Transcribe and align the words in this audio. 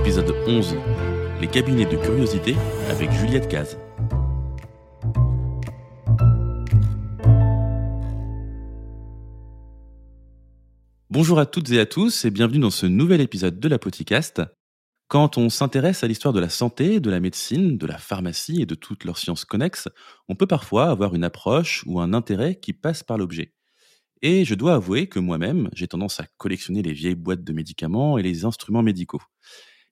Épisode 0.00 0.34
11 0.46 0.76
Les 1.40 1.48
cabinets 1.48 1.84
de 1.84 1.96
curiosité 1.96 2.54
avec 2.88 3.10
Juliette 3.10 3.48
Caz. 3.48 3.76
Bonjour 11.10 11.38
à 11.38 11.46
toutes 11.46 11.70
et 11.72 11.80
à 11.80 11.86
tous 11.86 12.24
et 12.24 12.30
bienvenue 12.30 12.60
dans 12.60 12.70
ce 12.70 12.86
nouvel 12.86 13.20
épisode 13.20 13.58
de 13.58 13.68
la 13.68 13.78
Podcast. 13.78 14.42
Quand 15.08 15.36
on 15.36 15.48
s'intéresse 15.48 16.04
à 16.04 16.06
l'histoire 16.06 16.32
de 16.32 16.40
la 16.40 16.48
santé, 16.48 17.00
de 17.00 17.10
la 17.10 17.20
médecine, 17.20 17.76
de 17.76 17.86
la 17.86 17.98
pharmacie 17.98 18.62
et 18.62 18.66
de 18.66 18.74
toutes 18.74 19.04
leurs 19.04 19.18
sciences 19.18 19.44
connexes, 19.44 19.88
on 20.28 20.36
peut 20.36 20.46
parfois 20.46 20.90
avoir 20.90 21.14
une 21.14 21.24
approche 21.24 21.82
ou 21.86 22.00
un 22.00 22.12
intérêt 22.12 22.54
qui 22.54 22.72
passe 22.72 23.02
par 23.02 23.18
l'objet. 23.18 23.52
Et 24.22 24.44
je 24.44 24.54
dois 24.54 24.74
avouer 24.74 25.08
que 25.08 25.18
moi-même, 25.18 25.68
j'ai 25.74 25.86
tendance 25.86 26.20
à 26.20 26.26
collectionner 26.38 26.82
les 26.82 26.92
vieilles 26.92 27.14
boîtes 27.14 27.44
de 27.44 27.52
médicaments 27.52 28.18
et 28.18 28.22
les 28.22 28.44
instruments 28.44 28.82
médicaux. 28.82 29.22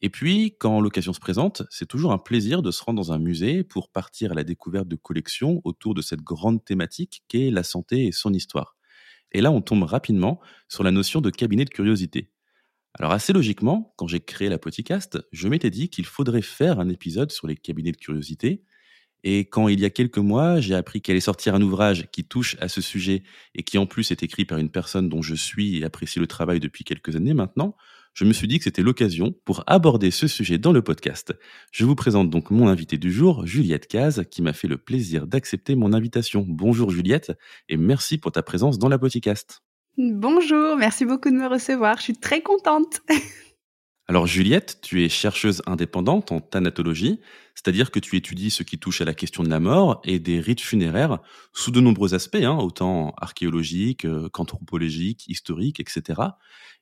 Et 0.02 0.11
puis, 0.11 0.56
quand 0.58 0.80
l'occasion 0.80 1.12
se 1.12 1.20
présente, 1.20 1.62
c'est 1.70 1.86
toujours 1.86 2.12
un 2.12 2.19
plaisir 2.19 2.62
de 2.62 2.70
se 2.70 2.83
rendre 2.83 3.02
dans 3.02 3.12
un 3.12 3.19
musée 3.19 3.64
pour 3.64 3.91
partir 3.91 4.33
à 4.33 4.34
la 4.34 4.44
découverte 4.44 4.89
de 4.89 4.97
collections 4.97 5.62
autour 5.64 5.94
de 5.94 6.02
cette 6.02 6.20
grande 6.20 6.64
thématique 6.64 7.22
qu'est 7.28 7.50
la 7.50 7.62
santé 7.62 8.06
et 8.06 8.12
son 8.12 8.33
histoire. 8.34 8.77
Et 9.33 9.41
là, 9.41 9.50
on 9.50 9.62
tombe 9.62 9.84
rapidement 9.84 10.41
sur 10.69 10.83
la 10.84 10.91
notion 10.91 11.20
de 11.20 11.30
cabinet 11.30 11.64
de 11.64 11.70
curiosité. 11.70 12.30
Alors 12.98 13.12
assez 13.12 13.33
logiquement, 13.33 13.92
quand 13.97 14.06
j'ai 14.06 14.20
créé 14.20 14.48
la 14.48 14.58
podcast, 14.58 15.19
je 15.33 15.48
m'étais 15.48 15.70
dit 15.70 15.91
qu'il 15.91 16.06
faudrait 16.06 16.42
faire 16.42 16.80
un 16.80 16.89
épisode 16.89 17.30
sur 17.30 17.47
les 17.47 17.56
cabinets 17.56 17.92
de 17.92 17.98
curiosité. 17.98 18.64
Et 19.22 19.41
quand 19.41 19.69
il 19.69 19.80
y 19.80 19.84
a 19.84 19.91
quelques 19.91 20.19
mois, 20.19 20.61
j'ai 20.61 20.74
appris 20.74 21.02
qu'elle 21.02 21.14
allait 21.14 21.20
sortir 21.20 21.55
un 21.55 21.62
ouvrage 21.62 22.08
qui 22.11 22.24
touche 22.24 22.56
à 22.61 22.69
ce 22.69 22.80
sujet 22.80 23.22
et 23.55 23.64
qui 23.64 23.77
en 23.77 23.86
plus 23.86 24.11
est 24.12 24.22
écrit 24.22 24.44
par 24.47 24.58
une 24.58 24.70
personne 24.70 25.08
dont 25.08 25.20
je 25.20 25.34
suis 25.34 25.78
et 25.78 25.84
apprécie 25.84 26.20
le 26.20 26.27
travail 26.27 26.61
depuis 26.61 26.84
quelques 26.84 27.17
années 27.17 27.34
maintenant, 27.34 27.77
je 28.17 28.25
me 28.25 28.33
suis 28.33 28.48
dit 28.48 28.56
que 28.56 28.64
c'était 28.64 28.83
l'occasion 28.83 29.34
pour 29.45 29.62
aborder 29.67 30.11
ce 30.11 30.27
sujet 30.27 30.56
dans 30.56 30.72
le 30.72 30.81
podcast. 30.81 31.34
Je 31.70 31.84
vous 31.84 31.95
présente 31.95 32.31
donc 32.31 32.50
mon 32.50 32.67
invité 32.67 32.97
du 32.97 33.12
jour, 33.12 33.47
Juliette 33.47 33.86
Caz, 33.89 34.25
qui 34.31 34.41
m'a 34.41 34.55
fait 34.55 34.69
le 34.69 34.78
plaisir 34.78 35.27
d'accepter 35.27 35.75
mon 35.75 35.92
invitation. 35.92 36.42
Bonjour 36.48 36.91
Juliette, 36.91 37.33
et 37.69 37.77
merci 37.77 38.17
pour 38.17 38.33
ta 38.33 38.42
présence 38.42 38.78
dans 38.78 38.89
la 38.89 38.98
podcast. 38.98 39.61
Bonjour, 39.98 40.77
merci 40.78 41.05
beaucoup 41.05 41.28
de 41.28 41.34
me 41.34 41.47
recevoir, 41.47 41.98
je 41.98 42.05
suis 42.05 42.17
très 42.17 42.41
contente. 42.41 43.03
Alors 44.08 44.28
Juliette, 44.28 44.78
tu 44.82 45.04
es 45.04 45.08
chercheuse 45.08 45.62
indépendante 45.66 46.30
en 46.30 46.40
thanatologie, 46.40 47.18
c'est-à-dire 47.56 47.90
que 47.90 47.98
tu 47.98 48.14
étudies 48.14 48.50
ce 48.50 48.62
qui 48.62 48.78
touche 48.78 49.00
à 49.00 49.05
la 49.05 49.14
question 49.14 49.42
de 49.42 49.48
la 49.48 49.58
mort 49.58 50.00
et 50.05 50.20
des 50.20 50.39
rites 50.39 50.61
funéraires 50.61 51.18
sous 51.52 51.72
de 51.72 51.80
nombreux 51.80 52.14
aspects, 52.14 52.36
hein, 52.36 52.56
autant 52.56 53.14
archéologiques 53.16 54.05
euh, 54.05 54.28
qu'anthropologiques, 54.28 55.27
historiques, 55.27 55.80
etc. 55.80 56.20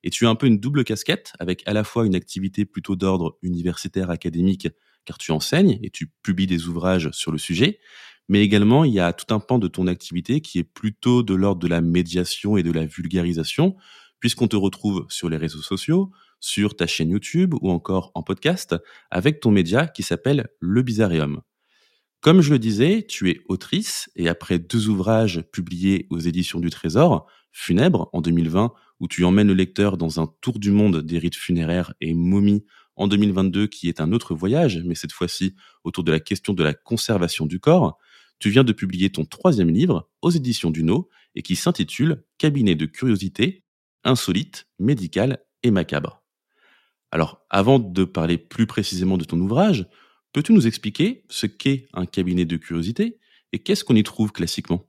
Et 0.03 0.11
tu 0.11 0.27
as 0.27 0.29
un 0.29 0.35
peu 0.35 0.47
une 0.47 0.61
double 0.61 0.85
casquette 0.85 1.33
avec 1.39 1.63
à 1.67 1.73
la 1.73 1.83
fois 1.83 2.05
une 2.05 2.15
activité 2.15 2.67
plutôt 2.67 2.95
d'ordre 2.95 3.39
universitaire 3.41 4.11
académique, 4.11 4.69
car 5.07 5.17
tu 5.17 5.33
enseignes 5.33 5.79
et 5.83 5.89
tu 5.89 6.13
publies 6.23 6.47
des 6.47 6.69
ouvrages 6.69 7.11
sur 7.13 7.33
le 7.33 7.39
sujet, 7.39 7.81
mais 8.29 8.43
également 8.43 8.85
il 8.85 8.93
y 8.93 9.01
a 9.01 9.15
tout 9.15 9.33
un 9.33 9.41
pan 9.41 9.59
de 9.59 9.69
ton 9.69 9.87
activité 9.87 10.43
qui 10.43 10.59
est 10.59 10.65
plutôt 10.65 11.23
de 11.23 11.35
l'ordre 11.35 11.63
de 11.63 11.69
la 11.69 11.81
médiation 11.81 12.59
et 12.59 12.63
de 12.63 12.71
la 12.71 12.85
vulgarisation, 12.85 13.77
puisqu'on 14.21 14.49
te 14.49 14.57
retrouve 14.57 15.07
sur 15.09 15.31
les 15.31 15.39
réseaux 15.39 15.63
sociaux, 15.63 16.11
sur 16.45 16.77
ta 16.77 16.87
chaîne 16.87 17.11
YouTube 17.11 17.55
ou 17.63 17.71
encore 17.71 18.13
en 18.15 18.23
podcast 18.23 18.77
avec 19.11 19.41
ton 19.41 19.51
média 19.51 19.87
qui 19.87 20.03
s'appelle 20.03 20.49
Le 20.61 20.83
Bizarrium. 20.83 21.41
Comme 22.21 22.43
je 22.43 22.51
le 22.51 22.59
disais, 22.59 23.07
tu 23.09 23.31
es 23.31 23.41
autrice 23.49 24.11
et 24.15 24.29
après 24.29 24.59
deux 24.59 24.89
ouvrages 24.89 25.43
publiés 25.53 26.07
aux 26.11 26.19
éditions 26.19 26.61
du 26.61 26.69
Trésor, 26.69 27.27
Funèbre 27.51 28.11
en 28.13 28.21
2020, 28.21 28.75
où 29.01 29.09
tu 29.09 29.25
emmènes 29.25 29.49
le 29.49 29.55
lecteur 29.55 29.97
dans 29.97 30.21
un 30.21 30.27
tour 30.43 30.59
du 30.59 30.71
monde 30.71 31.01
des 31.01 31.19
rites 31.19 31.35
funéraires 31.35 31.95
et 32.03 32.13
momies 32.13 32.67
en 32.97 33.09
2022, 33.09 33.67
qui 33.67 33.89
est 33.89 34.01
un 34.03 34.13
autre 34.13 34.35
voyage, 34.35 34.83
mais 34.85 34.95
cette 34.95 35.13
fois-ci 35.13 35.55
autour 35.83 36.05
de 36.05 36.13
la 36.13 36.21
question 36.21 36.53
de 36.53 36.63
la 36.63 36.75
conservation 36.75 37.47
du 37.47 37.59
corps, 37.59 37.99
tu 38.39 38.51
viens 38.51 38.65
de 38.65 38.73
publier 38.73 39.11
ton 39.11 39.25
troisième 39.25 39.71
livre 39.71 40.11
aux 40.21 40.31
éditions 40.31 40.71
Duno 40.71 41.09
et 41.35 41.43
qui 41.43 41.57
s'intitule 41.57 42.23
Cabinet 42.37 42.75
de 42.75 42.85
curiosité, 42.85 43.65
insolite, 44.05 44.67
médical 44.79 45.39
et 45.63 45.71
macabre. 45.71 46.24
Alors, 47.15 47.47
avant 47.49 47.79
de 47.79 48.05
parler 48.05 48.39
plus 48.39 48.67
précisément 48.67 49.17
de 49.17 49.25
ton 49.25 49.39
ouvrage, 49.41 49.87
peux-tu 50.33 50.53
nous 50.53 50.67
expliquer 50.67 51.25
ce 51.31 51.47
qu'est 51.47 51.87
un 51.95 52.07
cabinet 52.07 52.45
de 52.45 52.57
curiosité 52.57 53.21
et 53.53 53.61
qu'est-ce 53.63 53.85
qu'on 53.85 53.95
y 53.95 54.03
trouve 54.03 54.33
classiquement? 54.33 54.85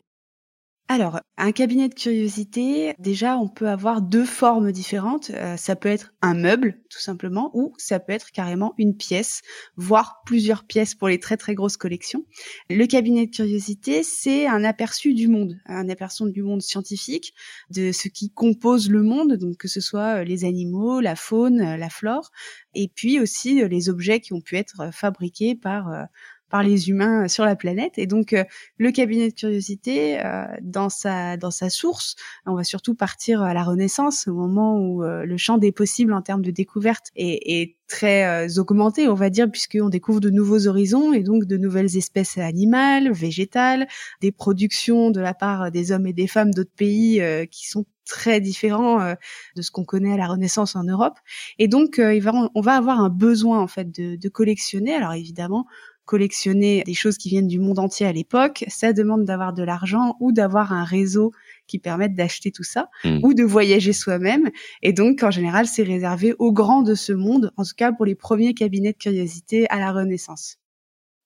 Alors, 0.88 1.19
un 1.38 1.51
cabinet 1.51 1.90
de 1.90 1.96
curiosité, 1.96 2.94
déjà, 3.00 3.38
on 3.38 3.47
peut 3.47 3.69
avoir 3.69 4.03
deux 4.03 4.23
formes 4.23 4.72
différentes. 4.72 5.31
Euh, 5.31 5.57
ça 5.57 5.75
peut 5.75 5.90
être 5.90 6.13
un 6.22 6.35
meuble, 6.35 6.79
tout 6.91 7.00
simplement, 7.00 7.50
ou 7.56 7.73
ça 7.79 8.00
peut 8.00 8.13
être 8.13 8.31
carrément 8.31 8.75
une 8.78 8.95
pièce, 8.95 9.41
voire 9.78 10.22
plusieurs 10.28 10.63
pièces 10.63 10.94
pour 10.94 11.07
les 11.07 11.19
très 11.19 11.38
très 11.38 11.56
grosses 11.56 11.78
collections. 11.78 12.24
Le 12.69 12.85
cabinet 12.85 13.25
de 13.25 13.35
curiosité, 13.35 14.03
c'est 14.03 14.45
un 14.45 14.63
aperçu 14.63 15.16
du 15.16 15.28
monde, 15.28 15.57
un 15.66 15.90
aperçu 15.90 16.31
du 16.31 16.44
monde 16.44 16.62
scientifique, 16.62 17.34
de 17.72 17.91
ce 17.91 18.07
qui 18.07 18.29
compose 18.29 18.88
le 18.91 19.01
monde, 19.01 19.38
donc 19.38 19.57
que 19.57 19.68
ce 19.68 19.81
soit 19.81 20.19
euh, 20.19 20.24
les 20.24 20.45
animaux, 20.45 21.00
la 21.00 21.16
faune, 21.16 21.62
euh, 21.62 21.78
la 21.78 21.90
flore, 21.90 22.29
et 22.75 22.90
puis 22.94 23.19
aussi 23.19 23.68
les 23.68 23.90
objets 23.90 24.19
qui 24.19 24.34
ont 24.34 24.41
pu 24.41 24.56
être 24.56 24.94
fabriqués 24.94 25.56
par 25.56 26.07
par 26.50 26.63
les 26.63 26.89
humains 26.89 27.28
sur 27.28 27.45
la 27.45 27.56
planète. 27.56 27.97
Et 27.97 28.07
donc, 28.07 28.33
euh, 28.33 28.44
le 28.78 28.91
cabinet 28.91 29.29
de 29.29 29.33
curiosité, 29.33 30.23
euh, 30.23 30.45
dans 30.61 30.89
sa 30.89 31.38
dans 31.38 31.51
sa 31.51 31.69
source, 31.69 32.16
on 32.45 32.56
va 32.56 32.63
surtout 32.63 32.95
partir 32.95 33.41
à 33.41 33.53
la 33.53 33.63
Renaissance, 33.63 34.28
au 34.28 34.33
moment 34.33 34.78
où 34.78 35.03
euh, 35.03 35.25
le 35.25 35.38
champ 35.38 35.57
des 35.57 35.72
possibles 35.72 36.13
en 36.13 36.22
termes 36.22 36.44
de 36.44 36.51
découverte 36.51 37.07
est, 37.16 37.39
est 37.45 37.75
très 37.88 38.57
augmenté, 38.57 39.07
on 39.07 39.13
va 39.13 39.29
dire, 39.29 39.50
puisqu'on 39.50 39.89
découvre 39.89 40.19
de 40.19 40.31
nouveaux 40.31 40.67
horizons 40.67 41.13
et 41.13 41.22
donc 41.22 41.45
de 41.45 41.56
nouvelles 41.56 41.97
espèces 41.97 42.39
animales, 42.39 43.12
végétales, 43.12 43.88
des 44.22 44.31
productions 44.31 45.12
de 45.12 45.19
la 45.19 45.35
part 45.35 45.72
des 45.72 45.91
hommes 45.91 46.07
et 46.07 46.13
des 46.13 46.25
femmes 46.25 46.51
d'autres 46.51 46.73
pays 46.75 47.22
qui 47.51 47.67
sont 47.67 47.85
très 48.03 48.41
différents 48.41 49.13
de 49.56 49.62
ce 49.62 49.69
qu'on 49.69 49.85
connaît 49.85 50.13
à 50.13 50.17
la 50.17 50.25
Renaissance 50.25 50.75
en 50.75 50.83
Europe. 50.83 51.19
Et 51.59 51.67
donc, 51.67 52.00
il 52.00 52.22
va, 52.23 52.50
on 52.56 52.62
va 52.62 52.73
avoir 52.73 53.01
un 53.01 53.09
besoin 53.09 53.59
en 53.59 53.67
fait 53.67 53.91
de, 53.91 54.16
de 54.16 54.29
collectionner. 54.29 54.95
Alors 54.95 55.13
évidemment, 55.13 55.67
collectionner 56.06 56.84
des 56.86 56.94
choses 56.94 57.18
qui 57.18 57.30
viennent 57.30 57.48
du 57.48 57.60
monde 57.60 57.80
entier 57.80 58.06
à 58.06 58.14
l'époque, 58.14 58.64
ça 58.68 58.94
demande 58.94 59.26
d'avoir 59.26 59.54
de 59.54 59.64
l'argent 59.64 60.16
ou 60.20 60.32
d'avoir 60.32 60.72
un 60.72 60.84
réseau 60.84 61.32
qui 61.68 61.80
permette 61.80 62.14
d'acheter 62.14 62.52
tout 62.52 62.64
ça 62.64 62.90
hmm. 63.04 63.20
ou 63.24 63.34
de 63.34 63.44
voyager 63.44 63.94
soi-même. 63.94 64.50
Et 64.82 64.94
donc, 64.94 65.24
en 65.24 65.31
général, 65.31 65.68
c'est 65.68 65.84
réservé 65.84 66.34
aux 66.40 66.54
grands 66.54 66.84
de 66.84 66.96
ce 66.96 67.12
monde, 67.12 67.52
en 67.57 67.63
tout 67.63 67.75
cas 67.75 67.92
pour 67.92 68.06
les 68.06 68.16
premiers 68.16 68.54
cabinets 68.54 68.94
de 68.94 68.98
curiosité 68.98 69.68
à 69.69 69.80
la 69.80 69.92
Renaissance. 69.92 70.57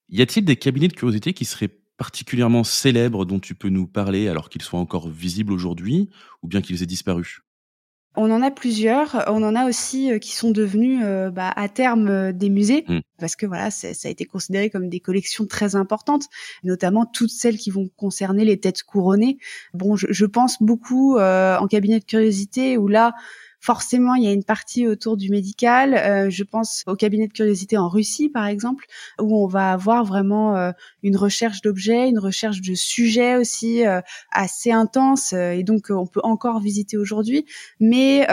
Y 0.10 0.22
a-t-il 0.22 0.46
des 0.46 0.56
cabinets 0.56 0.88
de 0.88 0.94
curiosité 0.94 1.34
qui 1.34 1.46
seraient 1.46 1.70
particulièrement 1.98 2.64
célèbres 2.64 3.26
dont 3.26 3.40
tu 3.40 3.54
peux 3.56 3.70
nous 3.70 3.86
parler 3.86 4.30
alors 4.30 4.50
qu'ils 4.50 4.62
soient 4.62 4.80
encore 4.80 5.10
visibles 5.10 5.52
aujourd'hui 5.52 6.10
ou 6.42 6.48
bien 6.48 6.62
qu'ils 6.62 6.82
aient 6.82 6.88
disparu? 6.88 7.40
On 8.16 8.32
en 8.32 8.42
a 8.42 8.52
plusieurs. 8.52 9.24
On 9.28 9.44
en 9.44 9.56
a 9.56 9.68
aussi 9.68 10.12
euh, 10.12 10.20
qui 10.20 10.36
sont 10.36 10.52
devenus 10.52 11.02
euh, 11.04 11.30
bah, 11.30 11.52
à 11.56 11.70
terme 11.70 12.08
euh, 12.08 12.32
des 12.32 12.50
musées, 12.50 12.84
mmh. 12.88 13.00
parce 13.20 13.36
que 13.36 13.46
voilà, 13.46 13.72
ça 13.72 13.88
a 14.04 14.10
été 14.10 14.26
considéré 14.26 14.70
comme 14.70 14.90
des 14.90 15.00
collections 15.00 15.46
très 15.46 15.76
importantes, 15.76 16.26
notamment 16.64 17.06
toutes 17.06 17.30
celles 17.30 17.58
qui 17.58 17.70
vont 17.70 17.90
concerner 17.96 18.46
les 18.46 18.60
têtes 18.60 18.84
couronnées. 18.84 19.38
Bon, 19.74 19.96
je, 19.96 20.26
pense 20.26 20.62
beaucoup 20.62 21.18
en 21.20 21.68
cabinet 21.68 22.00
de 22.00 22.06
curiosité 22.06 22.78
où 22.78 22.88
là, 22.88 23.14
forcément, 23.60 24.16
il 24.16 24.24
y 24.24 24.28
a 24.28 24.32
une 24.32 24.44
partie 24.44 24.88
autour 24.88 25.18
du 25.18 25.30
médical. 25.30 25.94
Euh, 25.94 26.30
je 26.30 26.44
pense 26.44 26.84
au 26.88 26.96
cabinet 26.96 27.28
de 27.28 27.34
curiosité 27.34 27.78
en 27.78 27.90
Russie, 27.90 28.30
par 28.30 28.48
exemple, 28.48 28.86
où 29.22 29.44
on 29.44 29.48
va 29.48 29.72
avoir 29.72 30.06
vraiment 30.06 30.56
euh, 30.56 30.72
une 31.04 31.18
recherche 31.18 31.62
d'objets, 31.62 32.08
une 32.08 32.20
recherche 32.20 32.62
de 32.62 32.74
sujets 32.74 33.36
aussi 33.36 33.86
euh, 33.86 34.02
assez 34.32 34.72
intense, 34.72 35.34
et 35.34 35.64
donc 35.64 35.88
on 35.90 36.08
peut 36.08 36.22
encore 36.24 36.60
visiter 36.60 36.98
aujourd'hui. 36.98 37.46
Mais 37.80 38.26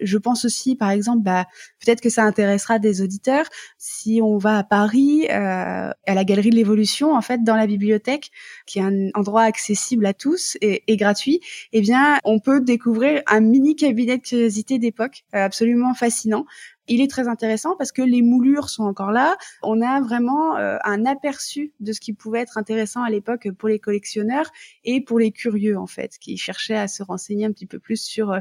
je 0.00 0.18
pense 0.18 0.44
aussi, 0.44 0.76
par 0.76 0.90
exemple, 0.90 1.22
bah, 1.22 1.46
peut-être 1.84 2.00
que 2.00 2.10
ça 2.10 2.24
intéressera 2.24 2.78
des 2.78 3.02
auditeurs 3.02 3.46
si 3.78 4.20
on 4.22 4.38
va 4.38 4.58
à 4.58 4.64
Paris, 4.64 5.26
à 5.28 5.94
la 6.06 6.24
Galerie 6.24 6.50
de 6.50 6.56
l'Évolution, 6.56 7.14
en 7.14 7.20
fait, 7.20 7.42
dans 7.42 7.56
la 7.56 7.66
bibliothèque, 7.66 8.30
qui 8.66 8.78
est 8.78 8.82
un 8.82 9.08
endroit 9.14 9.42
accessible 9.42 10.06
à 10.06 10.14
tous 10.14 10.56
et, 10.60 10.82
et 10.86 10.96
gratuit. 10.96 11.40
Eh 11.72 11.80
bien, 11.80 12.18
on 12.24 12.38
peut 12.38 12.60
découvrir 12.60 13.22
un 13.26 13.40
mini 13.40 13.76
cabinet 13.76 14.18
de 14.18 14.22
curiosité 14.22 14.43
d'époque, 14.78 15.24
euh, 15.34 15.44
absolument 15.44 15.94
fascinant. 15.94 16.44
Il 16.86 17.00
est 17.00 17.10
très 17.10 17.28
intéressant 17.28 17.76
parce 17.76 17.92
que 17.92 18.02
les 18.02 18.20
moulures 18.20 18.68
sont 18.68 18.84
encore 18.84 19.10
là. 19.10 19.36
On 19.62 19.80
a 19.80 20.00
vraiment 20.00 20.56
euh, 20.56 20.76
un 20.84 21.06
aperçu 21.06 21.72
de 21.80 21.92
ce 21.92 22.00
qui 22.00 22.12
pouvait 22.12 22.40
être 22.40 22.58
intéressant 22.58 23.02
à 23.02 23.10
l'époque 23.10 23.48
pour 23.58 23.68
les 23.68 23.78
collectionneurs 23.78 24.50
et 24.84 25.00
pour 25.00 25.18
les 25.18 25.32
curieux 25.32 25.78
en 25.78 25.86
fait, 25.86 26.18
qui 26.20 26.36
cherchaient 26.36 26.76
à 26.76 26.88
se 26.88 27.02
renseigner 27.02 27.46
un 27.46 27.52
petit 27.52 27.66
peu 27.66 27.78
plus 27.78 28.02
sur 28.02 28.32
euh, 28.32 28.40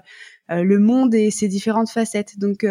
le 0.50 0.80
monde 0.80 1.16
et 1.16 1.32
ses 1.32 1.48
différentes 1.48 1.90
facettes. 1.90 2.38
Donc 2.38 2.66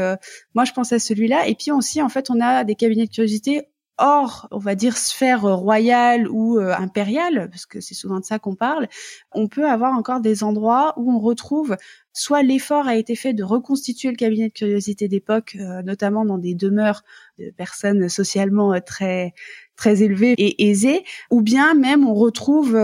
moi 0.55 0.65
je 0.65 0.73
pense 0.73 0.93
à 0.93 0.99
celui-là. 0.99 1.47
Et 1.49 1.55
puis 1.55 1.71
aussi 1.71 2.03
en 2.03 2.09
fait 2.09 2.31
on 2.31 2.41
a 2.41 2.65
des 2.65 2.75
cabinets 2.75 3.07
de 3.07 3.11
curiosité 3.11 3.63
hors, 3.99 4.49
on 4.51 4.59
va 4.59 4.75
dire, 4.75 4.97
sphère 4.97 5.43
royale 5.43 6.29
ou 6.29 6.59
impériale, 6.59 7.49
parce 7.51 7.67
que 7.67 7.81
c'est 7.81 7.95
souvent 7.95 8.21
de 8.21 8.25
ça 8.25 8.39
qu'on 8.39 8.57
parle, 8.57 8.89
on 9.33 9.49
peut 9.49 9.67
avoir 9.67 9.93
encore 9.93 10.21
des 10.21 10.43
endroits 10.43 10.95
où 10.97 11.13
on 11.13 11.19
retrouve 11.19 11.77
soit 12.13 12.43
l'effort 12.43 12.87
a 12.87 12.97
été 12.97 13.17
fait 13.17 13.35
de 13.35 13.43
reconstituer 13.45 14.11
le 14.11 14.17
cabinet 14.17 14.49
de 14.49 14.53
curiosité 14.55 15.09
d'époque, 15.09 15.57
euh, 15.59 15.83
notamment 15.83 16.25
dans 16.25 16.39
des 16.39 16.55
demeures 16.55 17.03
de 17.39 17.51
personnes 17.57 18.09
socialement 18.09 18.75
euh, 18.75 18.81
très 18.85 19.33
très 19.75 20.03
élevées 20.03 20.35
et 20.37 20.69
aisées, 20.69 21.03
ou 21.31 21.41
bien 21.41 21.75
même 21.75 22.07
on 22.07 22.15
retrouve 22.15 22.77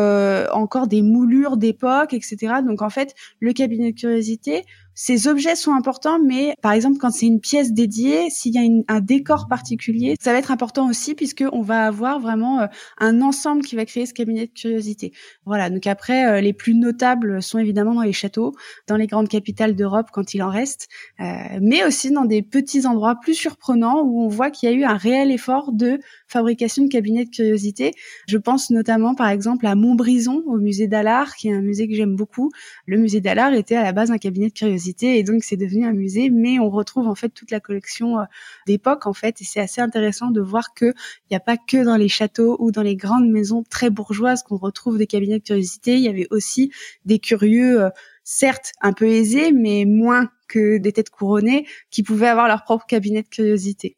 encore 0.52 0.88
des 0.88 1.02
moulures 1.02 1.58
d'époque, 1.58 2.14
etc. 2.14 2.54
Donc 2.66 2.80
en 2.80 2.88
fait, 2.88 3.14
le 3.40 3.52
cabinet 3.52 3.92
de 3.92 3.96
curiosité 4.00 4.64
ces 5.00 5.28
objets 5.28 5.54
sont 5.54 5.74
importants, 5.74 6.18
mais 6.18 6.54
par 6.60 6.72
exemple, 6.72 6.98
quand 6.98 7.12
c'est 7.12 7.26
une 7.26 7.38
pièce 7.38 7.72
dédiée, 7.72 8.30
s'il 8.30 8.52
y 8.52 8.58
a 8.58 8.62
un 8.92 9.00
décor 9.00 9.46
particulier, 9.46 10.16
ça 10.20 10.32
va 10.32 10.38
être 10.38 10.50
important 10.50 10.88
aussi 10.90 11.14
puisque 11.14 11.44
on 11.52 11.62
va 11.62 11.86
avoir 11.86 12.18
vraiment 12.18 12.62
euh, 12.62 12.66
un 12.98 13.22
ensemble 13.22 13.62
qui 13.62 13.76
va 13.76 13.84
créer 13.84 14.06
ce 14.06 14.12
cabinet 14.12 14.46
de 14.48 14.52
curiosité. 14.52 15.12
Voilà. 15.46 15.70
Donc 15.70 15.86
après, 15.86 16.26
euh, 16.26 16.40
les 16.40 16.52
plus 16.52 16.74
notables 16.74 17.40
sont 17.40 17.60
évidemment 17.60 17.94
dans 17.94 18.02
les 18.02 18.12
châteaux, 18.12 18.56
dans 18.88 18.96
les 18.96 19.06
grandes 19.06 19.28
capitales 19.28 19.76
d'Europe 19.76 20.08
quand 20.12 20.34
il 20.34 20.42
en 20.42 20.50
reste, 20.50 20.88
euh, 21.20 21.24
mais 21.62 21.84
aussi 21.84 22.10
dans 22.10 22.24
des 22.24 22.42
petits 22.42 22.84
endroits 22.84 23.20
plus 23.22 23.34
surprenants 23.34 24.02
où 24.02 24.24
on 24.24 24.28
voit 24.38 24.50
qu'il 24.52 24.70
y 24.70 24.72
a 24.72 24.74
eu 24.74 24.84
un 24.84 24.96
réel 24.96 25.32
effort 25.32 25.72
de 25.72 25.98
fabrication 26.28 26.84
de 26.84 26.88
cabinets 26.88 27.24
de 27.24 27.30
curiosité. 27.30 27.92
Je 28.28 28.38
pense 28.38 28.70
notamment, 28.70 29.16
par 29.16 29.28
exemple, 29.28 29.66
à 29.66 29.74
Montbrison, 29.74 30.44
au 30.46 30.58
musée 30.58 30.86
d'Allard, 30.86 31.34
qui 31.34 31.48
est 31.48 31.52
un 31.52 31.60
musée 31.60 31.88
que 31.88 31.94
j'aime 31.94 32.14
beaucoup. 32.14 32.50
Le 32.86 32.98
musée 32.98 33.20
d'Allard 33.20 33.52
était 33.54 33.74
à 33.74 33.82
la 33.82 33.92
base 33.92 34.12
un 34.12 34.18
cabinet 34.18 34.48
de 34.48 34.52
curiosité 34.52 35.18
et 35.18 35.24
donc 35.24 35.42
c'est 35.42 35.56
devenu 35.56 35.84
un 35.84 35.92
musée, 35.92 36.30
mais 36.30 36.60
on 36.60 36.70
retrouve 36.70 37.08
en 37.08 37.16
fait 37.16 37.30
toute 37.30 37.50
la 37.50 37.58
collection 37.58 38.20
euh, 38.20 38.24
d'époque 38.68 39.06
en 39.06 39.12
fait 39.12 39.40
et 39.40 39.44
c'est 39.44 39.60
assez 39.60 39.80
intéressant 39.80 40.30
de 40.30 40.40
voir 40.40 40.72
que 40.72 40.86
il 40.86 41.32
n'y 41.32 41.36
a 41.36 41.40
pas 41.40 41.56
que 41.56 41.82
dans 41.84 41.96
les 41.96 42.08
châteaux 42.08 42.56
ou 42.60 42.70
dans 42.70 42.82
les 42.82 42.94
grandes 42.94 43.28
maisons 43.28 43.64
très 43.68 43.90
bourgeoises 43.90 44.44
qu'on 44.44 44.56
retrouve 44.56 44.98
des 44.98 45.08
cabinets 45.08 45.40
de 45.40 45.44
curiosité, 45.44 45.96
il 45.96 46.02
y 46.02 46.08
avait 46.08 46.28
aussi 46.30 46.70
des 47.04 47.18
curieux 47.18 47.82
euh, 47.82 47.90
certes 48.22 48.72
un 48.80 48.92
peu 48.92 49.06
aisés 49.08 49.50
mais 49.50 49.84
moins 49.84 50.30
que 50.48 50.78
des 50.78 50.92
têtes 50.92 51.10
couronnées 51.10 51.66
qui 51.90 52.02
pouvaient 52.02 52.28
avoir 52.28 52.46
leur 52.46 52.62
propre 52.62 52.86
cabinet 52.86 53.22
de 53.22 53.28
curiosité. 53.28 53.96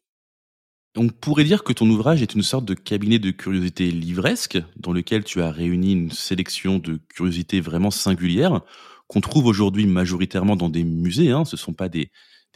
On 0.97 1.07
pourrait 1.07 1.45
dire 1.45 1.63
que 1.63 1.71
ton 1.71 1.89
ouvrage 1.89 2.21
est 2.21 2.35
une 2.35 2.41
sorte 2.41 2.65
de 2.65 2.73
cabinet 2.73 3.17
de 3.17 3.31
curiosité 3.31 3.89
livresque, 3.91 4.61
dans 4.75 4.91
lequel 4.91 5.23
tu 5.23 5.41
as 5.41 5.49
réuni 5.49 5.93
une 5.93 6.11
sélection 6.11 6.79
de 6.79 6.99
curiosités 7.07 7.61
vraiment 7.61 7.91
singulières, 7.91 8.61
qu'on 9.07 9.21
trouve 9.21 9.45
aujourd'hui 9.45 9.85
majoritairement 9.87 10.57
dans 10.57 10.67
des 10.67 10.83
musées. 10.83 11.31
Hein. 11.31 11.45
Ce 11.45 11.55
ne 11.55 11.59
sont 11.59 11.73
pas 11.73 11.87
des, 11.87 12.11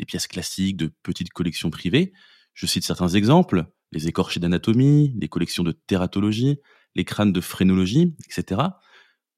pièces 0.05 0.27
classiques 0.27 0.75
de 0.75 0.91
petites 1.01 1.31
collections 1.31 1.69
privées. 1.69 2.11
Je 2.53 2.65
cite 2.65 2.83
certains 2.83 3.07
exemples 3.07 3.65
les 3.93 4.09
écorchés 4.09 4.41
d'anatomie, 4.41 5.13
les 5.17 5.29
collections 5.29 5.63
de 5.63 5.71
tératologie, 5.71 6.57
les 6.95 7.05
crânes 7.05 7.31
de 7.31 7.39
phrénologie, 7.39 8.13
etc. 8.25 8.61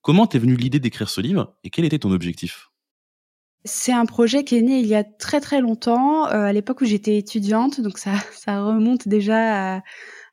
Comment 0.02 0.26
t'es 0.26 0.40
venue 0.40 0.56
l'idée 0.56 0.80
d'écrire 0.80 1.10
ce 1.10 1.22
livre 1.22 1.56
et 1.64 1.70
quel 1.70 1.86
était 1.86 2.00
ton 2.00 2.12
objectif? 2.12 2.72
C'est 3.68 3.92
un 3.92 4.06
projet 4.06 4.44
qui 4.44 4.58
est 4.58 4.62
né 4.62 4.80
il 4.80 4.88
y 4.88 4.96
a 4.96 5.04
très 5.04 5.40
très 5.40 5.62
longtemps, 5.62 6.26
euh, 6.28 6.46
à 6.46 6.54
l'époque 6.54 6.82
où 6.82 6.86
j'étais 6.86 7.18
étudiante, 7.18 7.82
donc 7.82 7.98
ça, 8.00 8.12
ça 8.34 8.64
remonte 8.64 9.08
déjà 9.08 9.78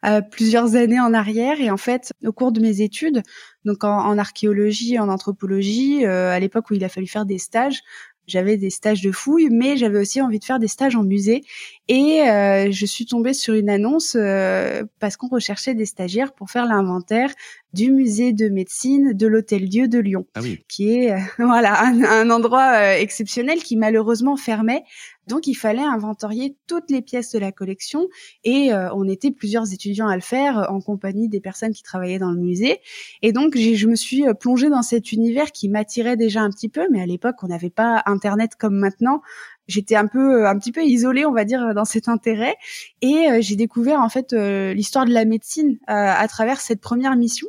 à, 0.03 0.23
plusieurs 0.31 0.75
années 0.77 1.01
en 1.01 1.15
arrière. 1.15 1.61
Et 1.61 1.71
en 1.71 1.79
fait, 1.79 2.13
au 2.25 2.33
cours 2.33 2.53
de 2.53 2.61
mes 2.61 2.83
études, 2.83 3.23
donc 3.65 3.85
en, 3.85 4.19
archéologie, 4.19 4.99
en 4.99 5.09
anthropologie, 5.09 6.05
euh, 6.05 6.31
à 6.31 6.39
l'époque 6.41 6.71
où 6.71 6.75
il 6.75 6.85
a 6.85 6.91
fallu 6.91 7.07
faire 7.07 7.25
des 7.25 7.39
stages, 7.39 7.83
j'avais 8.27 8.57
des 8.57 8.71
stages 8.71 9.03
de 9.03 9.13
fouilles, 9.13 9.49
mais 9.51 9.77
j'avais 9.77 9.99
aussi 9.99 10.21
envie 10.23 10.39
de 10.39 10.45
faire 10.45 10.59
des 10.59 10.69
stages 10.69 10.97
en 10.97 11.03
musée. 11.03 11.43
Et 11.89 12.23
euh, 12.23 12.71
je 12.71 12.87
suis 12.87 13.07
tombée 13.07 13.35
sur 13.35 13.55
une 13.55 13.69
annonce 13.69 14.17
euh, 14.19 14.85
parce 14.99 15.17
qu'on 15.17 15.29
recherchait 15.29 15.75
des 15.75 15.87
stagiaires 15.87 16.33
pour 16.33 16.51
faire 16.51 16.67
l'inventaire 16.67 17.31
du 17.75 17.91
musée 17.91 18.33
de 18.33 18.49
médecine 18.49 19.13
de 19.13 19.27
l'Hôtel 19.27 19.69
Dieu 19.69 19.89
de 19.89 19.99
Lyon, 19.99 20.27
ah 20.35 20.41
oui. 20.43 20.65
qui 20.69 20.91
est 20.91 21.15
voilà 21.39 21.83
un, 21.83 22.03
un 22.03 22.31
endroit 22.31 22.97
exceptionnel 22.99 23.63
qui 23.63 23.77
malheureusement 23.77 24.37
fermait 24.37 24.85
donc 25.27 25.47
il 25.47 25.55
fallait 25.55 25.83
inventorier 25.83 26.57
toutes 26.67 26.91
les 26.91 27.01
pièces 27.01 27.33
de 27.33 27.39
la 27.39 27.51
collection 27.51 28.09
et 28.45 28.73
euh, 28.73 28.93
on 28.95 29.09
était 29.09 29.31
plusieurs 29.31 29.73
étudiants 29.73 30.09
à 30.09 30.15
le 30.15 30.23
faire 30.23 30.59
euh, 30.59 30.65
en 30.69 30.81
compagnie 30.81 31.29
des 31.29 31.41
personnes 31.41 31.73
qui 31.73 31.83
travaillaient 31.83 32.19
dans 32.19 32.31
le 32.31 32.41
musée. 32.41 32.81
Et 33.23 33.33
donc 33.33 33.57
je 33.57 33.87
me 33.87 33.97
suis 33.97 34.27
euh, 34.27 34.35
plongée 34.35 34.69
dans 34.69 34.83
cet 34.83 35.13
univers 35.13 35.53
qui 35.53 35.69
m'attirait 35.69 36.17
déjà 36.17 36.43
un 36.43 36.51
petit 36.51 36.69
peu, 36.69 36.87
mais 36.91 37.01
à 37.01 37.07
l'époque 37.07 37.37
on 37.43 37.49
n'avait 37.49 37.71
pas 37.71 38.03
Internet 38.07 38.53
comme 38.59 38.77
maintenant 38.77 39.23
j'étais 39.67 39.97
un 39.97 40.07
peu 40.07 40.47
un 40.47 40.59
petit 40.59 40.73
peu 40.73 40.83
isolée 40.83 41.25
on 41.25 41.33
va 41.33 41.45
dire 41.45 41.75
dans 41.75 41.85
cet 41.85 42.09
intérêt 42.09 42.57
et 43.03 43.29
j'ai 43.41 43.57
découvert 43.57 44.01
en 44.01 44.09
fait 44.09 44.33
l'histoire 44.33 45.07
de 45.07 45.13
la 45.13 45.25
médecine 45.25 45.79
à 45.87 46.27
travers 46.29 46.61
cette 46.61 46.81
première 46.81 47.17
mission 47.17 47.49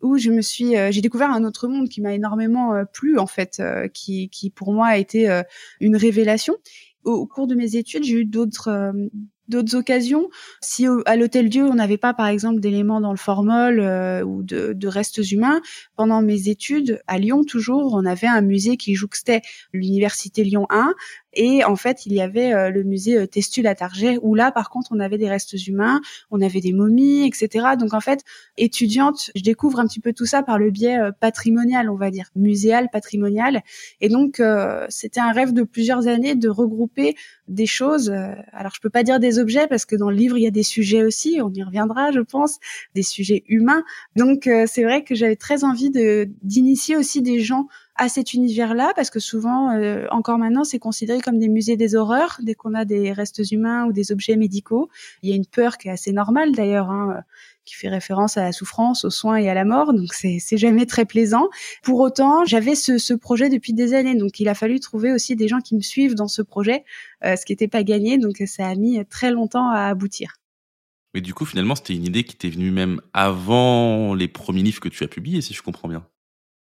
où 0.00 0.18
je 0.18 0.30
me 0.30 0.42
suis 0.42 0.74
j'ai 0.90 1.00
découvert 1.00 1.30
un 1.30 1.44
autre 1.44 1.68
monde 1.68 1.88
qui 1.88 2.00
m'a 2.00 2.14
énormément 2.14 2.72
plu 2.92 3.18
en 3.18 3.26
fait 3.26 3.62
qui 3.92 4.28
qui 4.30 4.50
pour 4.50 4.72
moi 4.72 4.86
a 4.88 4.96
été 4.96 5.42
une 5.80 5.96
révélation 5.96 6.54
au 7.06 7.26
cours 7.26 7.46
de 7.46 7.54
mes 7.54 7.76
études, 7.76 8.04
j'ai 8.04 8.20
eu 8.20 8.24
d'autres 8.24 8.68
euh, 8.68 8.92
d'autres 9.48 9.76
occasions. 9.76 10.28
Si 10.60 10.86
à 11.06 11.14
l'Hôtel 11.14 11.48
Dieu, 11.48 11.64
on 11.64 11.74
n'avait 11.74 11.98
pas, 11.98 12.12
par 12.12 12.26
exemple, 12.26 12.58
d'éléments 12.58 13.00
dans 13.00 13.12
le 13.12 13.16
formol 13.16 13.78
euh, 13.78 14.24
ou 14.24 14.42
de, 14.42 14.72
de, 14.72 14.88
restes 14.88 15.30
humains, 15.30 15.60
pendant 15.94 16.20
mes 16.20 16.48
études, 16.48 17.00
à 17.06 17.18
Lyon 17.18 17.44
toujours, 17.44 17.94
on 17.94 18.04
avait 18.04 18.26
un 18.26 18.40
musée 18.40 18.76
qui 18.76 18.96
jouxtait 18.96 19.42
l'Université 19.72 20.42
Lyon 20.42 20.66
1 20.70 20.94
et 21.36 21.64
en 21.64 21.76
fait, 21.76 22.06
il 22.06 22.12
y 22.12 22.20
avait 22.20 22.52
euh, 22.52 22.70
le 22.70 22.82
musée 22.82 23.16
euh, 23.18 23.26
Testule 23.26 23.66
à 23.66 23.74
Target, 23.74 24.18
où 24.22 24.34
là, 24.34 24.50
par 24.50 24.70
contre, 24.70 24.90
on 24.92 25.00
avait 25.00 25.18
des 25.18 25.28
restes 25.28 25.66
humains, 25.66 26.00
on 26.30 26.40
avait 26.40 26.60
des 26.60 26.72
momies, 26.72 27.26
etc. 27.26 27.66
Donc 27.78 27.94
en 27.94 28.00
fait, 28.00 28.24
étudiante, 28.56 29.30
je 29.34 29.42
découvre 29.42 29.78
un 29.78 29.86
petit 29.86 30.00
peu 30.00 30.12
tout 30.12 30.26
ça 30.26 30.42
par 30.42 30.58
le 30.58 30.70
biais 30.70 30.98
patrimonial, 31.20 31.90
on 31.90 31.96
va 31.96 32.10
dire, 32.10 32.30
muséal, 32.34 32.88
patrimonial. 32.90 33.62
Et 34.00 34.08
donc, 34.08 34.42
c'était 34.88 35.20
un 35.20 35.32
rêve 35.32 35.52
de 35.52 35.62
plusieurs 35.62 36.08
années 36.08 36.34
de 36.34 36.48
regrouper 36.48 37.14
des 37.48 37.66
choses. 37.66 38.10
alors, 38.52 38.72
je 38.74 38.80
peux 38.80 38.90
pas 38.90 39.02
dire 39.02 39.20
des 39.20 39.38
objets 39.38 39.66
parce 39.66 39.84
que 39.84 39.96
dans 39.96 40.10
le 40.10 40.16
livre 40.16 40.38
il 40.38 40.42
y 40.42 40.46
a 40.46 40.50
des 40.50 40.62
sujets 40.62 41.04
aussi, 41.04 41.40
on 41.42 41.52
y 41.52 41.62
reviendra 41.62 42.10
je 42.12 42.20
pense, 42.20 42.58
des 42.94 43.02
sujets 43.02 43.44
humains. 43.48 43.84
Donc 44.16 44.46
euh, 44.46 44.64
c'est 44.66 44.84
vrai 44.84 45.04
que 45.04 45.14
j'avais 45.14 45.36
très 45.36 45.64
envie 45.64 45.90
de 45.90 46.28
d'initier 46.42 46.96
aussi 46.96 47.22
des 47.22 47.40
gens 47.40 47.68
à 47.98 48.08
cet 48.08 48.34
univers-là 48.34 48.92
parce 48.94 49.10
que 49.10 49.20
souvent 49.20 49.70
euh, 49.70 50.06
encore 50.10 50.38
maintenant 50.38 50.64
c'est 50.64 50.78
considéré 50.78 51.20
comme 51.20 51.38
des 51.38 51.48
musées 51.48 51.76
des 51.76 51.94
horreurs 51.94 52.38
dès 52.42 52.54
qu'on 52.54 52.74
a 52.74 52.84
des 52.84 53.12
restes 53.12 53.42
humains 53.50 53.86
ou 53.86 53.92
des 53.92 54.12
objets 54.12 54.36
médicaux. 54.36 54.88
Il 55.22 55.30
y 55.30 55.32
a 55.32 55.36
une 55.36 55.46
peur 55.46 55.78
qui 55.78 55.88
est 55.88 55.90
assez 55.90 56.12
normale 56.12 56.52
d'ailleurs. 56.52 56.90
Hein, 56.90 57.22
qui 57.66 57.74
fait 57.74 57.88
référence 57.88 58.36
à 58.36 58.44
la 58.44 58.52
souffrance, 58.52 59.04
aux 59.04 59.10
soins 59.10 59.36
et 59.36 59.50
à 59.50 59.54
la 59.54 59.64
mort. 59.64 59.92
Donc 59.92 60.14
c'est 60.14 60.56
jamais 60.56 60.86
très 60.86 61.04
plaisant. 61.04 61.48
Pour 61.82 61.98
autant, 62.00 62.44
j'avais 62.44 62.76
ce, 62.76 62.96
ce 62.96 63.12
projet 63.12 63.48
depuis 63.50 63.72
des 63.72 63.92
années, 63.92 64.14
donc 64.14 64.38
il 64.38 64.48
a 64.48 64.54
fallu 64.54 64.78
trouver 64.78 65.12
aussi 65.12 65.34
des 65.34 65.48
gens 65.48 65.58
qui 65.58 65.74
me 65.74 65.80
suivent 65.80 66.14
dans 66.14 66.28
ce 66.28 66.42
projet, 66.42 66.84
euh, 67.24 67.34
ce 67.34 67.44
qui 67.44 67.52
n'était 67.52 67.66
pas 67.66 67.82
gagné. 67.82 68.18
Donc 68.18 68.40
ça 68.46 68.68
a 68.68 68.74
mis 68.76 69.04
très 69.06 69.32
longtemps 69.32 69.68
à 69.68 69.88
aboutir. 69.88 70.36
Mais 71.12 71.20
du 71.20 71.34
coup, 71.34 71.44
finalement, 71.44 71.74
c'était 71.74 71.94
une 71.94 72.04
idée 72.04 72.24
qui 72.24 72.36
t'est 72.36 72.50
venue 72.50 72.70
même 72.70 73.00
avant 73.14 74.14
les 74.14 74.28
premiers 74.28 74.62
livres 74.62 74.80
que 74.80 74.88
tu 74.88 75.02
as 75.02 75.08
publiés, 75.08 75.40
si 75.40 75.54
je 75.54 75.62
comprends 75.62 75.88
bien. 75.88 76.06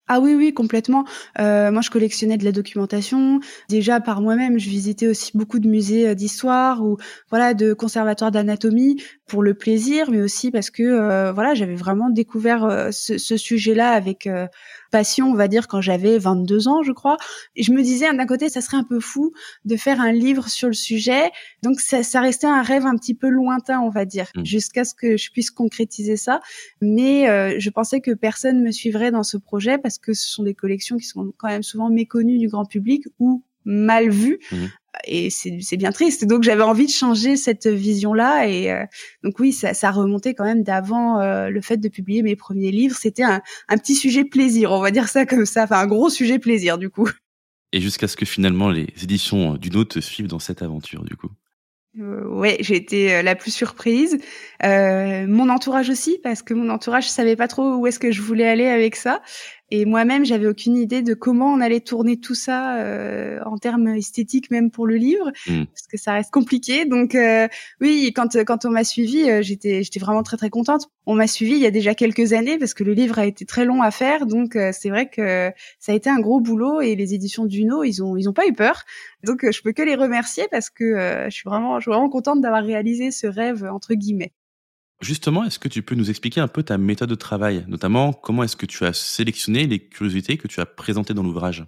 Ah 0.10 0.22
oui, 0.22 0.36
oui, 0.36 0.54
complètement. 0.54 1.04
Euh, 1.40 1.70
moi, 1.70 1.82
je 1.82 1.90
collectionnais 1.90 2.38
de 2.38 2.46
la 2.46 2.54
documentation. 2.54 3.42
Déjà, 3.68 4.00
par 4.00 4.22
moi-même, 4.22 4.58
je 4.58 4.70
visitais 4.70 5.08
aussi 5.08 5.32
beaucoup 5.36 5.60
de 5.60 5.68
musées 5.68 6.08
euh, 6.08 6.16
d'histoire 6.16 6.82
ou 6.82 6.98
voilà 7.30 7.54
de 7.54 7.74
conservatoires 7.74 8.32
d'anatomie 8.32 9.02
pour 9.28 9.44
le 9.44 9.54
plaisir, 9.54 10.10
mais 10.10 10.22
aussi 10.22 10.50
parce 10.50 10.70
que 10.70 10.84
euh, 10.84 11.34
voilà, 11.34 11.56
j'avais 11.56 11.76
vraiment 11.76 12.10
découvert 12.10 12.90
ce, 12.94 13.18
ce 13.18 13.36
sujet-là 13.36 13.90
avec 13.90 14.30
passion, 14.92 15.30
on 15.30 15.34
va 15.34 15.48
dire, 15.48 15.68
quand 15.68 15.82
j'avais 15.82 16.18
22 16.18 16.68
ans, 16.68 16.84
je 16.84 16.92
crois. 16.92 17.18
Et 17.56 17.64
je 17.64 17.72
me 17.72 17.82
disais, 17.82 18.12
d'un 18.14 18.26
côté, 18.26 18.50
ça 18.50 18.62
serait 18.62 18.78
un 18.78 18.84
peu 18.84 19.00
fou 19.00 19.34
de 19.66 19.76
faire 19.76 20.02
un 20.02 20.12
livre 20.12 20.48
sur 20.50 20.68
le 20.68 20.74
sujet. 20.74 21.32
Donc, 21.64 21.80
ça, 21.80 22.04
ça 22.04 22.22
restait 22.22 22.48
un 22.48 22.62
rêve 22.62 22.86
un 22.86 22.96
petit 22.96 23.14
peu 23.14 23.30
lointain, 23.30 23.80
on 23.80 23.90
va 23.90 24.06
dire, 24.06 24.28
mmh. 24.36 24.46
jusqu'à 24.46 24.84
ce 24.84 24.94
que 24.94 25.18
je 25.18 25.32
puisse 25.32 25.52
concrétiser 25.52 26.18
ça. 26.18 26.42
Mais 26.82 27.30
euh, 27.30 27.56
je 27.60 27.70
pensais 27.70 28.02
que 28.02 28.12
personne 28.12 28.62
me 28.62 28.72
suivrait 28.72 29.12
dans 29.12 29.24
ce 29.24 29.38
projet 29.38 29.78
parce 29.78 29.98
que 29.98 30.14
ce 30.14 30.30
sont 30.30 30.44
des 30.44 30.54
collections 30.54 30.98
qui 30.98 31.06
sont 31.06 31.34
quand 31.38 31.48
même 31.48 31.64
souvent 31.64 31.90
méconnues 31.90 32.38
du 32.38 32.48
grand 32.48 32.66
public 32.66 33.06
ou 33.20 33.44
mal 33.66 34.10
vues. 34.10 34.40
Mmh 34.52 34.66
et 35.06 35.30
c'est 35.30 35.78
bien 35.78 35.92
triste. 35.92 36.26
Donc 36.26 36.44
j'avais 36.44 36.64
envie 36.64 36.86
de 36.86 36.92
changer 36.92 37.36
cette 37.36 37.68
vision-là 37.68 38.48
et 38.48 38.72
euh, 38.72 38.86
donc 39.24 39.40
oui, 39.40 39.54
ça, 39.54 39.74
ça 39.74 39.92
remontait 39.92 40.34
quand 40.34 40.46
même 40.46 40.64
d'avant 40.64 41.20
euh, 41.20 41.50
le 41.50 41.62
fait 41.62 41.78
de 41.78 41.90
publier 41.90 42.22
mes 42.22 42.36
premiers 42.36 42.72
livres. 42.72 42.96
C'était 43.00 43.24
un, 43.24 43.42
un, 43.70 43.78
petit 43.78 43.96
sujet 43.96 44.26
plaisir, 44.26 44.72
on 44.72 44.82
va 44.82 44.92
dire 44.92 45.08
ça 45.08 45.26
comme 45.26 45.46
ça, 45.46 45.64
enfin 45.64 45.80
un 45.80 45.88
gros 45.88 46.10
sujet 46.10 46.40
plaisir 46.40 46.78
du 46.78 46.90
coup. 46.90 47.10
Et 47.74 47.82
jusqu'à 47.82 48.08
ce 48.08 48.16
que 48.16 48.26
finalement 48.26 48.70
les 48.70 48.88
éditions 49.04 49.56
du 49.56 49.70
te 49.70 50.00
suivent 50.00 50.28
dans 50.28 50.40
cette 50.40 50.62
aventure 50.62 51.04
du 51.04 51.16
coup. 51.16 51.30
Euh, 52.00 52.28
ouais, 52.28 52.58
j'ai 52.60 52.76
été 52.76 53.16
euh, 53.16 53.22
la 53.24 53.36
plus 53.36 53.52
surprise. 53.52 54.20
Euh, 54.64 55.26
mon 55.28 55.50
entourage 55.50 55.90
aussi, 55.90 56.20
parce 56.22 56.44
que 56.44 56.54
mon 56.54 56.70
entourage 56.70 57.10
savait 57.10 57.36
pas 57.36 57.48
trop 57.48 57.76
où 57.76 57.88
est-ce 57.88 57.98
que 57.98 58.12
je 58.12 58.22
voulais 58.22 58.48
aller 58.48 58.68
avec 58.68 58.96
ça. 58.96 59.22
Et 59.70 59.84
moi-même, 59.84 60.24
j'avais 60.24 60.48
aucune 60.48 60.78
idée 60.78 61.02
de 61.02 61.14
comment 61.14 61.52
on 61.52 61.60
allait 61.60 61.82
tourner 61.82 62.18
tout 62.18 62.36
ça 62.36 62.78
euh, 62.78 63.40
en 63.46 63.58
termes 63.58 63.88
esthétiques, 63.90 64.50
même 64.50 64.72
pour 64.72 64.88
le 64.88 64.96
livre, 64.96 65.30
mmh. 65.48 65.66
parce 65.66 65.88
que 65.92 65.98
ça 65.98 66.14
reste 66.14 66.32
compliqué. 66.32 66.86
Donc 66.86 67.16
euh, 67.16 67.50
oui, 67.82 68.14
quand 68.16 68.38
quand 68.46 68.64
on 68.64 68.70
m'a 68.70 68.86
suivi, 68.86 69.30
euh, 69.30 69.42
j'étais 69.42 69.84
j'étais 69.84 70.00
vraiment 70.00 70.24
très 70.24 70.38
très 70.38 70.50
contente. 70.50 70.88
On 71.06 71.16
m'a 71.16 71.28
suivi 71.28 71.54
il 71.54 71.60
y 71.62 71.66
a 71.66 71.72
déjà 71.72 71.96
quelques 71.96 72.32
années 72.32 72.58
parce 72.58 72.74
que 72.74 72.86
le 72.86 72.94
livre 72.94 73.20
a 73.20 73.26
été 73.26 73.44
très 73.46 73.66
long 73.66 73.82
à 73.82 73.92
faire, 73.92 74.26
donc 74.26 74.58
c'est 74.72 74.90
vrai 74.90 75.10
que 75.10 75.52
ça 75.80 75.92
a 75.92 75.96
été 75.96 76.10
un 76.10 76.20
gros 76.20 76.40
boulot 76.40 76.80
et 76.82 76.96
les 76.96 77.14
éditions 77.14 77.46
Duno, 77.46 77.84
ils 77.84 78.02
ont 78.02 78.16
ils 78.16 78.30
ont 78.30 78.34
pas 78.34 78.48
eu 78.48 78.54
peur. 78.54 78.84
Donc 79.24 79.50
je 79.50 79.62
peux 79.62 79.74
que 79.74 79.82
les 79.82 79.96
remercier 79.96 80.48
parce 80.50 80.70
que 80.70 81.26
je 81.26 81.30
suis 81.30 81.48
vraiment 81.48 81.80
je 81.80 81.84
suis 81.84 81.92
vraiment 81.92 82.10
contente 82.10 82.42
d'avoir 82.42 82.64
réalisé 82.64 83.12
ce 83.12 83.28
rêve 83.28 83.66
entre 83.70 83.94
guillemets. 83.96 84.32
Justement, 85.02 85.44
est-ce 85.44 85.60
que 85.60 85.68
tu 85.68 85.84
peux 85.84 85.96
nous 85.96 86.10
expliquer 86.10 86.42
un 86.42 86.48
peu 86.48 86.64
ta 86.64 86.78
méthode 86.78 87.10
de 87.10 87.16
travail, 87.16 87.64
notamment 87.68 88.14
comment 88.14 88.44
est-ce 88.44 88.56
que 88.56 88.66
tu 88.66 88.84
as 88.86 88.94
sélectionné 88.94 89.68
les 89.68 89.80
curiosités 89.88 90.38
que 90.38 90.48
tu 90.48 90.60
as 90.60 90.66
présentées 90.66 91.14
dans 91.14 91.24
l'ouvrage? 91.24 91.66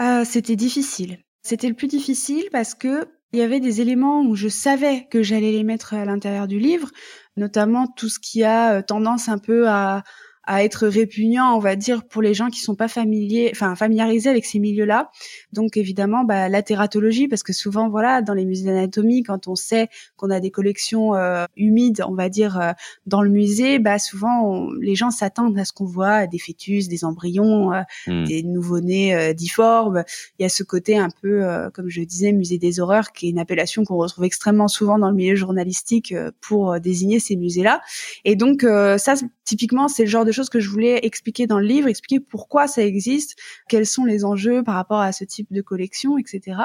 Euh, 0.00 0.24
C'était 0.24 0.56
difficile. 0.56 1.18
C'était 1.42 1.68
le 1.68 1.74
plus 1.74 1.86
difficile 1.86 2.44
parce 2.52 2.74
que 2.74 3.08
il 3.32 3.38
y 3.38 3.42
avait 3.42 3.60
des 3.60 3.80
éléments 3.80 4.22
où 4.22 4.34
je 4.34 4.48
savais 4.48 5.06
que 5.08 5.22
j'allais 5.22 5.52
les 5.52 5.62
mettre 5.62 5.94
à 5.94 6.04
l'intérieur 6.04 6.48
du 6.48 6.58
livre, 6.58 6.90
notamment 7.36 7.86
tout 7.86 8.08
ce 8.08 8.18
qui 8.18 8.42
a 8.42 8.78
euh, 8.78 8.82
tendance 8.82 9.28
un 9.28 9.38
peu 9.38 9.68
à, 9.68 10.02
à 10.50 10.64
être 10.64 10.88
répugnant, 10.88 11.54
on 11.54 11.60
va 11.60 11.76
dire, 11.76 12.02
pour 12.02 12.22
les 12.22 12.34
gens 12.34 12.48
qui 12.48 12.58
sont 12.58 12.74
pas 12.74 12.88
familiers, 12.88 13.50
enfin 13.52 13.76
familiarisés 13.76 14.28
avec 14.28 14.44
ces 14.44 14.58
milieux-là. 14.58 15.12
Donc 15.52 15.76
évidemment, 15.76 16.24
bah, 16.24 16.48
la 16.48 16.60
tératologie, 16.64 17.28
parce 17.28 17.44
que 17.44 17.52
souvent, 17.52 17.88
voilà, 17.88 18.20
dans 18.20 18.34
les 18.34 18.44
musées 18.44 18.64
d'anatomie, 18.64 19.22
quand 19.22 19.46
on 19.46 19.54
sait 19.54 19.86
qu'on 20.16 20.28
a 20.28 20.40
des 20.40 20.50
collections 20.50 21.14
euh, 21.14 21.44
humides, 21.56 22.02
on 22.04 22.16
va 22.16 22.28
dire, 22.28 22.58
euh, 22.60 22.72
dans 23.06 23.22
le 23.22 23.30
musée, 23.30 23.78
bah 23.78 24.00
souvent 24.00 24.66
les 24.80 24.96
gens 24.96 25.12
s'attendent 25.12 25.56
à 25.56 25.64
ce 25.64 25.72
qu'on 25.72 25.84
voit 25.84 26.26
des 26.26 26.40
fœtus, 26.40 26.88
des 26.88 27.04
embryons, 27.04 27.72
euh, 27.72 27.82
hmm. 28.08 28.24
des 28.24 28.42
nouveau-nés 28.42 29.32
difformes. 29.34 30.02
Il 30.40 30.42
y 30.42 30.46
a 30.46 30.48
ce 30.48 30.64
côté 30.64 30.98
un 30.98 31.10
peu, 31.22 31.44
comme 31.72 31.88
je 31.88 32.00
disais, 32.00 32.32
musée 32.32 32.58
des 32.58 32.80
horreurs, 32.80 33.12
qui 33.12 33.28
est 33.28 33.30
une 33.30 33.38
appellation 33.38 33.84
qu'on 33.84 33.98
retrouve 33.98 34.24
extrêmement 34.24 34.66
souvent 34.66 34.98
dans 34.98 35.10
le 35.10 35.16
milieu 35.16 35.36
journalistique 35.36 36.12
pour 36.40 36.80
désigner 36.80 37.20
ces 37.20 37.36
musées-là. 37.36 37.80
Et 38.24 38.34
donc 38.34 38.62
ça, 38.62 39.14
typiquement, 39.44 39.86
c'est 39.86 40.02
le 40.02 40.08
genre 40.08 40.24
de 40.24 40.32
choses 40.32 40.39
que 40.48 40.60
je 40.60 40.70
voulais 40.70 41.00
expliquer 41.04 41.46
dans 41.46 41.58
le 41.58 41.66
livre, 41.66 41.88
expliquer 41.88 42.20
pourquoi 42.20 42.66
ça 42.66 42.82
existe, 42.82 43.36
quels 43.68 43.86
sont 43.86 44.04
les 44.04 44.24
enjeux 44.24 44.62
par 44.62 44.76
rapport 44.76 45.00
à 45.00 45.12
ce 45.12 45.24
type 45.24 45.52
de 45.52 45.60
collection, 45.60 46.16
etc. 46.16 46.56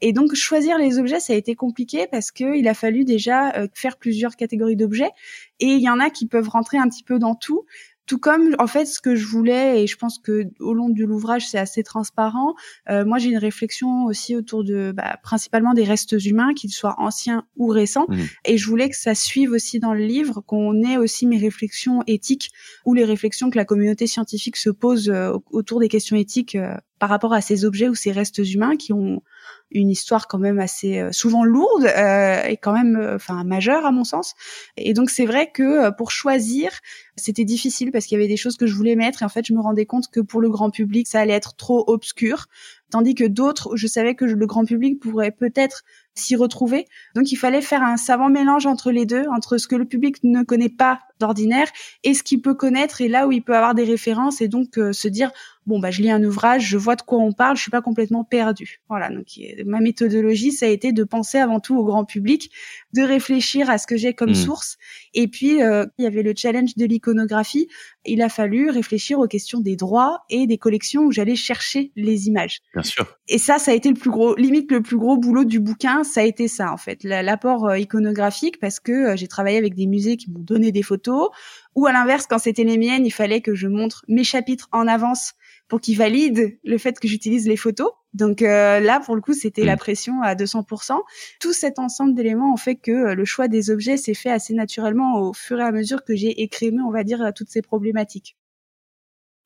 Et 0.00 0.12
donc 0.12 0.34
choisir 0.34 0.78
les 0.78 0.98
objets, 0.98 1.20
ça 1.20 1.32
a 1.32 1.36
été 1.36 1.54
compliqué 1.54 2.06
parce 2.10 2.30
que 2.30 2.56
il 2.56 2.68
a 2.68 2.74
fallu 2.74 3.04
déjà 3.04 3.52
euh, 3.56 3.66
faire 3.74 3.96
plusieurs 3.96 4.36
catégories 4.36 4.76
d'objets 4.76 5.10
et 5.58 5.66
il 5.66 5.80
y 5.80 5.88
en 5.88 5.98
a 5.98 6.10
qui 6.10 6.26
peuvent 6.26 6.48
rentrer 6.48 6.78
un 6.78 6.88
petit 6.88 7.02
peu 7.02 7.18
dans 7.18 7.34
tout. 7.34 7.64
Tout 8.08 8.18
comme 8.18 8.56
en 8.58 8.66
fait 8.66 8.86
ce 8.86 9.00
que 9.00 9.14
je 9.14 9.26
voulais 9.26 9.82
et 9.82 9.86
je 9.86 9.96
pense 9.96 10.18
que 10.18 10.46
au 10.60 10.74
long 10.74 10.88
de 10.88 11.04
l'ouvrage 11.04 11.46
c'est 11.46 11.58
assez 11.58 11.82
transparent. 11.82 12.54
Euh, 12.88 13.04
moi 13.04 13.18
j'ai 13.18 13.28
une 13.28 13.38
réflexion 13.38 14.06
aussi 14.06 14.34
autour 14.34 14.64
de 14.64 14.92
bah, 14.96 15.18
principalement 15.22 15.74
des 15.74 15.84
restes 15.84 16.16
humains, 16.24 16.54
qu'ils 16.54 16.72
soient 16.72 16.96
anciens 16.98 17.44
ou 17.56 17.68
récents, 17.68 18.06
mmh. 18.08 18.16
et 18.46 18.58
je 18.58 18.66
voulais 18.66 18.88
que 18.88 18.96
ça 18.96 19.14
suive 19.14 19.52
aussi 19.52 19.78
dans 19.78 19.92
le 19.92 20.04
livre, 20.04 20.40
qu'on 20.40 20.82
ait 20.82 20.96
aussi 20.96 21.26
mes 21.26 21.38
réflexions 21.38 22.02
éthiques 22.06 22.50
ou 22.84 22.94
les 22.94 23.04
réflexions 23.04 23.50
que 23.50 23.58
la 23.58 23.66
communauté 23.66 24.06
scientifique 24.06 24.56
se 24.56 24.70
pose 24.70 25.10
euh, 25.10 25.32
autour 25.50 25.78
des 25.78 25.88
questions 25.88 26.16
éthiques 26.16 26.54
euh, 26.54 26.74
par 26.98 27.10
rapport 27.10 27.32
à 27.32 27.40
ces 27.40 27.64
objets 27.64 27.88
ou 27.88 27.94
ces 27.94 28.10
restes 28.10 28.38
humains 28.38 28.76
qui 28.76 28.92
ont 28.92 29.22
une 29.70 29.90
histoire 29.90 30.28
quand 30.28 30.38
même 30.38 30.58
assez 30.58 30.98
euh, 30.98 31.12
souvent 31.12 31.44
lourde 31.44 31.84
euh, 31.84 32.42
et 32.44 32.56
quand 32.56 32.72
même 32.72 32.96
euh, 32.96 33.16
enfin 33.16 33.44
majeure 33.44 33.84
à 33.84 33.92
mon 33.92 34.04
sens. 34.04 34.34
Et 34.76 34.94
donc 34.94 35.10
c'est 35.10 35.26
vrai 35.26 35.50
que 35.52 35.90
pour 35.96 36.10
choisir, 36.10 36.70
c'était 37.16 37.44
difficile 37.44 37.92
parce 37.92 38.06
qu'il 38.06 38.16
y 38.16 38.20
avait 38.20 38.28
des 38.28 38.36
choses 38.36 38.56
que 38.56 38.66
je 38.66 38.74
voulais 38.74 38.96
mettre 38.96 39.22
et 39.22 39.24
en 39.24 39.28
fait 39.28 39.46
je 39.46 39.52
me 39.52 39.60
rendais 39.60 39.86
compte 39.86 40.08
que 40.10 40.20
pour 40.20 40.40
le 40.40 40.48
grand 40.48 40.70
public 40.70 41.06
ça 41.06 41.20
allait 41.20 41.34
être 41.34 41.54
trop 41.56 41.84
obscur, 41.86 42.46
tandis 42.90 43.14
que 43.14 43.24
d'autres, 43.24 43.76
je 43.76 43.86
savais 43.86 44.14
que 44.14 44.24
le 44.24 44.46
grand 44.46 44.64
public 44.64 45.00
pourrait 45.00 45.32
peut-être 45.32 45.82
s'y 46.14 46.34
retrouver. 46.34 46.86
Donc 47.14 47.30
il 47.30 47.36
fallait 47.36 47.60
faire 47.60 47.82
un 47.82 47.96
savant 47.96 48.28
mélange 48.28 48.66
entre 48.66 48.90
les 48.90 49.06
deux, 49.06 49.26
entre 49.28 49.58
ce 49.58 49.68
que 49.68 49.76
le 49.76 49.84
public 49.84 50.16
ne 50.24 50.42
connaît 50.42 50.68
pas 50.68 51.00
d'ordinaire 51.20 51.68
et 52.04 52.14
ce 52.14 52.22
qu'il 52.22 52.40
peut 52.40 52.54
connaître 52.54 53.00
et 53.00 53.08
là 53.08 53.26
où 53.26 53.32
il 53.32 53.42
peut 53.42 53.56
avoir 53.56 53.74
des 53.74 53.84
références 53.84 54.40
et 54.40 54.48
donc 54.48 54.74
se 54.74 55.08
dire 55.08 55.30
bon 55.68 55.78
bah 55.78 55.90
je 55.90 56.02
lis 56.02 56.10
un 56.10 56.24
ouvrage, 56.24 56.66
je 56.66 56.76
vois 56.76 56.96
de 56.96 57.02
quoi 57.02 57.18
on 57.18 57.32
parle, 57.32 57.56
je 57.56 57.62
suis 57.62 57.70
pas 57.70 57.82
complètement 57.82 58.24
perdu. 58.24 58.80
Voilà, 58.88 59.10
donc 59.10 59.26
ma 59.66 59.80
méthodologie 59.80 60.50
ça 60.50 60.66
a 60.66 60.68
été 60.70 60.92
de 60.92 61.04
penser 61.04 61.38
avant 61.38 61.60
tout 61.60 61.76
au 61.76 61.84
grand 61.84 62.04
public, 62.04 62.50
de 62.94 63.02
réfléchir 63.02 63.68
à 63.70 63.78
ce 63.78 63.86
que 63.86 63.96
j'ai 63.96 64.14
comme 64.14 64.30
mmh. 64.30 64.34
source 64.34 64.78
et 65.14 65.28
puis 65.28 65.62
euh, 65.62 65.84
il 65.98 66.04
y 66.04 66.06
avait 66.06 66.22
le 66.22 66.32
challenge 66.34 66.74
de 66.76 66.86
l'iconographie, 66.86 67.68
il 68.06 68.22
a 68.22 68.30
fallu 68.30 68.70
réfléchir 68.70 69.18
aux 69.18 69.28
questions 69.28 69.60
des 69.60 69.76
droits 69.76 70.22
et 70.30 70.46
des 70.46 70.56
collections 70.56 71.02
où 71.02 71.12
j'allais 71.12 71.36
chercher 71.36 71.92
les 71.94 72.28
images. 72.28 72.60
Bien 72.72 72.82
sûr. 72.82 73.06
Et 73.28 73.38
ça 73.38 73.58
ça 73.58 73.72
a 73.72 73.74
été 73.74 73.90
le 73.90 73.94
plus 73.94 74.10
gros 74.10 74.34
limite 74.36 74.72
le 74.72 74.82
plus 74.82 74.96
gros 74.96 75.18
boulot 75.18 75.44
du 75.44 75.60
bouquin, 75.60 76.02
ça 76.02 76.20
a 76.20 76.24
été 76.24 76.48
ça 76.48 76.72
en 76.72 76.78
fait, 76.78 77.04
l'apport 77.04 77.66
euh, 77.66 77.78
iconographique 77.78 78.58
parce 78.58 78.80
que 78.80 78.92
euh, 78.92 79.16
j'ai 79.16 79.28
travaillé 79.28 79.58
avec 79.58 79.74
des 79.74 79.86
musées 79.86 80.16
qui 80.16 80.30
m'ont 80.30 80.40
donné 80.40 80.72
des 80.72 80.82
photos 80.82 81.28
ou 81.74 81.86
à 81.86 81.92
l'inverse 81.92 82.26
quand 82.26 82.38
c'était 82.38 82.64
les 82.64 82.78
miennes, 82.78 83.04
il 83.04 83.12
fallait 83.12 83.42
que 83.42 83.54
je 83.54 83.68
montre 83.68 84.04
mes 84.08 84.24
chapitres 84.24 84.68
en 84.72 84.86
avance 84.86 85.34
pour 85.68 85.80
qu'il 85.80 85.96
valide 85.96 86.58
le 86.64 86.78
fait 86.78 86.98
que 86.98 87.06
j'utilise 87.06 87.46
les 87.46 87.56
photos. 87.56 87.90
Donc 88.14 88.42
euh, 88.42 88.80
là, 88.80 89.00
pour 89.00 89.14
le 89.14 89.20
coup, 89.20 89.34
c'était 89.34 89.64
la 89.64 89.74
mm. 89.74 89.78
pression 89.78 90.22
à 90.22 90.34
200%. 90.34 90.98
Tout 91.40 91.52
cet 91.52 91.78
ensemble 91.78 92.14
d'éléments 92.14 92.52
ont 92.52 92.56
fait 92.56 92.76
que 92.76 92.90
euh, 92.90 93.14
le 93.14 93.24
choix 93.24 93.48
des 93.48 93.70
objets 93.70 93.96
s'est 93.96 94.14
fait 94.14 94.30
assez 94.30 94.54
naturellement 94.54 95.20
au 95.20 95.32
fur 95.32 95.60
et 95.60 95.62
à 95.62 95.72
mesure 95.72 96.04
que 96.04 96.16
j'ai 96.16 96.42
écrémé, 96.42 96.78
on 96.86 96.90
va 96.90 97.04
dire, 97.04 97.32
toutes 97.34 97.50
ces 97.50 97.62
problématiques. 97.62 98.36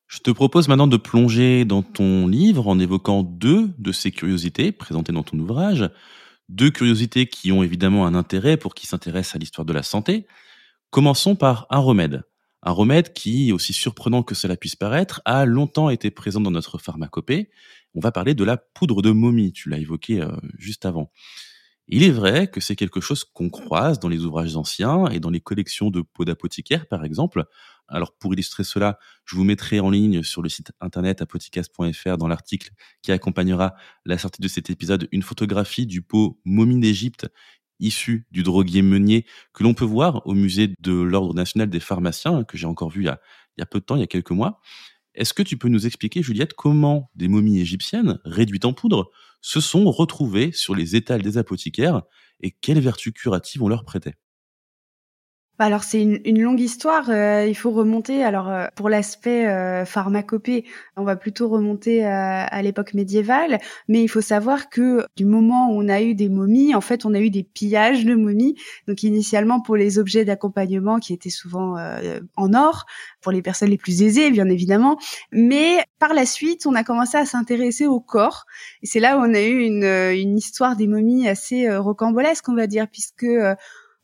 Je 0.06 0.18
te 0.18 0.30
propose 0.30 0.68
maintenant 0.68 0.86
de 0.86 0.98
plonger 0.98 1.64
dans 1.64 1.82
ton 1.82 2.26
livre 2.26 2.68
en 2.68 2.78
évoquant 2.78 3.22
deux 3.22 3.70
de 3.78 3.92
ces 3.92 4.10
curiosités 4.10 4.70
présentées 4.70 5.12
dans 5.12 5.22
ton 5.22 5.38
ouvrage. 5.38 5.88
Deux 6.50 6.70
curiosités 6.70 7.26
qui 7.26 7.50
ont 7.50 7.62
évidemment 7.62 8.06
un 8.06 8.14
intérêt 8.14 8.58
pour 8.58 8.74
qui 8.74 8.86
s'intéresse 8.86 9.34
à 9.34 9.38
l'histoire 9.38 9.64
de 9.64 9.72
la 9.72 9.82
santé. 9.82 10.26
Commençons 10.90 11.34
par 11.34 11.66
un 11.70 11.78
remède. 11.78 12.24
Un 12.62 12.72
remède 12.72 13.12
qui, 13.12 13.52
aussi 13.52 13.72
surprenant 13.72 14.22
que 14.22 14.34
cela 14.34 14.56
puisse 14.56 14.76
paraître, 14.76 15.20
a 15.24 15.44
longtemps 15.44 15.90
été 15.90 16.10
présent 16.10 16.40
dans 16.40 16.50
notre 16.50 16.78
pharmacopée. 16.78 17.50
On 17.94 18.00
va 18.00 18.12
parler 18.12 18.34
de 18.34 18.44
la 18.44 18.56
poudre 18.56 19.02
de 19.02 19.10
momie, 19.10 19.52
tu 19.52 19.68
l'as 19.68 19.78
évoqué 19.78 20.20
euh, 20.20 20.30
juste 20.58 20.86
avant. 20.86 21.10
Il 21.88 22.04
est 22.04 22.10
vrai 22.10 22.46
que 22.46 22.60
c'est 22.60 22.76
quelque 22.76 23.00
chose 23.00 23.24
qu'on 23.24 23.50
croise 23.50 23.98
dans 23.98 24.08
les 24.08 24.24
ouvrages 24.24 24.56
anciens 24.56 25.06
et 25.08 25.18
dans 25.18 25.30
les 25.30 25.40
collections 25.40 25.90
de 25.90 26.00
peaux 26.00 26.24
d'apothicaire, 26.24 26.86
par 26.86 27.04
exemple. 27.04 27.44
Alors, 27.88 28.16
pour 28.16 28.32
illustrer 28.32 28.62
cela, 28.62 28.98
je 29.24 29.34
vous 29.34 29.44
mettrai 29.44 29.80
en 29.80 29.90
ligne 29.90 30.22
sur 30.22 30.40
le 30.40 30.48
site 30.48 30.72
internet 30.80 31.20
apothicas.fr 31.20 32.16
dans 32.16 32.28
l'article 32.28 32.70
qui 33.02 33.10
accompagnera 33.10 33.74
la 34.06 34.16
sortie 34.16 34.40
de 34.40 34.48
cet 34.48 34.70
épisode 34.70 35.08
une 35.10 35.22
photographie 35.22 35.86
du 35.86 36.02
pot 36.02 36.40
momie 36.44 36.78
d'Égypte 36.78 37.26
issu 37.80 38.26
du 38.30 38.42
droguier 38.42 38.82
Meunier 38.82 39.26
que 39.52 39.62
l'on 39.62 39.74
peut 39.74 39.84
voir 39.84 40.26
au 40.26 40.34
musée 40.34 40.74
de 40.80 40.92
l'Ordre 40.92 41.34
national 41.34 41.68
des 41.70 41.80
pharmaciens, 41.80 42.44
que 42.44 42.56
j'ai 42.56 42.66
encore 42.66 42.90
vu 42.90 43.02
il 43.02 43.06
y, 43.06 43.08
a, 43.08 43.20
il 43.56 43.60
y 43.60 43.62
a 43.62 43.66
peu 43.66 43.80
de 43.80 43.84
temps, 43.84 43.96
il 43.96 44.00
y 44.00 44.04
a 44.04 44.08
quelques 44.08 44.30
mois. 44.30 44.60
Est-ce 45.14 45.34
que 45.34 45.42
tu 45.42 45.58
peux 45.58 45.68
nous 45.68 45.86
expliquer, 45.86 46.22
Juliette, 46.22 46.54
comment 46.54 47.10
des 47.14 47.28
momies 47.28 47.60
égyptiennes, 47.60 48.18
réduites 48.24 48.64
en 48.64 48.72
poudre, 48.72 49.10
se 49.42 49.60
sont 49.60 49.90
retrouvées 49.90 50.52
sur 50.52 50.74
les 50.74 50.96
étals 50.96 51.22
des 51.22 51.36
apothicaires 51.36 52.02
et 52.40 52.50
quelles 52.50 52.80
vertus 52.80 53.12
curatives 53.12 53.62
on 53.62 53.68
leur 53.68 53.84
prêtait 53.84 54.14
alors 55.58 55.84
c'est 55.84 56.00
une, 56.00 56.18
une, 56.24 56.40
longue 56.42 56.60
histoire. 56.60 57.08
Euh, 57.08 57.46
il 57.46 57.54
faut 57.54 57.70
remonter. 57.70 58.24
Alors 58.24 58.48
euh, 58.48 58.66
pour 58.74 58.88
l'aspect 58.88 59.46
euh, 59.46 59.84
pharmacopée, 59.84 60.64
on 60.96 61.04
va 61.04 61.14
plutôt 61.16 61.48
remonter 61.48 62.04
à, 62.04 62.44
à 62.44 62.62
l'époque 62.62 62.94
médiévale. 62.94 63.60
Mais 63.88 64.02
il 64.02 64.08
faut 64.08 64.20
savoir 64.20 64.70
que 64.70 65.06
du 65.16 65.24
moment 65.24 65.70
où 65.70 65.82
on 65.82 65.88
a 65.88 66.00
eu 66.02 66.14
des 66.14 66.28
momies, 66.28 66.74
en 66.74 66.80
fait, 66.80 67.04
on 67.04 67.14
a 67.14 67.20
eu 67.20 67.30
des 67.30 67.42
pillages 67.42 68.04
de 68.04 68.14
momies. 68.14 68.56
Donc 68.88 69.02
initialement 69.02 69.60
pour 69.60 69.76
les 69.76 69.98
objets 69.98 70.24
d'accompagnement 70.24 70.98
qui 70.98 71.12
étaient 71.12 71.30
souvent 71.30 71.76
en 72.36 72.54
or, 72.54 72.86
pour 73.20 73.32
les 73.32 73.42
personnes 73.42 73.70
les 73.70 73.78
plus 73.78 74.02
aisées, 74.02 74.30
bien 74.30 74.48
évidemment. 74.48 74.98
Mais 75.30 75.84
par 75.98 76.14
la 76.14 76.26
suite, 76.26 76.66
on 76.66 76.74
a 76.74 76.82
commencé 76.82 77.16
à 77.16 77.26
s'intéresser 77.26 77.86
au 77.86 78.00
corps. 78.00 78.46
Et 78.82 78.86
c'est 78.86 79.00
là 79.00 79.18
où 79.18 79.20
on 79.20 79.34
a 79.34 79.42
eu 79.42 79.60
une, 79.60 79.84
une 79.84 80.36
histoire 80.36 80.76
des 80.76 80.86
momies 80.86 81.28
assez 81.28 81.74
rocambolesque, 81.76 82.48
on 82.48 82.54
va 82.54 82.66
dire, 82.66 82.88
puisque 82.88 83.26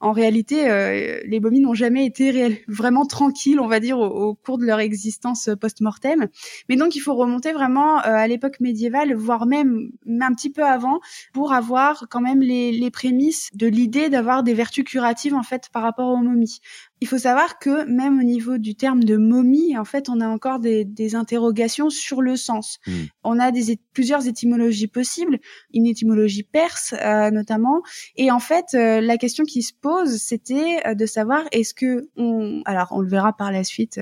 en 0.00 0.12
réalité, 0.12 0.70
euh, 0.70 1.20
les 1.24 1.40
momies 1.40 1.60
n'ont 1.60 1.74
jamais 1.74 2.06
été 2.06 2.64
vraiment 2.68 3.04
tranquilles, 3.04 3.58
on 3.58 3.66
va 3.66 3.80
dire, 3.80 3.98
au, 3.98 4.34
cours 4.34 4.58
de 4.58 4.64
leur 4.64 4.78
existence 4.78 5.50
post-mortem. 5.60 6.28
Mais 6.68 6.76
donc, 6.76 6.94
il 6.94 7.00
faut 7.00 7.14
remonter 7.14 7.52
vraiment 7.52 7.98
euh, 7.98 8.02
à 8.04 8.26
l'époque 8.28 8.60
médiévale, 8.60 9.14
voire 9.14 9.46
même 9.46 9.90
un 10.20 10.32
petit 10.34 10.50
peu 10.50 10.64
avant, 10.64 11.00
pour 11.32 11.52
avoir 11.52 12.06
quand 12.10 12.20
même 12.20 12.40
les, 12.40 12.70
les 12.70 12.90
prémices 12.90 13.50
de 13.54 13.66
l'idée 13.66 14.08
d'avoir 14.08 14.42
des 14.42 14.54
vertus 14.54 14.84
curatives 14.84 15.34
en 15.34 15.42
fait 15.42 15.68
par 15.72 15.82
rapport 15.82 16.10
aux 16.10 16.16
momies. 16.16 16.60
Il 17.00 17.08
faut 17.08 17.18
savoir 17.18 17.58
que 17.58 17.84
même 17.84 18.18
au 18.18 18.22
niveau 18.22 18.58
du 18.58 18.74
terme 18.74 19.04
de 19.04 19.16
momie, 19.16 19.76
en 19.78 19.84
fait, 19.84 20.08
on 20.08 20.20
a 20.20 20.26
encore 20.26 20.58
des, 20.58 20.84
des 20.84 21.14
interrogations 21.14 21.90
sur 21.90 22.22
le 22.22 22.36
sens. 22.36 22.78
Hmm. 22.86 23.04
On 23.24 23.38
a 23.38 23.50
des, 23.50 23.78
plusieurs 23.92 24.26
étymologies 24.26 24.88
possibles, 24.88 25.38
une 25.72 25.86
étymologie 25.86 26.42
perse 26.42 26.94
euh, 27.00 27.30
notamment, 27.30 27.82
et 28.16 28.30
en 28.30 28.40
fait, 28.40 28.66
euh, 28.74 29.00
la 29.00 29.16
question 29.16 29.44
qui 29.44 29.62
se 29.62 29.72
pose, 29.72 30.16
c'était 30.16 30.80
euh, 30.86 30.94
de 30.94 31.06
savoir 31.06 31.44
est-ce 31.52 31.74
que 31.74 32.08
on, 32.16 32.62
alors 32.64 32.88
on 32.92 33.00
le 33.00 33.08
verra 33.08 33.32
par 33.32 33.52
la 33.52 33.64
suite, 33.64 34.00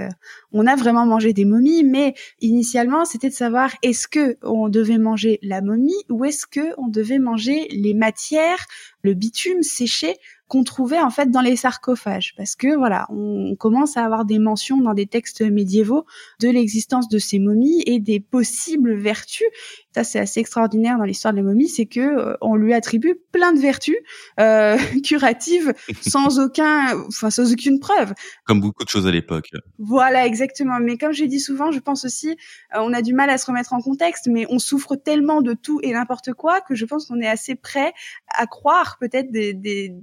on 0.52 0.66
a 0.66 0.76
vraiment 0.76 1.06
mangé 1.06 1.32
des 1.32 1.44
momies, 1.44 1.84
mais 1.84 2.14
initialement, 2.40 3.04
c'était 3.04 3.28
de 3.28 3.34
savoir 3.34 3.70
est-ce 3.82 4.08
que 4.08 4.38
on 4.42 4.68
devait 4.68 4.98
manger 4.98 5.38
la 5.42 5.60
momie 5.60 5.94
ou 6.08 6.24
est-ce 6.24 6.46
que 6.46 6.74
on 6.78 6.88
devait 6.88 7.18
manger 7.18 7.66
les 7.70 7.94
matières, 7.94 8.64
le 9.02 9.14
bitume 9.14 9.62
séché 9.62 10.16
qu'on 10.48 10.62
trouvait 10.62 11.00
en 11.00 11.10
fait 11.10 11.30
dans 11.30 11.40
les 11.40 11.56
sarcophages. 11.56 12.34
Parce 12.36 12.54
que 12.54 12.76
voilà 12.76 13.06
on 13.10 13.56
commence 13.56 13.96
à 13.96 14.04
avoir 14.04 14.24
des 14.24 14.38
mentions 14.38 14.80
dans 14.80 14.94
des 14.94 15.06
textes 15.06 15.42
médiévaux 15.42 16.04
de 16.40 16.48
l'existence 16.48 17.08
de 17.08 17.18
ces 17.18 17.38
momies 17.38 17.82
et 17.86 17.98
des 17.98 18.20
possibles 18.20 18.94
vertus. 18.94 19.46
Ça 19.94 20.04
c'est 20.04 20.18
assez 20.18 20.40
extraordinaire 20.40 20.98
dans 20.98 21.04
l'histoire 21.04 21.32
de 21.32 21.38
la 21.38 21.44
momie 21.44 21.68
c'est 21.68 21.86
que 21.86 22.00
euh, 22.00 22.36
on 22.40 22.54
lui 22.54 22.74
attribue 22.74 23.16
plein 23.32 23.52
de 23.52 23.58
vertus 23.58 23.96
euh, 24.40 24.76
curatives 25.04 25.74
sans 26.00 26.38
aucun 26.38 26.96
enfin 27.08 27.30
sans 27.30 27.52
aucune 27.52 27.80
preuve. 27.80 28.12
Comme 28.44 28.60
beaucoup 28.60 28.84
de 28.84 28.88
choses 28.88 29.06
à 29.06 29.10
l'époque. 29.10 29.50
Voilà 29.78 30.26
exactement. 30.26 30.78
Mais 30.80 30.96
comme 30.96 31.12
j'ai 31.12 31.26
dit 31.26 31.40
souvent 31.40 31.72
je 31.72 31.80
pense 31.80 32.04
aussi 32.04 32.30
euh, 32.74 32.78
on 32.80 32.92
a 32.92 33.02
du 33.02 33.14
mal 33.14 33.30
à 33.30 33.38
se 33.38 33.46
remettre 33.46 33.72
en 33.72 33.80
contexte 33.80 34.28
mais 34.28 34.46
on 34.48 34.58
souffre 34.58 34.94
tellement 34.94 35.42
de 35.42 35.54
tout 35.54 35.80
et 35.82 35.92
n'importe 35.92 36.32
quoi 36.32 36.60
que 36.60 36.74
je 36.74 36.84
pense 36.84 37.06
qu'on 37.06 37.20
est 37.20 37.26
assez 37.26 37.56
prêt 37.56 37.92
à 38.32 38.46
croire 38.46 38.96
peut-être 39.00 39.32
des, 39.32 39.52
des 39.54 39.94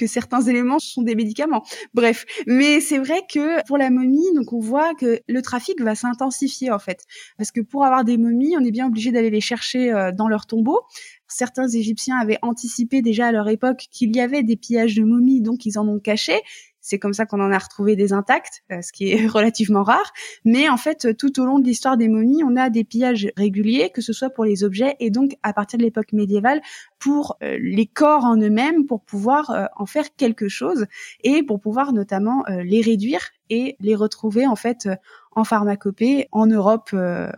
que 0.00 0.06
certains 0.06 0.40
éléments 0.40 0.78
sont 0.78 1.02
des 1.02 1.14
médicaments. 1.14 1.62
Bref, 1.92 2.24
mais 2.46 2.80
c'est 2.80 2.98
vrai 2.98 3.20
que 3.30 3.62
pour 3.66 3.76
la 3.76 3.90
momie, 3.90 4.24
donc 4.34 4.54
on 4.54 4.58
voit 4.58 4.94
que 4.94 5.20
le 5.28 5.42
trafic 5.42 5.78
va 5.82 5.94
s'intensifier 5.94 6.70
en 6.70 6.78
fait, 6.78 7.04
parce 7.36 7.50
que 7.50 7.60
pour 7.60 7.84
avoir 7.84 8.04
des 8.04 8.16
momies, 8.16 8.56
on 8.58 8.64
est 8.64 8.70
bien 8.70 8.86
obligé 8.86 9.12
d'aller 9.12 9.28
les 9.28 9.42
chercher 9.42 9.92
euh, 9.92 10.10
dans 10.10 10.26
leur 10.26 10.46
tombeau. 10.46 10.80
Certains 11.28 11.68
Égyptiens 11.68 12.16
avaient 12.16 12.38
anticipé 12.40 13.02
déjà 13.02 13.26
à 13.26 13.32
leur 13.32 13.48
époque 13.48 13.86
qu'il 13.92 14.16
y 14.16 14.20
avait 14.20 14.42
des 14.42 14.56
pillages 14.56 14.94
de 14.94 15.04
momies, 15.04 15.42
donc 15.42 15.66
ils 15.66 15.78
en 15.78 15.86
ont 15.86 16.00
caché. 16.00 16.40
C'est 16.80 16.98
comme 16.98 17.12
ça 17.12 17.26
qu'on 17.26 17.40
en 17.40 17.52
a 17.52 17.58
retrouvé 17.58 17.96
des 17.96 18.12
intacts, 18.12 18.62
euh, 18.72 18.82
ce 18.82 18.92
qui 18.92 19.10
est 19.10 19.26
relativement 19.26 19.82
rare. 19.82 20.12
Mais 20.44 20.68
en 20.68 20.76
fait, 20.76 21.16
tout 21.16 21.40
au 21.40 21.44
long 21.44 21.58
de 21.58 21.64
l'histoire 21.64 21.96
des 21.96 22.08
momies, 22.08 22.42
on 22.44 22.56
a 22.56 22.70
des 22.70 22.84
pillages 22.84 23.30
réguliers, 23.36 23.90
que 23.90 24.00
ce 24.00 24.12
soit 24.12 24.30
pour 24.30 24.44
les 24.44 24.64
objets 24.64 24.96
et 25.00 25.10
donc 25.10 25.36
à 25.42 25.52
partir 25.52 25.78
de 25.78 25.84
l'époque 25.84 26.12
médiévale 26.12 26.60
pour 26.98 27.36
euh, 27.42 27.58
les 27.60 27.86
corps 27.86 28.24
en 28.24 28.36
eux-mêmes, 28.36 28.86
pour 28.86 29.02
pouvoir 29.02 29.50
euh, 29.50 29.66
en 29.76 29.86
faire 29.86 30.14
quelque 30.16 30.48
chose 30.48 30.86
et 31.24 31.42
pour 31.42 31.60
pouvoir 31.60 31.92
notamment 31.92 32.44
les 32.48 32.80
réduire 32.80 33.20
et 33.48 33.76
les 33.80 33.94
retrouver 33.94 34.46
en 34.46 34.56
fait 34.56 34.88
en 35.32 35.44
pharmacopée 35.44 36.28
en 36.32 36.46
Europe 36.46 36.94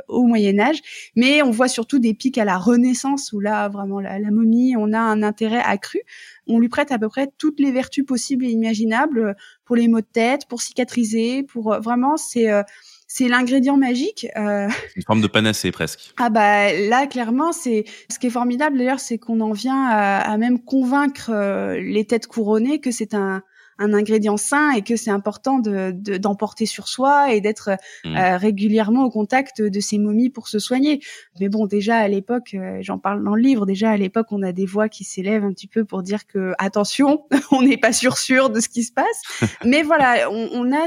au 0.08 0.22
Moyen 0.24 0.58
Âge. 0.58 0.80
Mais 1.14 1.42
on 1.42 1.50
voit 1.50 1.68
surtout 1.68 1.98
des 1.98 2.14
pics 2.14 2.38
à 2.38 2.44
la 2.44 2.56
Renaissance 2.56 3.32
où 3.32 3.40
là 3.40 3.68
vraiment 3.68 4.00
la, 4.00 4.18
la 4.18 4.30
momie, 4.30 4.74
on 4.76 4.92
a 4.92 4.98
un 4.98 5.22
intérêt 5.22 5.62
accru 5.62 6.00
on 6.46 6.58
lui 6.58 6.68
prête 6.68 6.92
à 6.92 6.98
peu 6.98 7.08
près 7.08 7.28
toutes 7.38 7.60
les 7.60 7.70
vertus 7.70 8.04
possibles 8.04 8.44
et 8.44 8.50
imaginables 8.50 9.18
euh, 9.18 9.34
pour 9.64 9.76
les 9.76 9.88
maux 9.88 10.00
de 10.00 10.06
tête, 10.06 10.46
pour 10.48 10.60
cicatriser, 10.60 11.42
pour 11.42 11.72
euh, 11.72 11.80
vraiment 11.80 12.16
c'est 12.16 12.50
euh, 12.50 12.62
c'est 13.06 13.28
l'ingrédient 13.28 13.76
magique. 13.76 14.26
Euh... 14.36 14.68
Une 14.96 15.02
forme 15.02 15.20
de 15.20 15.26
panacée 15.26 15.70
presque. 15.70 16.14
Ah 16.18 16.30
bah 16.30 16.72
là 16.72 17.06
clairement 17.06 17.52
c'est 17.52 17.84
ce 18.10 18.18
qui 18.18 18.28
est 18.28 18.30
formidable 18.30 18.78
d'ailleurs 18.78 19.00
c'est 19.00 19.18
qu'on 19.18 19.40
en 19.40 19.52
vient 19.52 19.84
à, 19.86 20.18
à 20.18 20.36
même 20.38 20.58
convaincre 20.58 21.30
les 21.78 22.04
têtes 22.06 22.26
couronnées 22.26 22.80
que 22.80 22.90
c'est 22.90 23.14
un 23.14 23.42
un 23.78 23.92
ingrédient 23.92 24.36
sain 24.36 24.72
et 24.72 24.82
que 24.82 24.96
c'est 24.96 25.10
important 25.10 25.58
de 25.58 25.90
d'emporter 25.92 26.66
sur 26.66 26.88
soi 26.88 27.32
et 27.32 27.40
d'être 27.40 27.70
mmh. 28.04 28.16
euh, 28.16 28.36
régulièrement 28.36 29.04
au 29.04 29.10
contact 29.10 29.62
de 29.62 29.80
ces 29.80 29.98
momies 29.98 30.30
pour 30.30 30.48
se 30.48 30.58
soigner. 30.58 31.00
Mais 31.40 31.48
bon, 31.48 31.66
déjà 31.66 31.96
à 31.96 32.08
l'époque, 32.08 32.54
euh, 32.54 32.78
j'en 32.80 32.98
parle 32.98 33.22
dans 33.24 33.34
le 33.34 33.42
livre, 33.42 33.66
déjà 33.66 33.90
à 33.90 33.96
l'époque, 33.96 34.26
on 34.30 34.42
a 34.42 34.52
des 34.52 34.66
voix 34.66 34.88
qui 34.88 35.04
s'élèvent 35.04 35.44
un 35.44 35.52
petit 35.52 35.66
peu 35.66 35.84
pour 35.84 36.02
dire 36.02 36.26
que 36.26 36.52
attention, 36.58 37.24
on 37.50 37.62
n'est 37.62 37.76
pas 37.76 37.92
sûr 37.92 38.18
sûr 38.18 38.50
de 38.50 38.60
ce 38.60 38.68
qui 38.68 38.84
se 38.84 38.92
passe. 38.92 39.22
Mais 39.64 39.82
voilà, 39.82 40.30
on, 40.30 40.48
on 40.52 40.72
a 40.72 40.86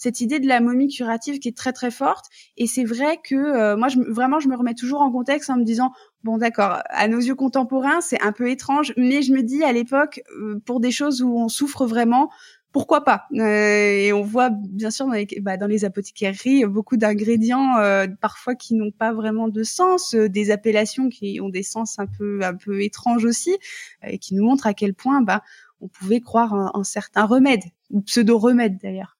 cette 0.00 0.22
idée 0.22 0.40
de 0.40 0.48
la 0.48 0.60
momie 0.60 0.88
curative 0.88 1.38
qui 1.40 1.48
est 1.48 1.56
très 1.56 1.74
très 1.74 1.90
forte. 1.90 2.24
Et 2.56 2.66
c'est 2.66 2.84
vrai 2.84 3.18
que 3.22 3.34
euh, 3.34 3.76
moi, 3.76 3.88
je, 3.88 3.98
vraiment, 4.00 4.40
je 4.40 4.48
me 4.48 4.56
remets 4.56 4.72
toujours 4.72 5.02
en 5.02 5.12
contexte 5.12 5.50
en 5.50 5.58
me 5.58 5.64
disant 5.64 5.92
Bon, 6.24 6.38
d'accord. 6.38 6.78
À 6.88 7.06
nos 7.06 7.18
yeux 7.18 7.34
contemporains, 7.34 8.00
c'est 8.00 8.20
un 8.22 8.32
peu 8.32 8.50
étrange, 8.50 8.94
mais 8.96 9.20
je 9.20 9.32
me 9.32 9.42
dis 9.42 9.62
à 9.62 9.72
l'époque, 9.72 10.22
euh, 10.38 10.58
pour 10.64 10.80
des 10.80 10.90
choses 10.90 11.22
où 11.22 11.36
on 11.36 11.48
souffre 11.48 11.84
vraiment, 11.86 12.30
pourquoi 12.72 13.04
pas? 13.04 13.26
Euh, 13.34 14.06
Et 14.06 14.12
on 14.14 14.22
voit 14.22 14.48
bien 14.50 14.90
sûr 14.90 15.06
dans 15.06 15.12
les, 15.12 15.26
bah, 15.42 15.58
dans 15.58 15.66
les 15.66 15.80
beaucoup 16.66 16.96
d'ingrédients 16.96 17.76
euh, 17.78 18.06
parfois 18.22 18.54
qui 18.54 18.74
n'ont 18.74 18.92
pas 18.92 19.12
vraiment 19.12 19.48
de 19.48 19.62
sens, 19.62 20.14
des 20.14 20.50
appellations 20.50 21.10
qui 21.10 21.40
ont 21.42 21.50
des 21.50 21.62
sens 21.62 21.98
un 21.98 22.06
peu 22.06 22.40
un 22.42 22.54
peu 22.54 22.82
étranges 22.82 23.26
aussi, 23.26 23.54
et 24.06 24.18
qui 24.18 24.34
nous 24.34 24.44
montrent 24.44 24.66
à 24.66 24.72
quel 24.72 24.94
point 24.94 25.20
bah 25.20 25.42
on 25.82 25.88
pouvait 25.88 26.20
croire 26.20 26.54
en, 26.74 26.84
certains 26.84 27.24
remèdes 27.26 27.64
ou 27.90 28.00
pseudo 28.00 28.38
remèdes 28.38 28.78
d'ailleurs. 28.82 29.19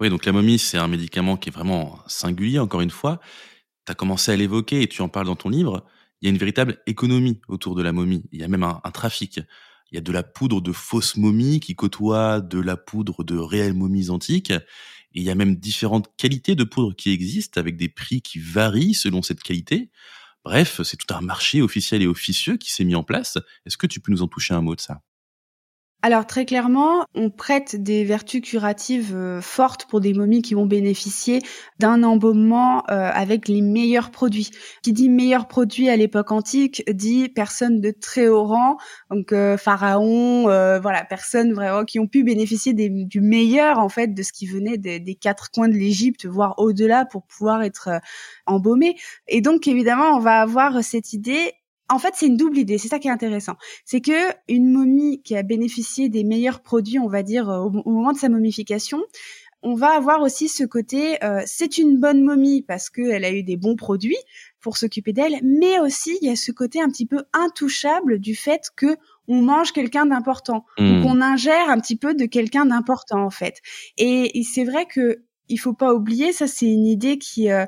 Oui, 0.00 0.10
donc 0.10 0.24
la 0.24 0.32
momie 0.32 0.58
c'est 0.58 0.78
un 0.78 0.88
médicament 0.88 1.36
qui 1.36 1.48
est 1.48 1.52
vraiment 1.52 1.98
singulier 2.06 2.58
encore 2.58 2.80
une 2.80 2.90
fois. 2.90 3.20
Tu 3.86 3.92
as 3.92 3.94
commencé 3.94 4.32
à 4.32 4.36
l'évoquer 4.36 4.82
et 4.82 4.88
tu 4.88 5.02
en 5.02 5.08
parles 5.08 5.26
dans 5.26 5.36
ton 5.36 5.48
livre 5.48 5.84
il 6.22 6.26
y 6.26 6.28
a 6.28 6.30
une 6.30 6.38
véritable 6.38 6.78
économie 6.86 7.40
autour 7.48 7.74
de 7.74 7.82
la 7.82 7.92
momie. 7.92 8.22
Il 8.30 8.40
y 8.40 8.44
a 8.44 8.48
même 8.48 8.62
un, 8.62 8.80
trafic. 8.92 9.40
Il 9.90 9.96
y 9.96 9.98
a 9.98 10.00
de 10.00 10.12
la 10.12 10.22
poudre 10.22 10.60
de 10.60 10.72
fausses 10.72 11.16
momies 11.16 11.58
qui 11.58 11.74
côtoie 11.74 12.40
de 12.40 12.60
la 12.60 12.76
poudre 12.76 13.24
de 13.24 13.36
réelles 13.36 13.74
momies 13.74 14.08
antiques. 14.08 14.52
Et 14.52 15.20
il 15.20 15.24
y 15.24 15.30
a 15.30 15.34
même 15.34 15.56
différentes 15.56 16.16
qualités 16.16 16.54
de 16.54 16.62
poudre 16.62 16.94
qui 16.94 17.10
existent 17.10 17.60
avec 17.60 17.76
des 17.76 17.88
prix 17.88 18.22
qui 18.22 18.38
varient 18.38 18.94
selon 18.94 19.20
cette 19.20 19.42
qualité. 19.42 19.90
Bref, 20.44 20.80
c'est 20.84 20.96
tout 20.96 21.12
un 21.12 21.20
marché 21.20 21.60
officiel 21.60 22.02
et 22.02 22.06
officieux 22.06 22.56
qui 22.56 22.72
s'est 22.72 22.84
mis 22.84 22.94
en 22.94 23.02
place. 23.02 23.38
Est-ce 23.66 23.76
que 23.76 23.88
tu 23.88 23.98
peux 23.98 24.12
nous 24.12 24.22
en 24.22 24.28
toucher 24.28 24.54
un 24.54 24.62
mot 24.62 24.76
de 24.76 24.80
ça? 24.80 25.02
Alors 26.04 26.26
très 26.26 26.44
clairement, 26.44 27.06
on 27.14 27.30
prête 27.30 27.80
des 27.80 28.04
vertus 28.04 28.42
curatives 28.42 29.14
euh, 29.14 29.40
fortes 29.40 29.86
pour 29.86 30.00
des 30.00 30.12
momies 30.14 30.42
qui 30.42 30.54
vont 30.54 30.66
bénéficier 30.66 31.40
d'un 31.78 32.02
embaumement 32.02 32.82
euh, 32.90 33.08
avec 33.14 33.46
les 33.46 33.60
meilleurs 33.60 34.10
produits. 34.10 34.50
Qui 34.82 34.92
dit 34.92 35.08
meilleurs 35.08 35.46
produits 35.46 35.88
à 35.88 35.96
l'époque 35.96 36.32
antique 36.32 36.82
dit 36.92 37.28
personnes 37.28 37.80
de 37.80 37.92
très 37.92 38.26
haut 38.26 38.42
rang, 38.42 38.78
donc 39.10 39.32
euh, 39.32 39.56
pharaons, 39.56 40.42
voilà, 40.42 41.04
personnes 41.04 41.52
vraiment 41.52 41.84
qui 41.84 42.00
ont 42.00 42.08
pu 42.08 42.24
bénéficier 42.24 42.72
du 42.74 43.20
meilleur 43.20 43.78
en 43.78 43.88
fait 43.88 44.08
de 44.08 44.22
ce 44.24 44.32
qui 44.32 44.46
venait 44.46 44.78
des, 44.78 45.14
quatre 45.14 45.50
coins 45.52 45.68
de 45.68 45.74
l'Égypte, 45.74 46.26
voire 46.26 46.54
au-delà 46.58 47.04
pour 47.04 47.22
pouvoir 47.26 47.62
être 47.62 47.90
embaumé. 48.46 48.96
Et 49.28 49.40
donc 49.40 49.68
évidemment, 49.68 50.16
on 50.16 50.18
va 50.18 50.40
avoir 50.40 50.82
cette 50.82 51.12
idée 51.12 51.52
en 51.92 51.98
fait, 51.98 52.14
c'est 52.16 52.26
une 52.26 52.36
double 52.36 52.58
idée. 52.58 52.78
C'est 52.78 52.88
ça 52.88 52.98
qui 52.98 53.08
est 53.08 53.12
intéressant. 53.12 53.54
C'est 53.84 54.00
que 54.00 54.32
une 54.48 54.70
momie 54.70 55.22
qui 55.22 55.36
a 55.36 55.42
bénéficié 55.42 56.08
des 56.08 56.24
meilleurs 56.24 56.60
produits, 56.60 56.98
on 56.98 57.08
va 57.08 57.22
dire, 57.22 57.48
au, 57.48 57.70
moment 57.70 58.12
de 58.12 58.18
sa 58.18 58.28
momification, 58.28 59.02
on 59.62 59.74
va 59.74 59.90
avoir 59.90 60.22
aussi 60.22 60.48
ce 60.48 60.64
côté, 60.64 61.22
euh, 61.22 61.42
c'est 61.46 61.78
une 61.78 61.98
bonne 61.98 62.22
momie 62.22 62.62
parce 62.62 62.90
qu'elle 62.90 63.24
a 63.24 63.30
eu 63.30 63.44
des 63.44 63.56
bons 63.56 63.76
produits 63.76 64.16
pour 64.60 64.76
s'occuper 64.76 65.12
d'elle, 65.12 65.38
mais 65.42 65.78
aussi 65.78 66.18
il 66.20 66.28
y 66.28 66.30
a 66.30 66.36
ce 66.36 66.50
côté 66.50 66.80
un 66.80 66.88
petit 66.88 67.06
peu 67.06 67.24
intouchable 67.32 68.18
du 68.18 68.34
fait 68.34 68.62
que 68.76 68.96
on 69.28 69.40
mange 69.40 69.72
quelqu'un 69.72 70.06
d'important, 70.06 70.64
mmh. 70.78 71.02
qu'on 71.02 71.20
ingère 71.20 71.68
un 71.68 71.78
petit 71.78 71.96
peu 71.96 72.14
de 72.14 72.26
quelqu'un 72.26 72.66
d'important 72.66 73.24
en 73.24 73.30
fait. 73.30 73.60
Et, 73.98 74.42
c'est 74.42 74.64
vrai 74.64 74.86
que 74.86 75.22
il 75.48 75.58
faut 75.58 75.74
pas 75.74 75.94
oublier, 75.94 76.32
ça 76.32 76.46
c'est 76.48 76.66
une 76.66 76.86
idée 76.86 77.18
qui 77.18 77.50
euh, 77.50 77.66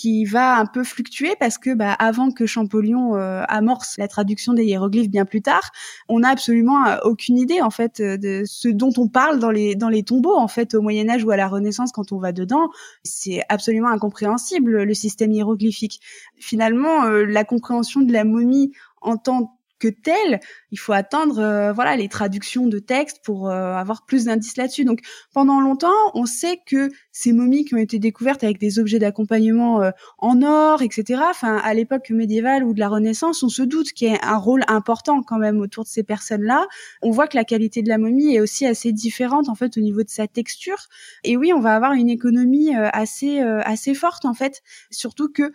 qui 0.00 0.24
va 0.24 0.56
un 0.56 0.64
peu 0.64 0.82
fluctuer 0.82 1.34
parce 1.38 1.58
que 1.58 1.74
bah, 1.74 1.92
avant 1.92 2.30
que 2.30 2.46
Champollion 2.46 3.16
euh, 3.16 3.42
amorce 3.48 3.98
la 3.98 4.08
traduction 4.08 4.54
des 4.54 4.64
hiéroglyphes 4.64 5.10
bien 5.10 5.26
plus 5.26 5.42
tard, 5.42 5.70
on 6.08 6.20
n'a 6.20 6.30
absolument 6.30 6.86
euh, 6.86 6.96
aucune 7.04 7.36
idée 7.36 7.60
en 7.60 7.68
fait 7.68 8.00
de 8.00 8.42
ce 8.46 8.68
dont 8.68 8.92
on 8.96 9.08
parle 9.08 9.38
dans 9.38 9.50
les 9.50 9.74
dans 9.74 9.90
les 9.90 10.02
tombeaux 10.02 10.36
en 10.36 10.48
fait 10.48 10.74
au 10.74 10.80
Moyen 10.80 11.10
Âge 11.10 11.24
ou 11.24 11.30
à 11.30 11.36
la 11.36 11.48
Renaissance 11.48 11.92
quand 11.92 12.12
on 12.12 12.18
va 12.18 12.32
dedans. 12.32 12.70
C'est 13.02 13.42
absolument 13.50 13.88
incompréhensible 13.88 14.84
le 14.84 14.94
système 14.94 15.32
hiéroglyphique. 15.32 16.00
Finalement, 16.36 17.04
la 17.04 17.44
compréhension 17.44 18.00
de 18.00 18.12
la 18.12 18.24
momie 18.24 18.72
en 19.02 19.18
tant 19.18 19.59
que 19.80 19.88
tel, 19.88 20.40
il 20.70 20.78
faut 20.78 20.92
attendre 20.92 21.40
euh, 21.40 21.72
voilà 21.72 21.96
les 21.96 22.08
traductions 22.08 22.66
de 22.66 22.78
textes 22.78 23.20
pour 23.24 23.48
euh, 23.48 23.74
avoir 23.74 24.04
plus 24.04 24.26
d'indices 24.26 24.56
là-dessus. 24.56 24.84
Donc 24.84 25.00
pendant 25.32 25.60
longtemps, 25.60 25.88
on 26.14 26.26
sait 26.26 26.60
que 26.66 26.90
ces 27.10 27.32
momies 27.32 27.64
qui 27.64 27.74
ont 27.74 27.78
été 27.78 27.98
découvertes 27.98 28.44
avec 28.44 28.58
des 28.58 28.78
objets 28.78 28.98
d'accompagnement 28.98 29.82
euh, 29.82 29.90
en 30.18 30.42
or, 30.42 30.82
etc. 30.82 31.22
Enfin, 31.30 31.56
à 31.56 31.74
l'époque 31.74 32.10
médiévale 32.10 32.62
ou 32.62 32.74
de 32.74 32.78
la 32.78 32.88
Renaissance, 32.88 33.42
on 33.42 33.48
se 33.48 33.62
doute 33.62 33.92
qu'il 33.92 34.12
y 34.12 34.14
a 34.14 34.18
un 34.22 34.36
rôle 34.36 34.62
important 34.68 35.22
quand 35.22 35.38
même 35.38 35.60
autour 35.60 35.84
de 35.84 35.88
ces 35.88 36.02
personnes-là. 36.02 36.68
On 37.02 37.10
voit 37.10 37.26
que 37.26 37.36
la 37.36 37.44
qualité 37.44 37.82
de 37.82 37.88
la 37.88 37.98
momie 37.98 38.36
est 38.36 38.40
aussi 38.40 38.66
assez 38.66 38.92
différente 38.92 39.48
en 39.48 39.54
fait 39.54 39.76
au 39.78 39.80
niveau 39.80 40.02
de 40.02 40.10
sa 40.10 40.28
texture. 40.28 40.88
Et 41.24 41.36
oui, 41.36 41.52
on 41.52 41.60
va 41.60 41.74
avoir 41.74 41.92
une 41.92 42.10
économie 42.10 42.74
assez 42.74 43.40
assez 43.40 43.94
forte 43.94 44.26
en 44.26 44.34
fait, 44.34 44.62
surtout 44.90 45.30
que 45.32 45.50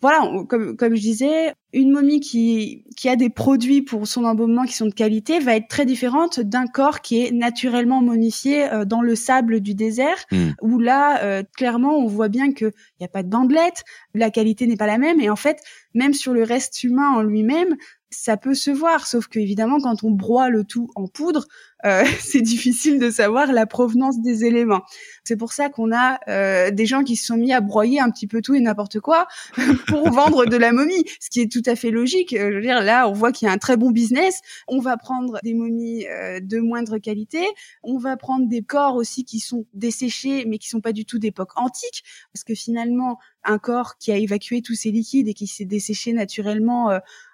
voilà, 0.00 0.30
comme, 0.48 0.76
comme 0.76 0.94
je 0.94 1.00
disais, 1.00 1.54
une 1.72 1.90
momie 1.90 2.20
qui, 2.20 2.84
qui 2.96 3.08
a 3.08 3.16
des 3.16 3.30
produits 3.30 3.82
pour 3.82 4.06
son 4.06 4.24
embaumement 4.24 4.64
qui 4.64 4.74
sont 4.74 4.86
de 4.86 4.94
qualité 4.94 5.40
va 5.40 5.56
être 5.56 5.68
très 5.68 5.86
différente 5.86 6.38
d'un 6.38 6.66
corps 6.66 7.00
qui 7.00 7.24
est 7.24 7.32
naturellement 7.32 8.00
momifié 8.00 8.72
euh, 8.72 8.84
dans 8.84 9.02
le 9.02 9.16
sable 9.16 9.60
du 9.60 9.74
désert, 9.74 10.18
hmm. 10.30 10.50
où 10.62 10.78
là, 10.78 11.22
euh, 11.24 11.42
clairement, 11.56 11.98
on 11.98 12.06
voit 12.06 12.28
bien 12.28 12.52
qu'il 12.52 12.72
n'y 13.00 13.06
a 13.06 13.08
pas 13.08 13.24
de 13.24 13.28
bandelettes, 13.28 13.84
la 14.14 14.30
qualité 14.30 14.66
n'est 14.66 14.76
pas 14.76 14.86
la 14.86 14.98
même, 14.98 15.20
et 15.20 15.30
en 15.30 15.36
fait, 15.36 15.58
même 15.94 16.14
sur 16.14 16.32
le 16.32 16.44
reste 16.44 16.84
humain 16.84 17.10
en 17.10 17.22
lui-même, 17.22 17.76
ça 18.10 18.36
peut 18.36 18.54
se 18.54 18.70
voir, 18.70 19.06
sauf 19.06 19.26
que 19.26 19.38
évidemment, 19.38 19.80
quand 19.80 20.02
on 20.02 20.10
broie 20.10 20.48
le 20.48 20.64
tout 20.64 20.88
en 20.94 21.06
poudre, 21.06 21.46
euh, 21.84 22.04
c'est 22.20 22.40
difficile 22.40 22.98
de 22.98 23.10
savoir 23.10 23.52
la 23.52 23.66
provenance 23.66 24.20
des 24.20 24.44
éléments. 24.44 24.82
C'est 25.24 25.36
pour 25.36 25.52
ça 25.52 25.68
qu'on 25.68 25.92
a 25.92 26.18
euh, 26.28 26.70
des 26.70 26.86
gens 26.86 27.04
qui 27.04 27.16
se 27.16 27.26
sont 27.26 27.36
mis 27.36 27.52
à 27.52 27.60
broyer 27.60 28.00
un 28.00 28.10
petit 28.10 28.26
peu 28.26 28.40
tout 28.40 28.54
et 28.54 28.60
n'importe 28.60 29.00
quoi 29.00 29.26
pour 29.88 30.10
vendre 30.10 30.46
de 30.46 30.56
la 30.56 30.72
momie, 30.72 31.04
ce 31.20 31.28
qui 31.30 31.40
est 31.40 31.52
tout 31.52 31.62
à 31.66 31.76
fait 31.76 31.90
logique. 31.90 32.32
Euh, 32.32 32.50
je 32.50 32.56
veux 32.56 32.62
dire, 32.62 32.82
là, 32.82 33.08
on 33.08 33.12
voit 33.12 33.32
qu'il 33.32 33.46
y 33.46 33.50
a 33.50 33.52
un 33.52 33.58
très 33.58 33.76
bon 33.76 33.90
business. 33.90 34.40
On 34.66 34.80
va 34.80 34.96
prendre 34.96 35.38
des 35.42 35.54
momies 35.54 36.06
de 36.40 36.58
moindre 36.60 36.98
qualité. 36.98 37.44
On 37.82 37.98
va 37.98 38.16
prendre 38.16 38.48
des 38.48 38.62
corps 38.62 38.96
aussi 38.96 39.24
qui 39.24 39.40
sont 39.40 39.66
desséchés, 39.74 40.44
mais 40.46 40.58
qui 40.58 40.68
sont 40.68 40.80
pas 40.80 40.92
du 40.92 41.04
tout 41.04 41.18
d'époque 41.18 41.52
antique, 41.56 42.04
parce 42.32 42.44
que 42.44 42.54
finalement, 42.54 43.18
un 43.44 43.58
corps 43.58 43.96
qui 43.98 44.12
a 44.12 44.16
évacué 44.16 44.62
tous 44.62 44.74
ses 44.74 44.90
liquides 44.90 45.28
et 45.28 45.34
qui 45.34 45.46
s'est 45.46 45.64
desséché 45.64 46.12
naturellement 46.12 46.90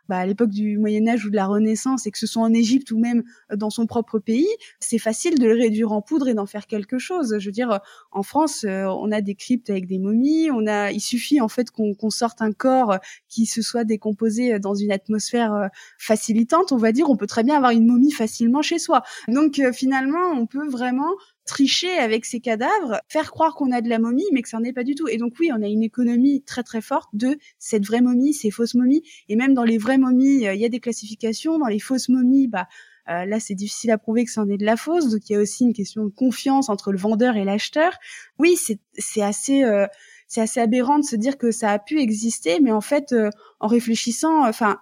bah, 0.08 0.18
à 0.18 0.26
l'époque 0.26 0.50
du 0.50 0.78
Moyen 0.78 1.06
Âge 1.08 1.24
ou 1.24 1.30
de 1.30 1.36
la 1.36 1.46
Renaissance, 1.46 2.06
et 2.06 2.10
que 2.10 2.18
ce 2.18 2.26
soit 2.26 2.42
en 2.42 2.52
Égypte 2.52 2.90
ou 2.90 2.98
même 2.98 3.22
euh, 3.50 3.56
dans 3.56 3.70
son 3.70 3.86
propre 3.86 4.18
pays, 4.18 4.48
c'est 4.80 4.98
facile 4.98 5.38
de 5.38 5.46
le 5.46 5.54
réduire 5.54 5.92
en 5.92 6.02
poudre 6.02 6.28
et 6.28 6.34
d'en 6.34 6.46
faire 6.46 6.66
quelque 6.66 6.98
chose. 6.98 7.36
Je 7.38 7.46
veux 7.46 7.52
dire, 7.52 7.80
en 8.12 8.22
France, 8.22 8.64
euh, 8.64 8.84
on 8.86 9.10
a 9.12 9.20
des 9.20 9.34
cryptes 9.34 9.70
avec 9.70 9.86
des 9.86 9.98
momies, 9.98 10.50
on 10.50 10.66
a, 10.66 10.90
il 10.92 11.00
suffit 11.00 11.40
en 11.40 11.48
fait 11.48 11.70
qu'on 11.70 12.10
sorte 12.10 12.42
un 12.42 12.52
corps 12.52 12.98
qui 13.28 13.46
se 13.46 13.62
soit 13.62 13.84
décomposé 13.84 14.58
dans 14.58 14.74
une 14.74 14.92
atmosphère 14.92 15.54
euh, 15.54 15.66
facilitante, 15.98 16.72
on 16.72 16.76
va 16.76 16.92
dire, 16.92 17.08
on 17.10 17.16
peut 17.16 17.26
très 17.26 17.42
bien 17.42 17.56
avoir 17.56 17.72
une 17.72 17.86
momie 17.86 18.12
facilement 18.12 18.62
chez 18.62 18.78
soi. 18.78 19.02
Donc 19.28 19.60
finalement, 19.72 20.30
on 20.32 20.46
peut 20.46 20.68
vraiment 20.68 21.10
tricher 21.44 21.90
avec 21.98 22.24
ces 22.24 22.40
cadavres, 22.40 23.00
faire 23.08 23.30
croire 23.30 23.54
qu'on 23.54 23.70
a 23.70 23.80
de 23.80 23.88
la 23.88 23.98
momie, 23.98 24.24
mais 24.32 24.42
que 24.42 24.48
ça 24.48 24.58
n'en 24.58 24.64
est 24.64 24.72
pas 24.72 24.84
du 24.84 24.94
tout. 24.94 25.08
Et 25.08 25.16
donc 25.16 25.34
oui, 25.38 25.50
on 25.52 25.62
a 25.62 25.66
une 25.66 25.82
économie 25.82 26.42
très 26.42 26.62
très 26.62 26.80
forte 26.80 27.10
de 27.12 27.36
cette 27.58 27.84
vraie 27.84 28.00
momie, 28.00 28.32
ces 28.32 28.50
fausses 28.50 28.74
momies. 28.74 29.02
Et 29.28 29.36
même 29.36 29.54
dans 29.54 29.64
les 29.64 29.78
vraies 29.78 29.98
momies, 29.98 30.46
euh, 30.46 30.54
il 30.54 30.60
y 30.60 30.64
a 30.64 30.68
des 30.68 30.80
classifications. 30.80 31.58
Dans 31.58 31.66
les 31.66 31.78
fausses 31.80 32.08
momies, 32.08 32.48
bah 32.48 32.66
euh, 33.10 33.26
là, 33.26 33.38
c'est 33.40 33.54
difficile 33.54 33.90
à 33.90 33.98
prouver 33.98 34.24
que 34.24 34.30
c'en 34.30 34.48
est 34.48 34.56
de 34.56 34.64
la 34.64 34.76
fausse. 34.76 35.10
Donc 35.10 35.28
il 35.28 35.34
y 35.34 35.36
a 35.36 35.40
aussi 35.40 35.64
une 35.64 35.74
question 35.74 36.04
de 36.04 36.10
confiance 36.10 36.68
entre 36.68 36.92
le 36.92 36.98
vendeur 36.98 37.36
et 37.36 37.44
l'acheteur. 37.44 37.92
Oui, 38.38 38.56
c'est 38.56 39.22
assez 39.22 39.64
euh, 39.64 39.86
c'est 40.26 40.40
assez 40.40 40.60
aberrant 40.60 40.98
de 40.98 41.04
se 41.04 41.16
dire 41.16 41.36
que 41.36 41.50
ça 41.50 41.70
a 41.70 41.78
pu 41.78 42.00
exister, 42.00 42.58
mais 42.60 42.72
en 42.72 42.80
fait, 42.80 43.14
en 43.60 43.66
réfléchissant, 43.66 44.48
enfin 44.48 44.78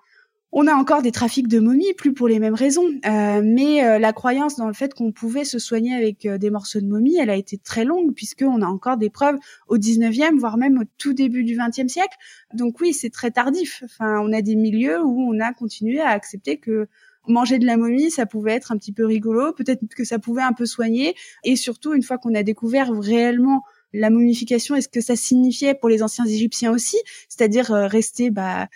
on 0.55 0.67
a 0.67 0.75
encore 0.75 1.01
des 1.01 1.13
trafics 1.13 1.49
de 1.49 1.59
momies, 1.59 1.95
plus 1.95 2.13
pour 2.13 2.29
les 2.29 2.39
mêmes 2.39 2.55
raisons. 2.55 2.87
Euh, 3.07 3.41
mais 3.43 3.85
euh, 3.85 3.99
la 3.99 4.13
croyance 4.13 4.57
dans 4.57 4.67
le 4.67 4.75
fait 4.75 4.93
qu'on 4.93 5.11
pouvait 5.11 5.45
se 5.45 5.59
soigner 5.59 5.95
avec 5.95 6.27
euh, 6.27 6.37
des 6.37 6.51
morceaux 6.51 6.81
de 6.81 6.87
momies, 6.87 7.17
elle 7.17 7.31
a 7.31 7.37
été 7.37 7.57
très 7.57 7.87
longue, 7.87 8.13
puisqu'on 8.15 8.61
a 8.61 8.67
encore 8.67 8.99
des 8.99 9.09
preuves 9.09 9.39
au 9.69 9.79
19e, 9.79 10.39
voire 10.39 10.59
même 10.59 10.79
au 10.79 10.85
tout 10.99 11.15
début 11.15 11.43
du 11.43 11.57
20e 11.57 11.89
siècle. 11.89 12.17
Donc 12.53 12.81
oui, 12.81 12.93
c'est 12.93 13.09
très 13.09 13.31
tardif. 13.31 13.83
Enfin, 13.87 14.21
on 14.21 14.31
a 14.35 14.43
des 14.43 14.55
milieux 14.55 15.01
où 15.03 15.23
on 15.23 15.41
a 15.41 15.55
continué 15.55 16.01
à 16.01 16.11
accepter 16.11 16.59
que 16.59 16.87
manger 17.27 17.59
de 17.59 17.65
la 17.65 17.79
momie, 17.79 18.11
ça 18.11 18.27
pouvait 18.27 18.53
être 18.53 18.73
un 18.73 18.77
petit 18.77 18.93
peu 18.93 19.07
rigolo, 19.07 19.53
peut-être 19.53 19.81
que 19.95 20.05
ça 20.05 20.19
pouvait 20.19 20.43
un 20.43 20.53
peu 20.53 20.67
soigner. 20.67 21.15
Et 21.45 21.57
surtout, 21.57 21.95
une 21.95 22.03
fois 22.03 22.19
qu'on 22.19 22.35
a 22.35 22.43
découvert 22.43 22.91
réellement 22.93 23.63
la 23.95 24.11
momification 24.11 24.75
et 24.75 24.83
ce 24.83 24.89
que 24.89 25.01
ça 25.01 25.17
signifiait 25.17 25.75
pour 25.75 25.89
les 25.89 26.03
anciens 26.03 26.27
Égyptiens 26.27 26.73
aussi, 26.73 26.99
c'est-à-dire 27.31 27.69
rester... 27.71 28.31
Bah, 28.31 28.69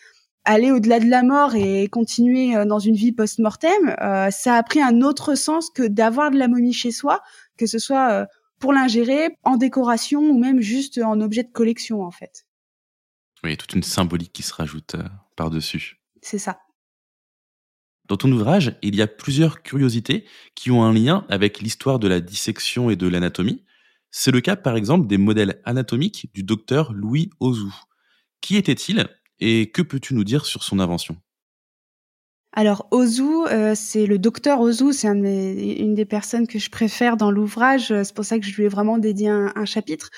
aller 0.46 0.70
au-delà 0.70 1.00
de 1.00 1.10
la 1.10 1.22
mort 1.22 1.54
et 1.54 1.88
continuer 1.88 2.56
euh, 2.56 2.64
dans 2.64 2.78
une 2.78 2.94
vie 2.94 3.12
post-mortem, 3.12 3.94
euh, 4.00 4.30
ça 4.30 4.54
a 4.54 4.62
pris 4.62 4.80
un 4.80 5.02
autre 5.02 5.34
sens 5.34 5.68
que 5.68 5.86
d'avoir 5.86 6.30
de 6.30 6.38
la 6.38 6.48
momie 6.48 6.72
chez 6.72 6.92
soi, 6.92 7.20
que 7.58 7.66
ce 7.66 7.78
soit 7.78 8.10
euh, 8.12 8.24
pour 8.58 8.72
l'ingérer, 8.72 9.36
en 9.42 9.56
décoration 9.56 10.20
ou 10.22 10.38
même 10.38 10.60
juste 10.60 10.98
en 10.98 11.20
objet 11.20 11.42
de 11.42 11.52
collection 11.52 12.02
en 12.02 12.10
fait. 12.10 12.46
Oui, 13.44 13.56
toute 13.56 13.74
une 13.74 13.82
symbolique 13.82 14.32
qui 14.32 14.42
se 14.42 14.54
rajoute 14.54 14.96
par-dessus. 15.36 16.00
C'est 16.22 16.38
ça. 16.38 16.60
Dans 18.08 18.16
ton 18.16 18.32
ouvrage, 18.32 18.78
il 18.82 18.94
y 18.94 19.02
a 19.02 19.06
plusieurs 19.06 19.62
curiosités 19.62 20.24
qui 20.54 20.70
ont 20.70 20.84
un 20.84 20.94
lien 20.94 21.26
avec 21.28 21.60
l'histoire 21.60 21.98
de 21.98 22.08
la 22.08 22.20
dissection 22.20 22.88
et 22.88 22.96
de 22.96 23.08
l'anatomie. 23.08 23.64
C'est 24.10 24.30
le 24.30 24.40
cas 24.40 24.56
par 24.56 24.76
exemple 24.76 25.06
des 25.06 25.18
modèles 25.18 25.60
anatomiques 25.64 26.30
du 26.32 26.44
docteur 26.44 26.92
Louis 26.92 27.30
Ozou. 27.40 27.74
Qui 28.40 28.56
était-il 28.56 29.06
et 29.40 29.70
que 29.70 29.82
peux-tu 29.82 30.14
nous 30.14 30.24
dire 30.24 30.46
sur 30.46 30.62
son 30.62 30.78
invention? 30.78 31.16
Alors 32.58 32.88
Ozu, 32.90 33.22
euh, 33.22 33.74
c'est 33.74 34.06
le 34.06 34.18
docteur 34.18 34.62
Ozu, 34.62 34.94
c'est 34.94 35.08
une 35.08 35.94
des 35.94 36.06
personnes 36.06 36.46
que 36.46 36.58
je 36.58 36.70
préfère 36.70 37.18
dans 37.18 37.30
l'ouvrage. 37.30 37.88
C'est 37.88 38.14
pour 38.14 38.24
ça 38.24 38.38
que 38.38 38.46
je 38.46 38.56
lui 38.56 38.64
ai 38.64 38.68
vraiment 38.68 38.96
dédié 38.96 39.28
un, 39.28 39.64
chapitre. 39.66 40.08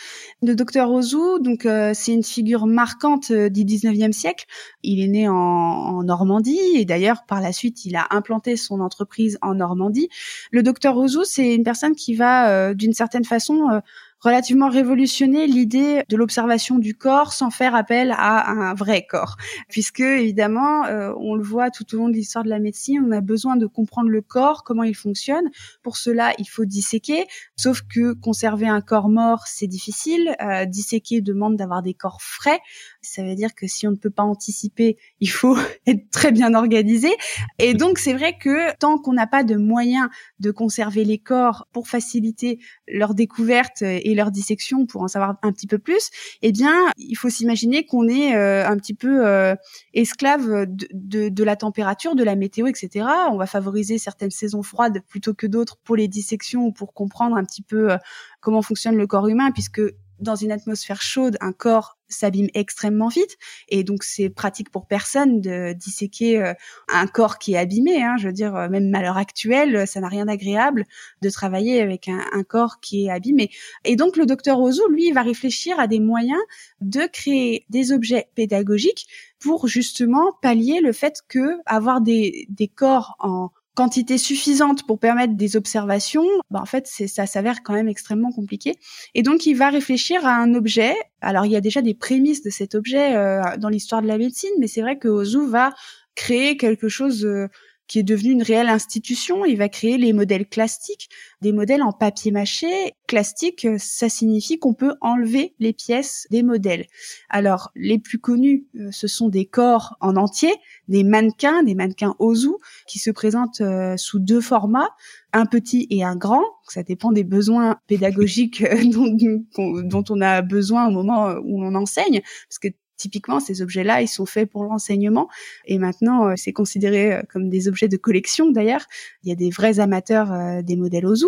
Le 0.41 0.55
docteur 0.55 0.89
Ozu, 0.93 1.41
donc 1.41 1.67
euh, 1.67 1.91
c'est 1.95 2.13
une 2.13 2.23
figure 2.23 2.69
marquante 2.69 3.33
euh, 3.33 3.49
du 3.49 3.65
19e 3.65 4.13
siècle. 4.13 4.45
Il 4.85 5.03
est 5.03 5.09
né 5.09 5.29
en, 5.29 6.05
Normandie 6.05 6.61
et 6.77 6.85
d'ailleurs 6.85 7.25
par 7.27 7.41
la 7.41 7.53
suite 7.53 7.85
il 7.85 7.97
a 7.97 8.07
implanté 8.11 8.57
son 8.57 8.79
entreprise 8.79 9.37
en 9.43 9.55
Normandie. 9.55 10.09
Le 10.53 10.63
docteur 10.63 10.97
Ozu, 10.97 11.25
c'est 11.25 11.57
une 11.57 11.65
personne 11.65 11.97
qui 11.97 12.15
va 12.15 12.73
d'une 12.73 12.93
certaine 12.93 13.25
façon 13.25 13.81
relativement 14.21 14.69
révolutionné 14.69 15.47
l'idée 15.47 16.03
de 16.09 16.17
l'observation 16.17 16.79
du 16.79 16.95
corps 16.95 17.33
sans 17.33 17.51
faire 17.51 17.75
appel 17.75 18.13
à 18.17 18.51
un 18.51 18.75
vrai 18.75 19.07
corps, 19.09 19.37
puisque 19.69 20.01
évidemment, 20.01 20.87
euh, 20.87 21.13
on 21.19 21.35
le 21.35 21.43
voit 21.43 21.71
tout 21.71 21.85
au 21.95 21.99
long 21.99 22.09
de 22.09 22.15
l'histoire 22.15 22.45
de 22.45 22.51
la 22.51 22.59
médecine, 22.59 23.05
on 23.07 23.13
a 23.13 23.21
besoin 23.21 23.57
de 23.57 23.67
comprendre 23.67 24.09
le 24.11 24.23
corps, 24.23 24.65
comment 24.65 24.83
il 24.83 24.97
fonctionne. 24.97 25.49
Pour 25.83 25.97
cela, 25.97 26.33
il 26.39 26.47
faut 26.47 26.65
disséquer, 26.65 27.27
sauf 27.57 27.83
que 27.83 28.13
conserver 28.13 28.69
un 28.69 28.81
corps 28.81 29.09
mort, 29.09 29.45
c'est 29.47 29.67
difficile. 29.67 30.35
Euh, 30.43 30.65
disséquer 30.65 31.21
demande 31.21 31.57
d'avoir 31.57 31.83
des 31.83 31.95
corps 31.95 32.23
frais. 32.23 32.61
Ça 33.03 33.23
veut 33.23 33.35
dire 33.35 33.55
que 33.55 33.67
si 33.67 33.87
on 33.87 33.91
ne 33.93 33.97
peut 33.97 34.11
pas 34.11 34.23
anticiper, 34.23 34.97
il 35.21 35.31
faut 35.31 35.57
être 35.87 36.11
très 36.11 36.33
bien 36.33 36.55
organisé. 36.55 37.11
Et 37.59 37.75
donc, 37.75 37.99
c'est 37.99 38.15
vrai 38.15 38.37
que 38.39 38.77
tant 38.79 38.99
qu'on 38.99 39.13
n'a 39.13 39.27
pas 39.27 39.45
de 39.45 39.57
moyens 39.57 40.09
de 40.41 40.51
conserver 40.51 41.05
les 41.05 41.19
corps 41.19 41.67
pour 41.73 41.89
faciliter 41.89 42.59
leur 42.87 43.15
découverte 43.15 43.83
leur 44.15 44.31
dissection 44.31 44.87
pour 44.87 45.03
en 45.03 45.09
savoir 45.09 45.37
un 45.43 45.53
petit 45.53 45.67
peu 45.67 45.79
plus, 45.79 46.11
eh 46.43 46.53
bien, 46.53 46.75
il 46.97 47.15
faut 47.15 47.31
s'imaginer 47.31 47.87
qu'on 47.87 48.09
est 48.09 48.35
euh, 48.37 48.67
un 48.67 48.77
petit 48.77 48.95
peu 48.95 49.27
euh, 49.27 49.55
esclave 49.95 50.67
de, 50.67 50.89
de, 50.93 51.29
de, 51.29 51.45
la 51.45 51.57
température, 51.57 52.15
de 52.15 52.25
la 52.25 52.37
météo, 52.37 52.67
etc. 52.67 53.07
On 53.31 53.37
va 53.37 53.47
favoriser 53.47 53.99
certaines 53.99 54.31
saisons 54.31 54.63
froides 54.63 55.03
plutôt 55.09 55.35
que 55.35 55.47
d'autres 55.47 55.79
pour 55.85 55.97
les 55.97 56.09
dissections 56.09 56.67
ou 56.67 56.73
pour 56.73 56.93
comprendre 56.95 57.37
un 57.37 57.45
petit 57.45 57.63
peu 57.63 57.93
euh, 57.93 57.97
comment 58.41 58.63
fonctionne 58.63 58.97
le 58.97 59.07
corps 59.07 59.29
humain, 59.29 59.51
puisque 59.53 59.83
dans 60.21 60.37
une 60.37 60.53
atmosphère 60.53 61.03
chaude, 61.03 61.37
un 61.41 61.53
corps 61.53 61.97
s'abîme 62.09 62.49
extrêmement 62.55 63.09
vite 63.09 63.37
et 63.69 63.85
donc 63.85 64.03
c'est 64.03 64.31
pratique 64.31 64.71
pour 64.71 64.87
personne 64.87 65.41
de 65.41 65.75
disséquer 65.75 66.41
euh, 66.41 66.55
un 66.89 67.07
corps 67.07 67.39
qui 67.39 67.53
est 67.53 67.59
abîmé. 67.59 68.03
Hein. 68.03 68.17
Je 68.19 68.29
veux 68.29 68.33
dire, 68.33 68.57
euh, 68.57 68.69
même 68.69 68.95
à 68.95 69.03
l'heure 69.03 69.19
actuelle, 69.19 69.87
ça 69.87 70.01
n'a 70.01 70.09
rien 70.09 70.27
d'agréable 70.27 70.85
de 71.23 71.31
travailler 71.31 71.81
avec 71.81 72.09
un, 72.09 72.25
un, 72.33 72.43
corps 72.45 72.81
qui 72.81 73.07
est 73.07 73.11
abîmé. 73.11 73.51
Et 73.85 73.97
donc 73.97 74.17
le 74.17 74.27
docteur 74.27 74.59
Ozu, 74.61 74.81
lui, 74.91 75.13
va 75.13 75.23
réfléchir 75.23 75.79
à 75.79 75.87
des 75.87 76.01
moyens 76.01 76.41
de 76.81 77.07
créer 77.13 77.67
des 77.69 77.93
objets 77.93 78.29
pédagogiques 78.35 79.07
pour 79.39 79.69
justement 79.69 80.33
pallier 80.43 80.81
le 80.81 80.93
fait 80.93 81.23
que 81.29 81.59
avoir 81.67 82.01
des, 82.01 82.47
des 82.49 82.69
corps 82.69 83.17
en 83.19 83.51
quantité 83.79 84.19
suffisante 84.19 84.85
pour 84.89 84.99
permettre 84.99 85.37
des 85.37 85.57
observations, 85.57 86.27
bah 86.51 86.59
en 86.61 86.65
fait, 86.65 86.89
ça 86.89 87.27
s'avère 87.27 87.63
quand 87.63 87.75
même 87.75 87.87
extrêmement 87.87 88.33
compliqué. 88.33 88.75
Et 89.15 89.23
donc, 89.23 89.47
il 89.47 89.55
va 89.55 89.71
réfléchir 89.71 90.27
à 90.27 90.35
un 90.35 90.53
objet. 90.55 90.97
Alors, 91.21 91.47
il 91.47 91.53
y 91.53 91.57
a 91.57 91.61
déjà 91.61 91.81
des 91.81 91.95
prémices 91.95 92.43
de 92.43 92.51
cet 92.51 92.75
objet 92.75 93.17
euh, 93.17 93.41
dans 93.57 93.69
l'histoire 93.69 94.03
de 94.03 94.09
la 94.09 94.19
médecine, 94.19 94.51
mais 94.59 94.67
c'est 94.67 94.81
vrai 94.81 94.99
que 94.99 95.07
Ozu 95.07 95.47
va 95.47 95.75
créer 96.17 96.57
quelque 96.57 96.89
chose 96.89 97.25
euh, 97.25 97.47
qui 97.89 97.99
est 97.99 98.05
devenu 98.05 98.31
une 98.33 98.43
réelle 98.43 98.69
institution. 98.69 99.45
Il 99.45 99.57
va 99.57 99.69
créer 99.69 99.97
les 99.97 100.13
modèles 100.13 100.47
classiques, 100.47 101.09
des 101.41 101.53
modèles 101.53 101.83
en 101.83 101.93
papier 101.93 102.31
mâché. 102.31 102.67
Plastique, 103.07 103.67
ça 103.79 104.09
signifie 104.09 104.59
qu'on 104.59 104.75
peut 104.75 104.95
enlever 105.01 105.55
les 105.59 105.73
pièces 105.73 106.27
des 106.31 106.43
modèles. 106.43 106.87
Alors, 107.31 107.71
les 107.75 107.99
plus 107.99 108.19
connus, 108.19 108.67
euh, 108.79 108.91
ce 108.93 109.09
sont 109.09 109.31
des 109.31 109.47
corps 109.47 109.97
en 110.01 110.17
entier, 110.17 110.53
des 110.89 111.03
mannequins, 111.03 111.63
des 111.63 111.75
mannequins 111.75 112.15
Ozu, 112.19 112.51
qui 112.87 112.99
se 112.99 113.11
présentent 113.11 113.63
euh, 113.63 113.97
sous 113.97 114.19
deux 114.19 114.43
formats, 114.43 114.91
un 115.33 115.47
petit 115.47 115.87
et 115.91 116.05
un 116.05 116.17
grand. 116.17 116.45
Ça 116.69 116.83
dépend 116.83 117.13
des 117.13 117.25
besoins 117.25 117.79
pédagogiques 117.87 118.63
euh, 118.63 118.85
dont, 119.57 119.83
dont 119.83 120.05
on 120.11 120.21
a 120.21 120.43
besoin 120.43 120.89
au 120.89 120.91
moment 120.91 121.31
où 121.43 121.65
on 121.65 121.75
enseigne, 121.75 122.21
parce 122.49 122.59
que 122.59 122.69
Typiquement, 122.99 123.39
ces 123.39 123.63
objets-là, 123.63 124.03
ils 124.03 124.09
sont 124.09 124.27
faits 124.27 124.51
pour 124.51 124.65
l'enseignement 124.65 125.29
et 125.65 125.79
maintenant, 125.79 126.29
euh, 126.29 126.35
c'est 126.37 126.53
considéré 126.53 127.13
euh, 127.13 127.23
comme 127.33 127.49
des 127.49 127.69
objets 127.69 127.87
de 127.87 127.97
collection 127.97 128.51
d'ailleurs. 128.51 128.85
Il 129.23 129.29
y 129.29 129.33
a 129.33 129.37
des 129.37 129.51
vrais 129.51 129.79
amateurs 129.79 130.33
euh, 130.33 130.63
des 130.63 130.75
modèles 130.75 131.07
Ozu. 131.07 131.27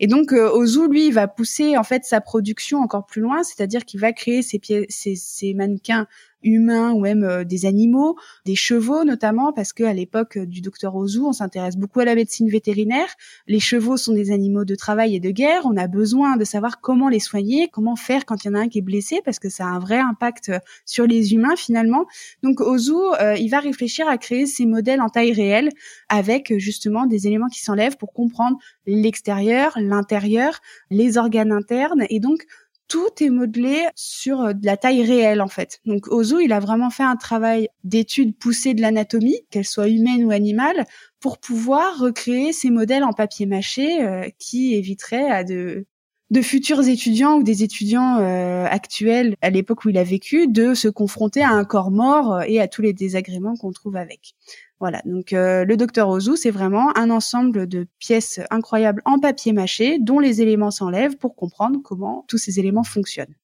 Et 0.00 0.06
donc, 0.06 0.32
Ozu, 0.32 0.88
lui, 0.88 1.10
va 1.10 1.28
pousser 1.28 1.76
en 1.76 1.84
fait 1.84 2.04
sa 2.04 2.22
production 2.22 2.78
encore 2.78 3.04
plus 3.04 3.20
loin, 3.20 3.42
c'est-à-dire 3.42 3.84
qu'il 3.84 4.00
va 4.00 4.12
créer 4.12 4.40
ces, 4.40 4.58
pieds, 4.58 4.86
ces, 4.88 5.14
ces 5.14 5.52
mannequins 5.52 6.06
humains 6.42 6.92
ou 6.92 7.00
même 7.00 7.24
euh, 7.24 7.44
des 7.44 7.66
animaux, 7.66 8.16
des 8.44 8.54
chevaux 8.54 9.04
notamment, 9.04 9.52
parce 9.52 9.72
que 9.72 9.84
à 9.84 9.92
l'époque 9.92 10.36
euh, 10.36 10.46
du 10.46 10.60
docteur 10.60 10.94
Ozu, 10.96 11.20
on 11.20 11.32
s'intéresse 11.32 11.76
beaucoup 11.76 12.00
à 12.00 12.04
la 12.04 12.14
médecine 12.14 12.48
vétérinaire. 12.48 13.08
Les 13.46 13.60
chevaux 13.60 13.96
sont 13.96 14.12
des 14.12 14.30
animaux 14.30 14.64
de 14.64 14.74
travail 14.74 15.14
et 15.16 15.20
de 15.20 15.30
guerre. 15.30 15.62
On 15.64 15.76
a 15.76 15.86
besoin 15.86 16.36
de 16.36 16.44
savoir 16.44 16.80
comment 16.80 17.08
les 17.08 17.20
soigner, 17.20 17.68
comment 17.68 17.96
faire 17.96 18.24
quand 18.24 18.44
il 18.44 18.48
y 18.48 18.50
en 18.50 18.54
a 18.54 18.60
un 18.60 18.68
qui 18.68 18.78
est 18.78 18.82
blessé, 18.82 19.20
parce 19.24 19.38
que 19.38 19.48
ça 19.48 19.64
a 19.64 19.68
un 19.68 19.78
vrai 19.78 19.98
impact 19.98 20.48
euh, 20.48 20.58
sur 20.84 21.06
les 21.06 21.34
humains 21.34 21.56
finalement. 21.56 22.06
Donc 22.42 22.60
Ozu, 22.60 22.92
il 23.38 23.48
va 23.48 23.60
réfléchir 23.60 24.08
à 24.08 24.18
créer 24.18 24.46
ces 24.46 24.66
modèles 24.66 25.00
en 25.00 25.08
taille 25.08 25.32
réelle 25.32 25.70
avec 26.08 26.56
justement 26.58 27.06
des 27.06 27.26
éléments 27.26 27.48
qui 27.48 27.60
s'enlèvent 27.60 27.96
pour 27.96 28.12
comprendre 28.12 28.58
l'extérieur, 28.86 29.72
l'intérieur, 29.76 30.60
les 30.90 31.18
organes 31.18 31.52
internes 31.52 32.04
et 32.08 32.20
donc 32.20 32.46
tout 32.90 33.08
est 33.20 33.30
modelé 33.30 33.86
sur 33.94 34.40
euh, 34.40 34.52
la 34.62 34.76
taille 34.76 35.02
réelle 35.02 35.40
en 35.40 35.48
fait. 35.48 35.80
Donc 35.86 36.08
Ozu, 36.08 36.42
il 36.42 36.52
a 36.52 36.60
vraiment 36.60 36.90
fait 36.90 37.04
un 37.04 37.16
travail 37.16 37.68
d'étude 37.84 38.36
poussée 38.36 38.74
de 38.74 38.82
l'anatomie, 38.82 39.40
qu'elle 39.50 39.64
soit 39.64 39.88
humaine 39.88 40.24
ou 40.24 40.32
animale, 40.32 40.84
pour 41.20 41.38
pouvoir 41.38 41.98
recréer 41.98 42.52
ces 42.52 42.68
modèles 42.68 43.04
en 43.04 43.12
papier 43.12 43.46
mâché 43.46 44.02
euh, 44.02 44.28
qui 44.38 44.74
éviteraient 44.74 45.30
à 45.30 45.44
de 45.44 45.86
de 46.30 46.42
futurs 46.42 46.86
étudiants 46.86 47.38
ou 47.38 47.42
des 47.42 47.64
étudiants 47.64 48.18
euh, 48.18 48.64
actuels 48.64 49.34
à 49.42 49.50
l'époque 49.50 49.84
où 49.84 49.88
il 49.88 49.98
a 49.98 50.04
vécu 50.04 50.46
de 50.46 50.74
se 50.74 50.86
confronter 50.86 51.42
à 51.42 51.50
un 51.50 51.64
corps 51.64 51.90
mort 51.90 52.42
et 52.42 52.60
à 52.60 52.68
tous 52.68 52.82
les 52.82 52.92
désagréments 52.92 53.56
qu'on 53.56 53.72
trouve 53.72 53.96
avec. 53.96 54.36
Voilà, 54.80 55.02
donc 55.04 55.34
euh, 55.34 55.66
le 55.66 55.76
docteur 55.76 56.08
Ozu, 56.08 56.36
c'est 56.36 56.50
vraiment 56.50 56.96
un 56.96 57.10
ensemble 57.10 57.68
de 57.68 57.86
pièces 57.98 58.40
incroyables 58.50 59.02
en 59.04 59.18
papier 59.18 59.52
mâché 59.52 59.98
dont 60.00 60.18
les 60.18 60.40
éléments 60.40 60.70
s'enlèvent 60.70 61.18
pour 61.18 61.36
comprendre 61.36 61.80
comment 61.84 62.24
tous 62.28 62.38
ces 62.38 62.58
éléments 62.58 62.82
fonctionnent. 62.82 63.34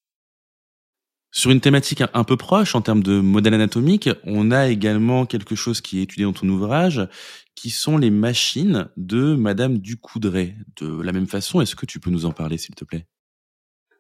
Sur 1.31 1.51
une 1.51 1.61
thématique 1.61 2.03
un 2.14 2.25
peu 2.25 2.38
proche 2.38 2.75
en 2.75 2.81
termes 2.81 3.03
de 3.03 3.20
modèle 3.20 3.53
anatomique, 3.53 4.09
on 4.25 4.51
a 4.51 4.68
également 4.68 5.27
quelque 5.27 5.55
chose 5.55 5.83
qui 5.83 5.99
est 5.99 6.05
étudié 6.05 6.25
dans 6.25 6.33
ton 6.33 6.49
ouvrage, 6.49 7.07
qui 7.55 7.68
sont 7.68 7.99
les 7.99 8.11
machines 8.11 8.88
de 8.96 9.35
Madame 9.35 9.77
Ducoudray. 9.77 10.57
De 10.81 11.03
la 11.03 11.12
même 11.12 11.27
façon, 11.27 11.61
est-ce 11.61 11.77
que 11.77 11.85
tu 11.85 12.01
peux 12.01 12.11
nous 12.11 12.25
en 12.25 12.33
parler, 12.33 12.57
s'il 12.57 12.75
te 12.75 12.87
plaît? 12.87 13.07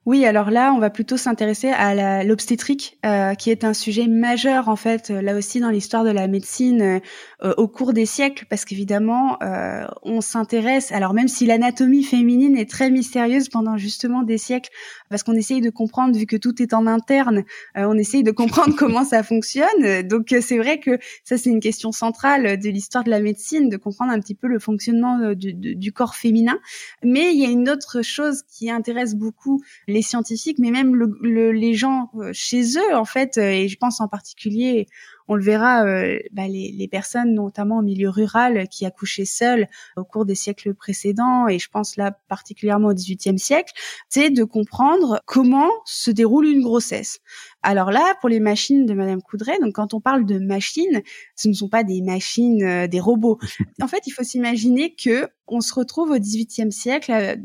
Oui, 0.06 0.24
alors 0.24 0.52
là, 0.52 0.72
on 0.72 0.78
va 0.78 0.88
plutôt 0.88 1.16
s'intéresser 1.16 1.68
à 1.70 2.22
l'obstétrique, 2.22 2.96
euh, 3.04 3.34
qui 3.34 3.50
est 3.50 3.64
un 3.64 3.74
sujet 3.74 4.06
majeur 4.06 4.68
en 4.68 4.76
fait, 4.76 5.10
là 5.10 5.34
aussi 5.34 5.58
dans 5.58 5.70
l'histoire 5.70 6.04
de 6.04 6.10
la 6.10 6.28
médecine 6.28 7.00
euh, 7.42 7.54
au 7.56 7.66
cours 7.66 7.92
des 7.92 8.06
siècles, 8.06 8.46
parce 8.48 8.64
qu'évidemment, 8.64 9.36
euh, 9.42 9.84
on 10.04 10.20
s'intéresse. 10.20 10.92
Alors 10.92 11.12
même 11.12 11.26
si 11.26 11.44
l'anatomie 11.44 12.04
féminine 12.04 12.56
est 12.56 12.70
très 12.70 12.88
mystérieuse 12.88 13.48
pendant 13.48 13.76
justement 13.76 14.22
des 14.22 14.38
siècles, 14.38 14.70
parce 15.10 15.24
qu'on 15.24 15.32
essaye 15.32 15.60
de 15.60 15.70
comprendre, 15.70 16.16
vu 16.16 16.26
que 16.26 16.36
tout 16.36 16.62
est 16.62 16.72
en 16.72 16.86
interne, 16.86 17.42
on 17.74 17.98
essaye 17.98 18.22
de 18.22 18.30
comprendre 18.30 18.76
comment 18.78 19.04
ça 19.04 19.24
fonctionne. 19.24 20.02
Donc 20.04 20.32
c'est 20.40 20.58
vrai 20.58 20.78
que 20.78 21.00
ça 21.24 21.36
c'est 21.36 21.50
une 21.50 21.58
question 21.58 21.90
centrale 21.90 22.60
de 22.60 22.68
l'histoire 22.68 23.02
de 23.02 23.10
la 23.10 23.18
médecine, 23.18 23.68
de 23.68 23.76
comprendre 23.76 24.12
un 24.12 24.20
petit 24.20 24.36
peu 24.36 24.46
le 24.46 24.60
fonctionnement 24.60 25.32
du, 25.32 25.52
du 25.52 25.92
corps 25.92 26.14
féminin. 26.14 26.58
Mais 27.02 27.34
il 27.34 27.40
y 27.40 27.44
a 27.44 27.50
une 27.50 27.68
autre 27.68 28.02
chose 28.02 28.42
qui 28.48 28.70
intéresse 28.70 29.16
beaucoup 29.16 29.60
les 29.95 29.95
scientifiques, 30.02 30.58
mais 30.58 30.70
même 30.70 30.94
le, 30.94 31.52
les 31.52 31.74
gens 31.74 32.10
euh, 32.16 32.30
chez 32.32 32.62
eux, 32.78 32.96
en 32.96 33.04
fait, 33.04 33.38
euh, 33.38 33.50
et 33.50 33.68
je 33.68 33.76
pense 33.76 34.00
en 34.00 34.08
particulier, 34.08 34.86
on 35.28 35.34
le 35.34 35.42
verra, 35.42 35.84
euh, 35.84 36.18
bah, 36.32 36.46
les, 36.46 36.72
les, 36.72 36.88
personnes, 36.88 37.34
notamment 37.34 37.78
au 37.78 37.82
milieu 37.82 38.08
rural, 38.10 38.68
qui 38.68 38.86
accouchaient 38.86 39.24
seules 39.24 39.66
au 39.96 40.04
cours 40.04 40.24
des 40.24 40.34
siècles 40.34 40.74
précédents, 40.74 41.48
et 41.48 41.58
je 41.58 41.68
pense 41.68 41.96
là 41.96 42.16
particulièrement 42.28 42.88
au 42.88 42.94
XVIIIe 42.94 43.38
siècle, 43.38 43.72
c'est 44.08 44.30
de 44.30 44.44
comprendre 44.44 45.20
comment 45.26 45.70
se 45.84 46.10
déroule 46.10 46.46
une 46.46 46.62
grossesse. 46.62 47.18
Alors 47.62 47.90
là, 47.90 48.14
pour 48.20 48.28
les 48.28 48.40
machines 48.40 48.86
de 48.86 48.94
Madame 48.94 49.20
Coudray, 49.22 49.58
donc 49.60 49.74
quand 49.74 49.94
on 49.94 50.00
parle 50.00 50.24
de 50.24 50.38
machines, 50.38 51.02
ce 51.34 51.48
ne 51.48 51.54
sont 51.54 51.68
pas 51.68 51.82
des 51.82 52.02
machines, 52.02 52.86
des 52.86 53.00
robots. 53.00 53.38
En 53.82 53.88
fait, 53.88 54.02
il 54.06 54.10
faut 54.10 54.24
s'imaginer 54.24 54.94
que 54.94 55.28
on 55.46 55.60
se 55.60 55.72
retrouve 55.72 56.10
au 56.10 56.18
XVIIIe 56.18 56.72
siècle 56.72 57.38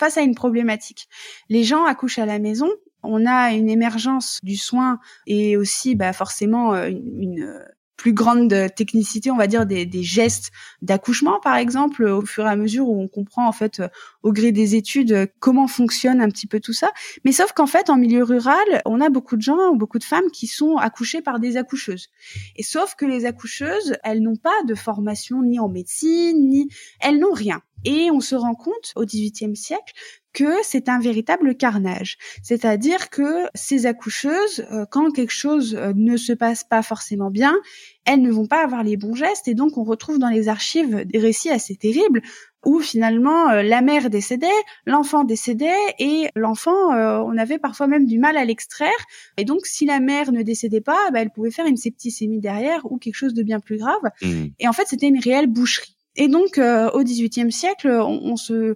face 0.00 0.16
à 0.16 0.22
une 0.22 0.34
problématique. 0.34 1.08
Les 1.50 1.62
gens 1.62 1.84
accouchent 1.84 2.18
à 2.18 2.26
la 2.26 2.38
maison, 2.38 2.70
on 3.02 3.26
a 3.26 3.52
une 3.52 3.68
émergence 3.68 4.40
du 4.42 4.56
soin 4.56 4.98
et 5.26 5.56
aussi 5.56 5.94
bah, 5.94 6.12
forcément 6.12 6.74
euh, 6.74 6.88
une, 6.88 7.42
euh, 7.42 7.58
plus 7.96 8.14
grande 8.14 8.54
technicité, 8.74 9.30
on 9.30 9.36
va 9.36 9.46
dire, 9.46 9.66
des, 9.66 10.02
gestes 10.02 10.52
d'accouchement, 10.80 11.38
par 11.38 11.56
exemple, 11.56 12.04
au 12.04 12.22
fur 12.22 12.46
et 12.46 12.48
à 12.48 12.56
mesure 12.56 12.88
où 12.88 12.98
on 12.98 13.08
comprend, 13.08 13.46
en 13.46 13.52
fait, 13.52 13.82
au 14.22 14.32
gré 14.32 14.52
des 14.52 14.74
études, 14.74 15.28
comment 15.38 15.66
fonctionne 15.66 16.20
un 16.20 16.28
petit 16.28 16.46
peu 16.46 16.60
tout 16.60 16.72
ça. 16.72 16.92
Mais 17.24 17.32
sauf 17.32 17.52
qu'en 17.52 17.66
fait, 17.66 17.90
en 17.90 17.96
milieu 17.96 18.22
rural, 18.22 18.82
on 18.84 19.00
a 19.00 19.10
beaucoup 19.10 19.36
de 19.36 19.42
gens 19.42 19.70
ou 19.70 19.76
beaucoup 19.76 19.98
de 19.98 20.04
femmes 20.04 20.30
qui 20.32 20.46
sont 20.46 20.76
accouchées 20.76 21.22
par 21.22 21.40
des 21.40 21.56
accoucheuses. 21.56 22.08
Et 22.56 22.62
sauf 22.62 22.94
que 22.94 23.06
les 23.06 23.24
accoucheuses, 23.24 23.96
elles 24.04 24.20
n'ont 24.20 24.36
pas 24.36 24.62
de 24.66 24.74
formation 24.74 25.42
ni 25.42 25.58
en 25.58 25.68
médecine, 25.68 26.48
ni 26.48 26.68
elles 27.00 27.18
n'ont 27.18 27.32
rien. 27.32 27.62
Et 27.84 28.10
on 28.10 28.20
se 28.20 28.34
rend 28.34 28.54
compte 28.54 28.92
au 28.94 29.06
XVIIIe 29.06 29.56
siècle 29.56 29.94
que 30.32 30.52
c'est 30.62 30.88
un 30.88 31.00
véritable 31.00 31.56
carnage. 31.56 32.18
C'est-à-dire 32.42 33.10
que 33.10 33.46
ces 33.54 33.86
accoucheuses, 33.86 34.64
euh, 34.70 34.84
quand 34.90 35.10
quelque 35.10 35.32
chose 35.32 35.74
euh, 35.74 35.92
ne 35.96 36.16
se 36.16 36.32
passe 36.32 36.62
pas 36.62 36.82
forcément 36.82 37.30
bien, 37.30 37.56
elles 38.04 38.22
ne 38.22 38.30
vont 38.30 38.46
pas 38.46 38.62
avoir 38.62 38.84
les 38.84 38.96
bons 38.96 39.14
gestes 39.14 39.48
et 39.48 39.54
donc 39.54 39.76
on 39.76 39.82
retrouve 39.82 40.18
dans 40.18 40.28
les 40.28 40.48
archives 40.48 41.04
des 41.04 41.18
récits 41.18 41.50
assez 41.50 41.74
terribles 41.74 42.22
où 42.64 42.80
finalement 42.80 43.50
euh, 43.50 43.62
la 43.62 43.80
mère 43.80 44.10
décédait, 44.10 44.46
l'enfant 44.86 45.24
décédait 45.24 45.68
et 45.98 46.28
l'enfant, 46.34 46.90
on 46.90 47.36
avait 47.36 47.58
parfois 47.58 47.86
même 47.86 48.06
du 48.06 48.18
mal 48.18 48.36
à 48.36 48.44
l'extraire. 48.44 48.90
Et 49.36 49.44
donc 49.44 49.66
si 49.66 49.86
la 49.86 50.00
mère 50.00 50.32
ne 50.32 50.42
décédait 50.42 50.80
pas, 50.80 51.10
bah, 51.12 51.20
elle 51.20 51.30
pouvait 51.30 51.50
faire 51.50 51.66
une 51.66 51.76
septicémie 51.76 52.40
derrière 52.40 52.80
ou 52.90 52.98
quelque 52.98 53.14
chose 53.14 53.34
de 53.34 53.42
bien 53.42 53.60
plus 53.60 53.78
grave. 53.78 54.00
Mmh. 54.22 54.46
Et 54.58 54.68
en 54.68 54.72
fait, 54.72 54.86
c'était 54.86 55.08
une 55.08 55.20
réelle 55.20 55.46
boucherie. 55.46 55.96
Et 56.16 56.28
donc, 56.28 56.58
euh, 56.58 56.90
au 56.90 57.02
XVIIIe 57.02 57.52
siècle, 57.52 57.88
on, 57.88 58.36
se, 58.36 58.74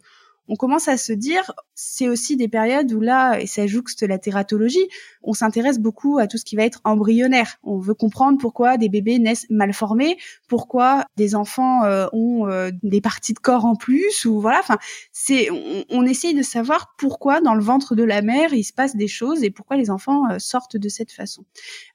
on 0.48 0.56
commence 0.56 0.88
à 0.88 0.96
se 0.96 1.12
dire, 1.12 1.52
c'est 1.74 2.08
aussi 2.08 2.36
des 2.36 2.48
périodes 2.48 2.92
où 2.92 3.00
là, 3.00 3.40
et 3.40 3.46
ça 3.46 3.66
jouxte 3.66 4.02
la 4.02 4.18
tératologie, 4.18 4.86
on 5.22 5.32
s'intéresse 5.32 5.78
beaucoup 5.78 6.18
à 6.18 6.26
tout 6.26 6.36
ce 6.36 6.44
qui 6.44 6.56
va 6.56 6.64
être 6.64 6.80
embryonnaire. 6.84 7.56
On 7.62 7.78
veut 7.78 7.94
comprendre 7.94 8.38
pourquoi 8.38 8.76
des 8.76 8.88
bébés 8.88 9.18
naissent 9.18 9.46
mal 9.50 9.72
formés, 9.72 10.18
pourquoi 10.48 11.04
des 11.16 11.34
enfants 11.34 11.84
euh, 11.84 12.06
ont 12.12 12.48
euh, 12.48 12.70
des 12.82 13.00
parties 13.00 13.32
de 13.32 13.38
corps 13.38 13.64
en 13.64 13.74
plus, 13.74 14.24
ou 14.24 14.40
voilà. 14.40 14.60
Enfin, 14.60 14.78
c'est, 15.12 15.50
on, 15.50 15.84
on, 15.90 16.04
essaye 16.04 16.34
de 16.34 16.42
savoir 16.42 16.94
pourquoi 16.98 17.40
dans 17.40 17.54
le 17.54 17.62
ventre 17.62 17.94
de 17.94 18.02
la 18.02 18.20
mère 18.20 18.52
il 18.52 18.64
se 18.64 18.72
passe 18.72 18.96
des 18.96 19.08
choses 19.08 19.42
et 19.42 19.50
pourquoi 19.50 19.76
les 19.76 19.90
enfants 19.90 20.22
sortent 20.38 20.76
de 20.76 20.88
cette 20.88 21.12
façon. 21.12 21.44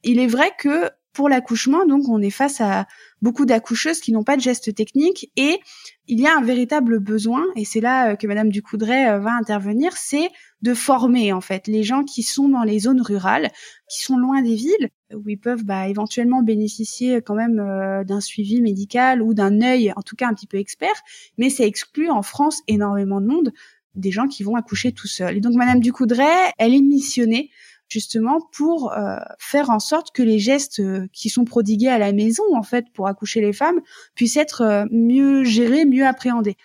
Il 0.03 0.19
est 0.19 0.27
vrai 0.27 0.51
que 0.57 0.89
pour 1.13 1.29
l'accouchement, 1.29 1.85
donc 1.85 2.07
on 2.07 2.21
est 2.21 2.29
face 2.29 2.61
à 2.61 2.87
beaucoup 3.21 3.45
d'accoucheuses 3.45 3.99
qui 3.99 4.11
n'ont 4.11 4.23
pas 4.23 4.37
de 4.37 4.41
gestes 4.41 4.73
techniques 4.73 5.31
et 5.35 5.59
il 6.07 6.19
y 6.19 6.27
a 6.27 6.35
un 6.35 6.41
véritable 6.41 6.99
besoin, 6.99 7.43
et 7.55 7.65
c'est 7.65 7.81
là 7.81 8.11
euh, 8.11 8.15
que 8.15 8.25
Madame 8.25 8.49
Ducoudray 8.49 9.07
euh, 9.07 9.19
va 9.19 9.31
intervenir, 9.33 9.95
c'est 9.95 10.29
de 10.61 10.73
former 10.73 11.33
en 11.33 11.41
fait 11.41 11.67
les 11.67 11.83
gens 11.83 12.03
qui 12.03 12.23
sont 12.23 12.49
dans 12.49 12.63
les 12.63 12.79
zones 12.79 13.01
rurales, 13.01 13.49
qui 13.87 14.01
sont 14.01 14.17
loin 14.17 14.41
des 14.41 14.55
villes, 14.55 14.89
où 15.13 15.27
ils 15.27 15.39
peuvent 15.39 15.63
bah, 15.63 15.87
éventuellement 15.87 16.41
bénéficier 16.41 17.21
quand 17.21 17.35
même 17.35 17.59
euh, 17.59 18.03
d'un 18.03 18.21
suivi 18.21 18.61
médical 18.61 19.21
ou 19.21 19.33
d'un 19.33 19.61
œil, 19.61 19.93
en 19.95 20.01
tout 20.01 20.15
cas 20.15 20.27
un 20.27 20.33
petit 20.33 20.47
peu 20.47 20.57
expert, 20.57 21.01
mais 21.37 21.49
ça 21.49 21.65
exclut 21.65 22.09
en 22.09 22.21
France 22.21 22.61
énormément 22.67 23.21
de 23.21 23.27
monde, 23.27 23.51
des 23.95 24.11
gens 24.11 24.27
qui 24.27 24.43
vont 24.43 24.55
accoucher 24.55 24.91
tout 24.91 25.07
seuls. 25.07 25.37
Et 25.37 25.41
donc 25.41 25.53
Madame 25.53 25.79
Ducoudray, 25.79 26.51
elle 26.57 26.73
est 26.73 26.81
missionnée 26.81 27.49
justement 27.89 28.39
pour 28.53 28.93
faire 29.39 29.69
en 29.69 29.79
sorte 29.79 30.11
que 30.13 30.23
les 30.23 30.39
gestes 30.39 30.81
qui 31.11 31.29
sont 31.29 31.43
prodigués 31.43 31.89
à 31.89 31.97
la 31.97 32.13
maison 32.13 32.43
en 32.55 32.63
fait 32.63 32.85
pour 32.93 33.07
accoucher 33.07 33.41
les 33.41 33.53
femmes 33.53 33.81
puissent 34.15 34.37
être 34.37 34.85
mieux 34.91 35.43
gérés, 35.43 35.85
mieux 35.85 36.05
appréhendés. 36.05 36.55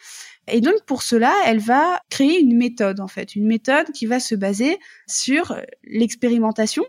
Et 0.46 0.60
donc 0.60 0.84
pour 0.86 1.02
cela, 1.02 1.32
elle 1.46 1.60
va 1.60 2.00
créer 2.10 2.40
une 2.40 2.56
méthode 2.56 3.00
en 3.00 3.08
fait, 3.08 3.34
une 3.34 3.46
méthode 3.46 3.90
qui 3.92 4.06
va 4.06 4.20
se 4.20 4.34
baser 4.34 4.78
sur 5.06 5.58
l'expérimentation 5.84 6.84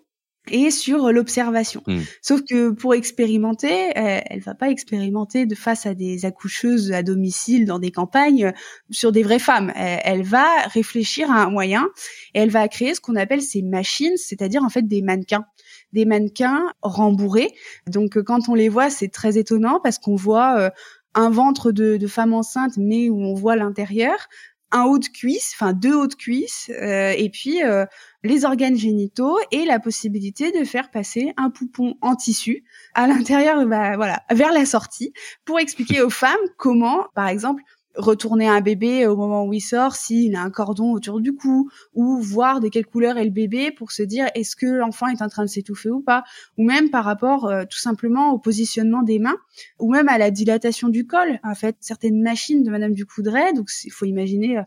et 0.52 0.72
sur 0.72 1.12
l'observation. 1.12 1.84
Hmm. 1.88 2.02
Sauf 2.22 2.42
que 2.48 2.70
pour 2.70 2.94
expérimenter, 2.94 3.92
elle, 3.96 4.24
elle 4.30 4.40
va 4.42 4.56
pas 4.56 4.70
expérimenter 4.70 5.46
de 5.46 5.56
face 5.56 5.86
à 5.86 5.94
des 5.94 6.26
accoucheuses 6.26 6.92
à 6.92 7.04
domicile 7.04 7.66
dans 7.66 7.80
des 7.80 7.92
campagnes 7.92 8.54
sur 8.90 9.12
des 9.12 9.24
vraies 9.24 9.40
femmes. 9.40 9.72
Elle, 9.76 10.24
va 10.24 10.46
réfléchir 10.68 11.32
à 11.32 11.44
un 11.44 11.50
moyen 11.50 11.88
et 12.34 12.40
elle 12.40 12.50
va 12.50 12.68
créer 12.68 12.94
ce 12.96 13.02
qu'on 13.02 13.16
appelle 13.16 13.42
ces 13.42 13.62
machines, 13.62 14.18
c'est-à-dire 14.18 14.64
en 14.64 14.70
fait 14.70 14.88
des 14.88 15.02
mannequins 15.02 15.46
des 15.94 16.06
mannequins 16.06 16.74
rembourrés. 16.82 17.54
Donc 17.88 18.22
quand 18.22 18.50
on 18.50 18.54
les 18.54 18.70
voit, 18.70 18.90
c'est 18.90 19.08
très 19.08 19.38
étonnant 19.38 19.80
parce 19.82 19.98
qu'on 19.98 20.16
voit 20.16 20.60
euh, 20.60 20.70
un 21.14 21.30
ventre 21.30 21.72
de, 21.72 21.96
de 21.96 22.08
femme 22.08 22.34
enceinte, 22.34 22.74
mais 22.78 23.10
où 23.10 23.22
on 23.22 23.34
voit 23.34 23.56
l'intérieur, 23.56 24.28
un 24.72 24.84
haut 24.84 25.00
de 25.00 25.06
cuisse, 25.06 25.54
enfin 25.56 25.74
deux 25.74 25.94
hauts 25.94 26.08
de 26.08 26.16
cuisse, 26.16 26.70
euh, 26.70 27.14
et 27.16 27.30
puis 27.30 27.64
euh, 27.64 27.86
les 28.24 28.46
organes 28.46 28.76
génitaux 28.76 29.38
et 29.52 29.66
la 29.66 29.80
possibilité 29.80 30.52
de 30.52 30.66
faire 30.66 30.92
passer 30.92 31.34
un 31.38 31.50
poupon 31.50 31.96
en 32.02 32.16
tissu 32.16 32.64
à 32.94 33.08
l'intérieur, 33.08 33.66
bah, 33.66 33.96
voilà, 33.96 34.24
vers 34.32 34.52
la 34.52 34.66
sortie, 34.66 35.14
pour 35.46 35.60
expliquer 35.60 36.02
aux 36.02 36.10
femmes 36.10 36.36
comment, 36.58 37.06
par 37.14 37.28
exemple, 37.28 37.64
retourner 37.98 38.48
un 38.48 38.62
bébé 38.62 39.08
au 39.08 39.16
moment 39.16 39.46
où 39.46 39.54
il 39.54 39.62
sort 39.62 39.96
s'il 39.96 40.36
a 40.36 40.42
un 40.42 40.50
cordon 40.50 40.92
autour 40.92 41.22
du 41.22 41.34
cou 41.34 41.70
ou 41.94 42.20
voir 42.20 42.60
de 42.60 42.68
quelle 42.68 42.86
couleur 42.86 43.18
est 43.18 43.26
le 43.26 43.32
bébé 43.32 43.72
pour 43.72 43.92
se 43.92 44.04
dire 44.04 44.28
est-ce 44.36 44.56
que 44.56 44.66
l'enfant 44.66 45.08
est 45.08 45.22
en 45.22 45.30
train 45.30 45.44
de 45.44 45.50
s'étouffer 45.50 45.90
ou 45.90 46.02
pas? 46.02 46.24
Ou 46.58 46.64
même 46.64 46.90
par 46.90 47.06
rapport 47.06 47.46
euh, 47.46 47.64
tout 47.70 47.78
simplement 47.78 48.32
au 48.32 48.40
positionnement 48.40 49.04
des 49.04 49.20
mains 49.20 49.38
ou 49.80 49.92
même 49.92 50.10
à 50.10 50.18
la 50.18 50.32
dilatation 50.32 50.90
du 50.90 51.06
col. 51.08 51.40
En 51.44 51.56
fait 51.56 51.78
certaines 51.80 52.22
machines 52.22 52.64
de 52.64 52.70
madame 52.70 52.94
Ducoudray 52.94 53.54
donc 53.54 53.70
il 53.84 53.92
faut 53.92 54.06
imaginer 54.06 54.58
euh, 54.58 54.64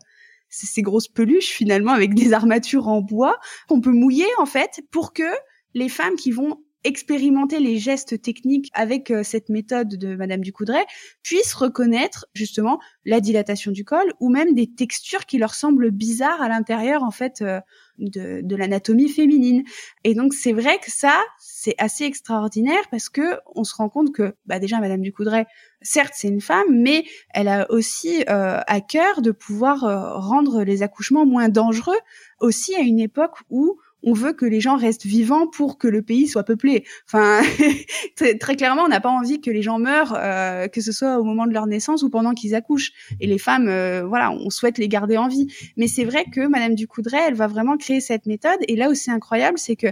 ces 0.49 0.81
grosses 0.81 1.07
peluches 1.07 1.51
finalement 1.51 1.91
avec 1.91 2.13
des 2.15 2.33
armatures 2.33 2.87
en 2.87 3.01
bois 3.01 3.37
qu'on 3.67 3.81
peut 3.81 3.91
mouiller 3.91 4.27
en 4.39 4.45
fait 4.45 4.81
pour 4.91 5.13
que 5.13 5.31
les 5.75 5.89
femmes 5.89 6.15
qui 6.15 6.31
vont 6.31 6.57
expérimenter 6.83 7.59
les 7.59 7.77
gestes 7.77 8.21
techniques 8.21 8.69
avec 8.73 9.11
euh, 9.11 9.23
cette 9.23 9.49
méthode 9.49 9.89
de 9.89 10.15
Madame 10.15 10.41
Ducoudray 10.41 10.85
puissent 11.23 11.53
reconnaître 11.53 12.27
justement 12.33 12.79
la 13.05 13.19
dilatation 13.19 13.71
du 13.71 13.83
col 13.83 14.13
ou 14.19 14.29
même 14.29 14.53
des 14.53 14.73
textures 14.73 15.25
qui 15.25 15.37
leur 15.37 15.53
semblent 15.55 15.91
bizarres 15.91 16.41
à 16.41 16.47
l'intérieur 16.47 17.03
en 17.03 17.11
fait 17.11 17.41
euh, 17.41 17.59
de, 17.97 18.39
de 18.41 18.55
l'anatomie 18.55 19.09
féminine. 19.09 19.63
Et 20.05 20.13
donc 20.13 20.33
c'est 20.33 20.53
vrai 20.53 20.77
que 20.77 20.89
ça 20.89 21.21
c'est 21.37 21.75
assez 21.79 22.05
extraordinaire 22.05 22.87
parce 22.91 23.09
que 23.09 23.39
on 23.55 23.65
se 23.65 23.75
rend 23.75 23.89
compte 23.89 24.13
que 24.13 24.35
bah 24.45 24.59
déjà 24.59 24.79
Madame 24.79 25.01
Ducoudray 25.01 25.45
certes 25.81 26.13
c'est 26.15 26.29
une 26.29 26.41
femme 26.41 26.67
mais 26.69 27.03
elle 27.33 27.49
a 27.49 27.69
aussi 27.71 28.23
euh, 28.29 28.61
à 28.65 28.79
cœur 28.79 29.21
de 29.21 29.31
pouvoir 29.31 29.79
rendre 30.21 30.63
les 30.63 30.81
accouchements 30.81 31.25
moins 31.25 31.49
dangereux 31.49 31.99
aussi 32.39 32.73
à 32.75 32.79
une 32.79 32.99
époque 32.99 33.35
où 33.49 33.77
on 34.03 34.13
veut 34.13 34.33
que 34.33 34.45
les 34.45 34.61
gens 34.61 34.77
restent 34.77 35.05
vivants 35.05 35.47
pour 35.47 35.77
que 35.77 35.87
le 35.87 36.01
pays 36.01 36.27
soit 36.27 36.43
peuplé. 36.43 36.85
Enfin, 37.05 37.41
très, 38.15 38.55
clairement, 38.55 38.83
on 38.83 38.87
n'a 38.87 39.01
pas 39.01 39.09
envie 39.09 39.41
que 39.41 39.51
les 39.51 39.61
gens 39.61 39.79
meurent, 39.79 40.15
euh, 40.17 40.67
que 40.67 40.81
ce 40.81 40.91
soit 40.91 41.19
au 41.19 41.23
moment 41.23 41.45
de 41.47 41.53
leur 41.53 41.67
naissance 41.67 42.03
ou 42.03 42.09
pendant 42.09 42.33
qu'ils 42.33 42.55
accouchent. 42.55 42.91
Et 43.19 43.27
les 43.27 43.37
femmes, 43.37 43.67
euh, 43.67 44.03
voilà, 44.05 44.31
on 44.31 44.49
souhaite 44.49 44.77
les 44.77 44.87
garder 44.87 45.17
en 45.17 45.27
vie. 45.27 45.47
Mais 45.77 45.87
c'est 45.87 46.05
vrai 46.05 46.25
que 46.31 46.47
Madame 46.47 46.75
Ducoudray, 46.75 47.21
elle 47.27 47.35
va 47.35 47.47
vraiment 47.47 47.77
créer 47.77 47.99
cette 47.99 48.25
méthode. 48.25 48.59
Et 48.67 48.75
là 48.75 48.89
où 48.89 48.93
c'est 48.93 49.11
incroyable, 49.11 49.57
c'est 49.57 49.75
que 49.75 49.87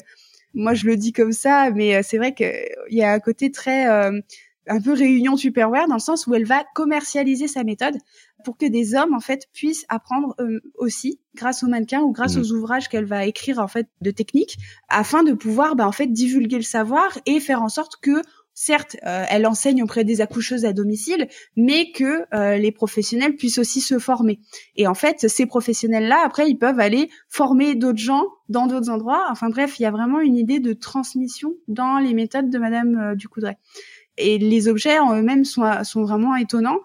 moi 0.53 0.73
je 0.73 0.85
le 0.85 0.95
dis 0.95 1.11
comme 1.11 1.33
ça, 1.33 1.69
mais 1.71 1.95
euh, 1.95 2.01
c'est 2.03 2.17
vrai 2.17 2.33
qu'il 2.33 2.55
y 2.89 3.03
a 3.03 3.11
un 3.11 3.19
côté 3.19 3.51
très 3.51 3.85
un 4.67 4.81
peu 4.81 4.93
réunion 4.93 5.37
superware 5.37 5.87
dans 5.87 5.95
le 5.95 5.99
sens 5.99 6.27
où 6.27 6.35
elle 6.35 6.45
va 6.45 6.63
commercialiser 6.75 7.47
sa 7.47 7.63
méthode 7.63 7.97
pour 8.43 8.57
que 8.57 8.65
des 8.65 8.95
hommes 8.95 9.13
en 9.13 9.19
fait 9.19 9.47
puissent 9.53 9.85
apprendre 9.89 10.35
euh, 10.39 10.59
aussi 10.75 11.19
grâce 11.35 11.63
aux 11.63 11.67
mannequins 11.67 12.01
ou 12.01 12.11
grâce 12.11 12.35
mmh. 12.35 12.41
aux 12.41 12.51
ouvrages 12.51 12.89
qu'elle 12.89 13.05
va 13.05 13.25
écrire 13.25 13.59
en 13.59 13.67
fait 13.67 13.87
de 14.01 14.11
techniques 14.11 14.57
afin 14.89 15.23
de 15.23 15.33
pouvoir 15.33 15.75
bah, 15.75 15.87
en 15.87 15.91
fait 15.91 16.07
divulguer 16.07 16.57
le 16.57 16.63
savoir 16.63 17.17
et 17.25 17.39
faire 17.39 17.61
en 17.61 17.69
sorte 17.69 17.97
que 18.01 18.21
certes, 18.57 18.97
euh, 19.05 19.23
elle 19.29 19.45
enseigne 19.45 19.83
auprès 19.83 20.03
des 20.03 20.19
accoucheuses 20.19 20.65
à 20.65 20.73
domicile, 20.73 21.27
mais 21.55 21.91
que 21.91 22.25
euh, 22.33 22.57
les 22.57 22.71
professionnels 22.71 23.35
puissent 23.35 23.59
aussi 23.59 23.81
se 23.81 23.99
former. 23.99 24.39
Et 24.75 24.87
en 24.87 24.95
fait, 24.95 25.27
ces 25.27 25.45
professionnels-là, 25.45 26.23
après, 26.25 26.49
ils 26.49 26.57
peuvent 26.57 26.79
aller 26.79 27.11
former 27.29 27.75
d'autres 27.75 27.99
gens 27.99 28.25
dans 28.49 28.65
d'autres 28.65 28.89
endroits. 28.89 29.27
Enfin 29.29 29.49
bref, 29.49 29.79
il 29.79 29.83
y 29.83 29.85
a 29.85 29.91
vraiment 29.91 30.21
une 30.21 30.35
idée 30.35 30.59
de 30.59 30.73
transmission 30.73 31.53
dans 31.67 31.99
les 31.99 32.15
méthodes 32.15 32.49
de 32.49 32.57
Madame 32.57 32.97
euh, 32.97 33.15
Ducoudray. 33.15 33.57
Et 34.17 34.37
les 34.37 34.67
objets 34.67 34.99
en 34.99 35.15
eux-mêmes 35.15 35.45
sont, 35.45 35.83
sont 35.83 36.03
vraiment 36.03 36.35
étonnants 36.35 36.79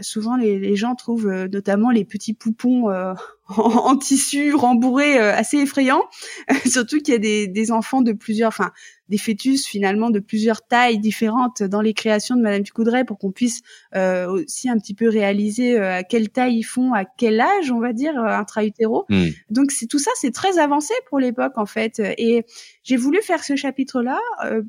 souvent 0.00 0.36
les, 0.36 0.58
les, 0.58 0.76
gens 0.76 0.94
trouvent 0.94 1.28
euh, 1.28 1.48
notamment 1.48 1.90
les 1.90 2.04
petits 2.04 2.34
poupons 2.34 2.90
euh, 2.90 3.14
en, 3.56 3.96
tissu 3.96 4.54
rembourrés 4.54 5.18
euh, 5.18 5.34
assez 5.34 5.58
effrayants, 5.58 6.04
surtout 6.66 6.98
qu'il 6.98 7.12
y 7.12 7.16
a 7.16 7.20
des, 7.20 7.46
des, 7.46 7.72
enfants 7.72 8.02
de 8.02 8.12
plusieurs, 8.12 8.48
enfin 8.48 8.72
des 9.08 9.18
fœtus 9.18 9.66
finalement 9.66 10.10
de 10.10 10.18
plusieurs 10.18 10.66
tailles 10.66 10.98
différentes 10.98 11.62
dans 11.62 11.80
les 11.80 11.94
créations 11.94 12.36
de 12.36 12.42
Madame 12.42 12.62
Ducoudray 12.62 13.04
pour 13.04 13.18
qu'on 13.18 13.30
puisse 13.30 13.60
aussi 13.94 14.68
un 14.68 14.76
petit 14.78 14.94
peu 14.94 15.08
réaliser 15.08 15.78
à 15.78 16.02
quelle 16.02 16.28
taille 16.28 16.56
ils 16.56 16.64
font, 16.64 16.92
à 16.92 17.04
quel 17.04 17.40
âge 17.40 17.70
on 17.70 17.78
va 17.78 17.92
dire 17.92 18.18
intra-utéro. 18.18 19.04
Hmm. 19.08 19.28
Donc 19.48 19.70
c'est 19.70 19.86
tout 19.86 20.00
ça, 20.00 20.10
c'est 20.16 20.32
très 20.32 20.58
avancé 20.58 20.92
pour 21.08 21.20
l'époque 21.20 21.52
en 21.56 21.66
fait. 21.66 22.00
Et 22.18 22.44
j'ai 22.82 22.96
voulu 22.96 23.22
faire 23.22 23.44
ce 23.44 23.54
chapitre-là 23.54 24.18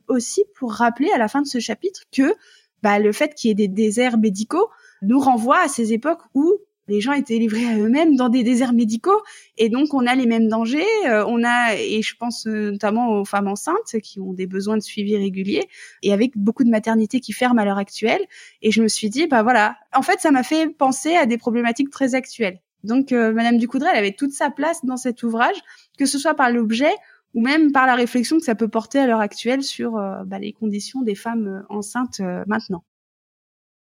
aussi 0.08 0.44
pour 0.54 0.72
rappeler 0.72 1.10
à 1.10 1.18
la 1.18 1.28
fin 1.28 1.42
de 1.42 1.48
ce 1.48 1.58
chapitre 1.58 2.04
que 2.16 2.36
bah, 2.84 3.00
le 3.00 3.12
fait 3.12 3.34
qu'il 3.34 3.50
y 3.50 3.52
ait 3.52 3.56
des 3.56 3.68
déserts 3.68 4.20
médicaux 4.20 4.70
nous 5.02 5.20
renvoie 5.20 5.60
à 5.60 5.68
ces 5.68 5.94
époques 5.94 6.22
où 6.34 6.58
les 6.88 7.02
gens 7.02 7.14
étaient 7.14 7.38
livrés 7.38 7.66
à 7.66 7.78
eux-mêmes 7.78 8.16
dans 8.16 8.30
des 8.30 8.44
déserts 8.44 8.74
médicaux. 8.74 9.22
Et 9.58 9.70
donc 9.70 9.94
on 9.94 10.06
a 10.06 10.16
les 10.16 10.26
mêmes 10.26 10.48
dangers 10.48 10.86
euh, 11.06 11.26
on 11.28 11.44
a 11.44 11.76
et 11.76 12.02
je 12.02 12.16
pense 12.16 12.48
euh, 12.48 12.72
notamment 12.72 13.20
aux 13.20 13.26
femmes 13.26 13.48
enceintes 13.48 14.00
qui 14.04 14.20
ont 14.20 14.34
des 14.34 14.48
besoins 14.48 14.78
de 14.78 14.82
suivi 14.82 15.18
régulier 15.18 15.68
et 16.04 16.14
avec 16.14 16.38
beaucoup 16.38 16.64
de 16.64 16.70
maternités 16.70 17.20
qui 17.20 17.34
ferment 17.34 17.62
à 17.62 17.66
l'heure 17.66 17.78
actuelle. 17.78 18.22
Et 18.62 18.72
je 18.72 18.82
me 18.82 18.88
suis 18.88 19.10
dit 19.10 19.28
bah 19.28 19.44
voilà. 19.44 19.78
En 19.94 20.02
fait 20.02 20.20
ça 20.20 20.32
m'a 20.32 20.44
fait 20.44 20.70
penser 20.70 21.16
à 21.16 21.26
des 21.26 21.38
problématiques 21.38 21.90
très 21.90 22.16
actuelles. 22.16 22.60
Donc 22.84 23.12
euh, 23.12 23.34
madame 23.34 23.58
Ducoudray 23.58 23.98
avait 23.98 24.14
toute 24.14 24.32
sa 24.32 24.50
place 24.50 24.86
dans 24.86 24.98
cet 24.98 25.24
ouvrage 25.24 25.58
que 25.98 26.06
ce 26.06 26.18
soit 26.18 26.36
par 26.36 26.52
l'objet 26.52 26.94
ou 27.34 27.42
même 27.42 27.72
par 27.72 27.86
la 27.86 27.96
réflexion 27.96 28.38
que 28.38 28.44
ça 28.44 28.56
peut 28.56 28.70
porter 28.70 29.00
à 29.00 29.08
l'heure 29.08 29.20
actuelle 29.20 29.62
sur 29.62 29.92
bah, 30.26 30.40
les 30.40 30.54
conditions 30.54 31.02
des 31.02 31.14
femmes 31.14 31.66
enceintes 31.70 32.22
maintenant 32.48 32.84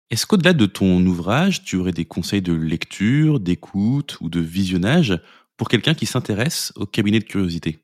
est-ce 0.09 0.25
qu'au-delà 0.25 0.53
de 0.53 0.65
ton 0.65 1.05
ouvrage, 1.05 1.63
tu 1.63 1.75
aurais 1.77 1.91
des 1.91 2.05
conseils 2.05 2.41
de 2.41 2.53
lecture, 2.53 3.39
d'écoute 3.39 4.17
ou 4.21 4.29
de 4.29 4.39
visionnage 4.39 5.19
pour 5.57 5.69
quelqu'un 5.69 5.93
qui 5.93 6.05
s'intéresse 6.05 6.71
au 6.75 6.85
cabinet 6.85 7.19
de 7.19 7.23
curiosité? 7.23 7.79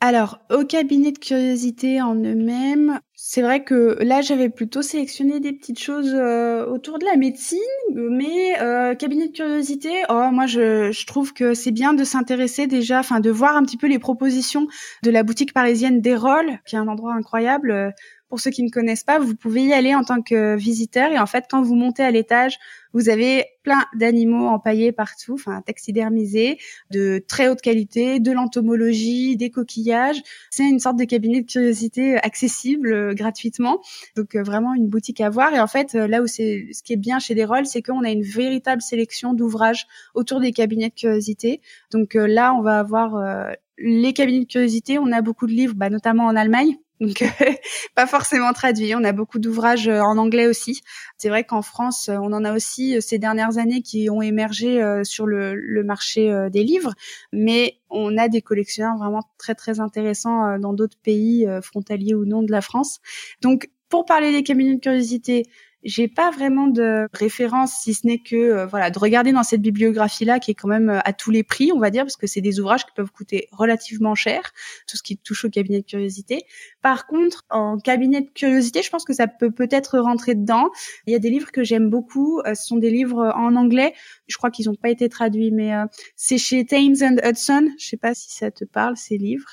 Alors, 0.00 0.38
au 0.50 0.64
cabinet 0.64 1.12
de 1.12 1.18
curiosité 1.18 2.02
en 2.02 2.14
eux-mêmes, 2.14 3.00
c'est 3.16 3.42
vrai 3.42 3.62
que 3.62 3.96
là, 4.00 4.22
j'avais 4.22 4.48
plutôt 4.48 4.82
sélectionné 4.82 5.38
des 5.38 5.52
petites 5.52 5.78
choses 5.78 6.12
euh, 6.12 6.66
autour 6.66 6.98
de 6.98 7.04
la 7.04 7.16
médecine, 7.16 7.60
mais 7.94 8.60
euh, 8.60 8.94
cabinet 8.96 9.28
de 9.28 9.32
curiosité, 9.32 9.90
oh, 10.08 10.30
moi, 10.32 10.46
je, 10.46 10.90
je 10.90 11.06
trouve 11.06 11.32
que 11.32 11.54
c'est 11.54 11.70
bien 11.70 11.94
de 11.94 12.02
s'intéresser 12.02 12.66
déjà, 12.66 12.98
enfin, 12.98 13.20
de 13.20 13.30
voir 13.30 13.56
un 13.56 13.62
petit 13.62 13.76
peu 13.76 13.86
les 13.86 14.00
propositions 14.00 14.66
de 15.04 15.10
la 15.10 15.22
boutique 15.22 15.52
parisienne 15.52 16.00
d'Erol, 16.00 16.58
qui 16.66 16.74
est 16.74 16.78
un 16.78 16.88
endroit 16.88 17.14
incroyable 17.14 17.94
pour 18.34 18.40
ceux 18.40 18.50
qui 18.50 18.64
ne 18.64 18.70
connaissent 18.70 19.04
pas, 19.04 19.20
vous 19.20 19.36
pouvez 19.36 19.62
y 19.62 19.72
aller 19.72 19.94
en 19.94 20.02
tant 20.02 20.20
que 20.20 20.56
visiteur 20.56 21.12
et 21.12 21.20
en 21.20 21.26
fait, 21.26 21.44
quand 21.48 21.62
vous 21.62 21.76
montez 21.76 22.02
à 22.02 22.10
l'étage, 22.10 22.58
vous 22.92 23.08
avez 23.08 23.44
plein 23.62 23.84
d'animaux 23.94 24.48
empaillés 24.48 24.90
partout, 24.90 25.34
enfin 25.34 25.62
taxidermisés, 25.62 26.58
de 26.90 27.22
très 27.26 27.48
haute 27.48 27.60
qualité, 27.60 28.18
de 28.18 28.32
l'entomologie, 28.32 29.36
des 29.36 29.50
coquillages. 29.50 30.20
C'est 30.50 30.64
une 30.64 30.80
sorte 30.80 30.96
de 30.96 31.04
cabinet 31.04 31.42
de 31.42 31.46
curiosité 31.46 32.16
accessible 32.16 32.92
euh, 32.92 33.03
gratuitement, 33.12 33.80
donc 34.16 34.34
euh, 34.34 34.42
vraiment 34.42 34.74
une 34.74 34.88
boutique 34.88 35.20
à 35.20 35.28
voir. 35.28 35.52
Et 35.52 35.60
en 35.60 35.66
fait, 35.66 35.94
euh, 35.94 36.06
là 36.06 36.22
où 36.22 36.26
c'est 36.26 36.68
ce 36.72 36.82
qui 36.82 36.92
est 36.92 36.96
bien 36.96 37.18
chez 37.18 37.34
Desrolles, 37.34 37.66
c'est 37.66 37.82
qu'on 37.82 38.04
a 38.04 38.10
une 38.10 38.22
véritable 38.22 38.80
sélection 38.80 39.34
d'ouvrages 39.34 39.86
autour 40.14 40.40
des 40.40 40.52
cabinets 40.52 40.88
de 40.88 40.94
curiosité. 40.94 41.60
Donc 41.92 42.14
là, 42.14 42.54
on 42.54 42.62
va 42.62 42.78
avoir 42.78 43.48
les 43.78 44.12
cabinets 44.12 44.44
de 44.44 44.50
curiosité. 44.50 44.98
On 44.98 45.12
a 45.12 45.22
beaucoup 45.22 45.46
de 45.46 45.52
livres, 45.52 45.74
bah, 45.74 45.90
notamment 45.90 46.24
en 46.24 46.36
Allemagne 46.36 46.76
donc 47.00 47.24
pas 47.94 48.06
forcément 48.06 48.52
traduit. 48.52 48.94
On 48.94 49.04
a 49.04 49.12
beaucoup 49.12 49.38
d'ouvrages 49.38 49.88
euh, 49.88 50.00
en 50.00 50.16
anglais 50.16 50.46
aussi. 50.46 50.82
C'est 51.18 51.28
vrai 51.28 51.44
qu'en 51.44 51.62
France, 51.62 52.08
on 52.08 52.32
en 52.32 52.44
a 52.44 52.54
aussi 52.54 52.96
euh, 52.96 53.00
ces 53.00 53.18
dernières 53.18 53.58
années 53.58 53.82
qui 53.82 54.08
ont 54.10 54.22
émergé 54.22 54.82
euh, 54.82 55.04
sur 55.04 55.26
le, 55.26 55.82
marché 55.84 56.32
des 56.50 56.64
livres, 56.64 56.94
mais 57.32 57.78
on 57.90 58.16
a 58.16 58.28
des 58.28 58.40
collectionneurs 58.40 58.96
vraiment 58.96 59.22
très 59.36 59.54
très 59.54 59.80
intéressants 59.80 60.58
dans 60.58 60.72
d'autres 60.72 60.96
pays 61.02 61.46
frontaliers 61.62 62.14
ou 62.14 62.24
non 62.24 62.42
de 62.42 62.50
la 62.50 62.62
France. 62.62 63.00
Donc 63.42 63.68
pour 63.90 64.06
parler 64.06 64.32
des 64.32 64.42
cabinets 64.42 64.76
de 64.76 64.80
curiosité, 64.80 65.44
j'ai 65.84 66.08
pas 66.08 66.30
vraiment 66.30 66.66
de 66.66 67.06
référence 67.12 67.72
si 67.82 67.94
ce 67.94 68.06
n'est 68.06 68.18
que 68.18 68.36
euh, 68.36 68.66
voilà 68.66 68.90
de 68.90 68.98
regarder 68.98 69.32
dans 69.32 69.42
cette 69.42 69.60
bibliographie 69.60 70.24
là 70.24 70.38
qui 70.38 70.50
est 70.50 70.54
quand 70.54 70.68
même 70.68 70.88
euh, 70.88 71.00
à 71.04 71.12
tous 71.12 71.30
les 71.30 71.42
prix 71.42 71.72
on 71.72 71.78
va 71.78 71.90
dire 71.90 72.04
parce 72.04 72.16
que 72.16 72.26
c'est 72.26 72.40
des 72.40 72.58
ouvrages 72.58 72.86
qui 72.86 72.92
peuvent 72.96 73.10
coûter 73.10 73.48
relativement 73.52 74.14
cher 74.14 74.52
tout 74.88 74.96
ce 74.96 75.02
qui 75.02 75.18
touche 75.18 75.44
au 75.44 75.50
cabinet 75.50 75.80
de 75.80 75.86
curiosité. 75.86 76.42
Par 76.80 77.06
contre 77.06 77.44
en 77.50 77.78
cabinet 77.78 78.22
de 78.22 78.30
curiosité 78.30 78.82
je 78.82 78.90
pense 78.90 79.04
que 79.04 79.12
ça 79.12 79.26
peut 79.26 79.50
peut-être 79.50 79.98
rentrer 79.98 80.34
dedans. 80.34 80.70
Il 81.06 81.12
y 81.12 81.16
a 81.16 81.18
des 81.18 81.30
livres 81.30 81.52
que 81.52 81.62
j'aime 81.62 81.90
beaucoup 81.90 82.40
euh, 82.40 82.54
ce 82.54 82.66
sont 82.66 82.76
des 82.76 82.90
livres 82.90 83.32
en 83.36 83.54
anglais. 83.54 83.94
Je 84.26 84.36
crois 84.36 84.50
qu'ils 84.50 84.66
n'ont 84.66 84.74
pas 84.74 84.90
été 84.90 85.08
traduits 85.08 85.52
mais 85.52 85.72
c'est 86.16 86.38
chez 86.38 86.64
Thames 86.64 86.96
and 87.02 87.16
Hudson. 87.28 87.68
Je 87.78 87.86
sais 87.86 87.96
pas 87.96 88.14
si 88.14 88.32
ça 88.32 88.50
te 88.50 88.64
parle 88.64 88.96
ces 88.96 89.18
livres 89.18 89.50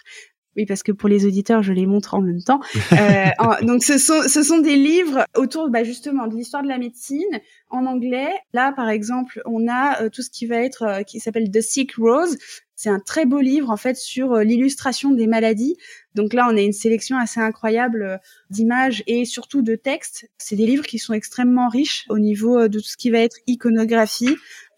oui, 0.57 0.65
parce 0.65 0.83
que 0.83 0.91
pour 0.91 1.07
les 1.07 1.25
auditeurs, 1.25 1.63
je 1.63 1.71
les 1.71 1.85
montre 1.85 2.13
en 2.13 2.21
même 2.21 2.41
temps. 2.41 2.59
Euh, 2.91 3.65
donc, 3.65 3.83
ce 3.83 3.97
sont, 3.97 4.21
ce 4.27 4.43
sont 4.43 4.59
des 4.59 4.75
livres 4.75 5.25
autour 5.35 5.69
bah, 5.69 5.83
justement 5.83 6.27
de 6.27 6.35
l'histoire 6.35 6.61
de 6.61 6.67
la 6.67 6.77
médecine 6.77 7.39
en 7.69 7.85
anglais. 7.85 8.29
Là, 8.53 8.71
par 8.73 8.89
exemple, 8.89 9.41
on 9.45 9.67
a 9.67 10.03
euh, 10.03 10.09
tout 10.09 10.21
ce 10.21 10.29
qui 10.29 10.45
va 10.45 10.57
être, 10.57 10.83
euh, 10.83 11.03
qui 11.03 11.19
s'appelle 11.19 11.49
The 11.49 11.61
Sick 11.61 11.95
Rose. 11.95 12.37
C'est 12.75 12.89
un 12.89 12.99
très 12.99 13.25
beau 13.25 13.39
livre 13.39 13.69
en 13.69 13.77
fait 13.77 13.95
sur 13.95 14.33
euh, 14.33 14.43
l'illustration 14.43 15.11
des 15.11 15.25
maladies. 15.25 15.77
Donc 16.15 16.33
là, 16.33 16.47
on 16.51 16.57
a 16.57 16.61
une 16.61 16.73
sélection 16.73 17.17
assez 17.17 17.39
incroyable 17.39 18.19
d'images 18.49 19.03
et 19.07 19.25
surtout 19.25 19.61
de 19.61 19.75
textes. 19.75 20.29
C'est 20.37 20.55
des 20.55 20.65
livres 20.65 20.85
qui 20.85 20.99
sont 20.99 21.13
extrêmement 21.13 21.69
riches 21.69 22.05
au 22.09 22.19
niveau 22.19 22.67
de 22.67 22.79
tout 22.79 22.87
ce 22.87 22.97
qui 22.97 23.09
va 23.09 23.19
être 23.19 23.37
iconographie. 23.47 24.35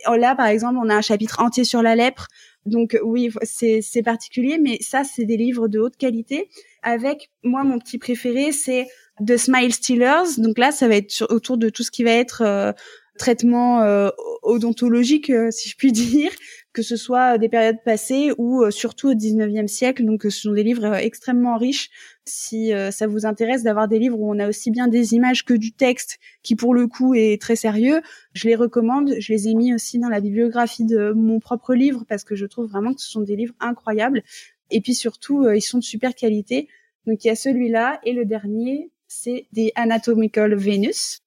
Oh, 0.07 0.15
là, 0.15 0.36
par 0.36 0.47
exemple, 0.47 0.78
on 0.82 0.89
a 0.89 0.95
un 0.95 1.01
chapitre 1.01 1.41
entier 1.41 1.63
sur 1.63 1.82
la 1.82 1.95
lèpre. 1.95 2.28
Donc 2.66 2.97
oui, 3.03 3.30
c'est 3.43 4.03
particulier, 4.03 4.57
mais 4.57 4.78
ça, 4.82 5.03
c'est 5.03 5.26
des 5.26 5.38
livres 5.38 5.68
de 5.68 5.80
haute 5.80 5.97
qualité. 5.97 6.49
Avec 6.82 7.30
moi, 7.43 7.64
mon 7.64 7.80
petit 7.80 7.97
préféré, 7.97 8.51
c'est 8.51 8.88
The 9.26 9.38
Smile 9.38 9.74
Stealers. 9.74 10.38
Donc 10.38 10.57
là, 10.57 10.72
ça 10.72 10.88
va 10.88 10.95
être 10.95 11.28
autour 11.30 11.57
de 11.57 11.70
tout 11.70 11.84
ce 11.84 11.91
qui 11.91 12.03
va 12.03 12.11
être 12.11 12.41
euh, 12.41 12.72
traitement 13.18 13.82
euh, 13.82 14.09
odontologique, 14.41 15.30
euh, 15.30 15.51
si 15.51 15.70
je 15.70 15.76
puis 15.76 15.91
dire, 15.91 16.32
que 16.72 16.82
ce 16.82 16.95
soit 16.95 17.38
des 17.38 17.49
périodes 17.49 17.84
passées 17.86 18.32
ou 18.38 18.70
surtout 18.72 19.09
au 19.09 19.14
19e 19.14 19.68
siècle. 19.68 20.05
Donc 20.05 20.24
ce 20.24 20.30
sont 20.30 20.53
des 20.53 20.64
livres 20.64 20.95
extrêmement 20.95 21.57
riches 21.57 21.89
si 22.26 22.74
euh, 22.74 22.91
ça 22.91 23.07
vous 23.07 23.26
intéresse 23.26 23.63
d'avoir 23.63 23.88
des 23.88 23.99
livres 23.99 24.19
où 24.19 24.32
on 24.32 24.39
a 24.39 24.47
aussi 24.47 24.71
bien 24.71 24.88
des 24.88 25.13
images 25.13 25.43
que 25.43 25.53
du 25.53 25.71
texte, 25.71 26.19
qui 26.41 26.55
pour 26.55 26.74
le 26.74 26.88
coup 26.88 27.13
est 27.13 27.41
très 27.41 27.55
sérieux, 27.55 28.01
je 28.34 28.47
les 28.47 28.55
recommande. 28.55 29.15
Je 29.19 29.34
les 29.34 29.47
ai 29.49 29.53
mis 29.53 29.74
aussi 29.74 29.99
dans 29.99 30.09
la 30.09 30.21
bibliographie 30.21 30.86
de 30.86 31.11
mon 31.11 31.39
propre 31.39 31.74
livre 31.74 32.05
parce 32.07 32.24
que 32.24 32.36
je 32.36 32.45
trouve 32.45 32.69
vraiment 32.69 32.93
que 32.93 33.01
ce 33.01 33.09
sont 33.09 33.21
des 33.21 33.36
livres 33.36 33.55
incroyables. 33.59 34.24
Et 34.71 34.82
puis 34.82 34.95
surtout, 34.95 35.43
euh, 35.43 35.55
ils 35.55 35.61
sont 35.61 35.80
de 35.80 35.84
super 35.84 36.15
qualité. 36.15 36.67
Donc 37.05 37.24
il 37.24 37.28
y 37.28 37.32
a 37.32 37.36
celui-là 37.36 37.99
et 38.03 38.13
le 38.13 38.26
dernier, 38.26 38.91
c'est 39.07 39.47
des 39.51 39.71
Anatomical 39.76 40.55
Venus, 40.55 41.21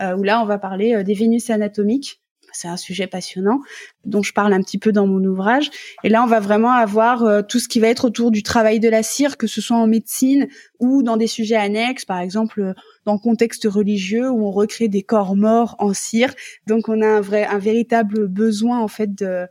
euh, 0.00 0.16
où 0.16 0.22
là 0.22 0.42
on 0.42 0.46
va 0.46 0.58
parler 0.58 1.04
des 1.04 1.14
Vénus 1.14 1.50
anatomiques 1.50 2.19
c'est 2.52 2.68
un 2.68 2.76
sujet 2.76 3.06
passionnant 3.06 3.60
dont 4.04 4.22
je 4.22 4.32
parle 4.32 4.52
un 4.52 4.62
petit 4.62 4.78
peu 4.78 4.92
dans 4.92 5.06
mon 5.06 5.22
ouvrage. 5.24 5.70
Et 6.04 6.08
là, 6.08 6.22
on 6.22 6.26
va 6.26 6.40
vraiment 6.40 6.72
avoir 6.72 7.24
euh, 7.24 7.42
tout 7.42 7.58
ce 7.58 7.68
qui 7.68 7.80
va 7.80 7.88
être 7.88 8.06
autour 8.06 8.30
du 8.30 8.42
travail 8.42 8.80
de 8.80 8.88
la 8.88 9.02
cire, 9.02 9.36
que 9.36 9.46
ce 9.46 9.60
soit 9.60 9.76
en 9.76 9.86
médecine 9.86 10.48
ou 10.78 11.02
dans 11.02 11.16
des 11.16 11.26
sujets 11.26 11.56
annexes, 11.56 12.04
par 12.04 12.18
exemple 12.18 12.60
euh, 12.60 12.74
dans 13.04 13.12
le 13.14 13.18
contexte 13.18 13.66
religieux 13.66 14.30
où 14.30 14.46
on 14.46 14.50
recrée 14.50 14.88
des 14.88 15.02
corps 15.02 15.36
morts 15.36 15.76
en 15.78 15.92
cire. 15.92 16.34
Donc, 16.66 16.88
on 16.88 17.02
a 17.02 17.06
un 17.06 17.20
vrai, 17.20 17.44
un 17.44 17.58
véritable 17.58 18.26
besoin 18.26 18.80
en 18.80 18.88
fait 18.88 19.14
de 19.14 19.46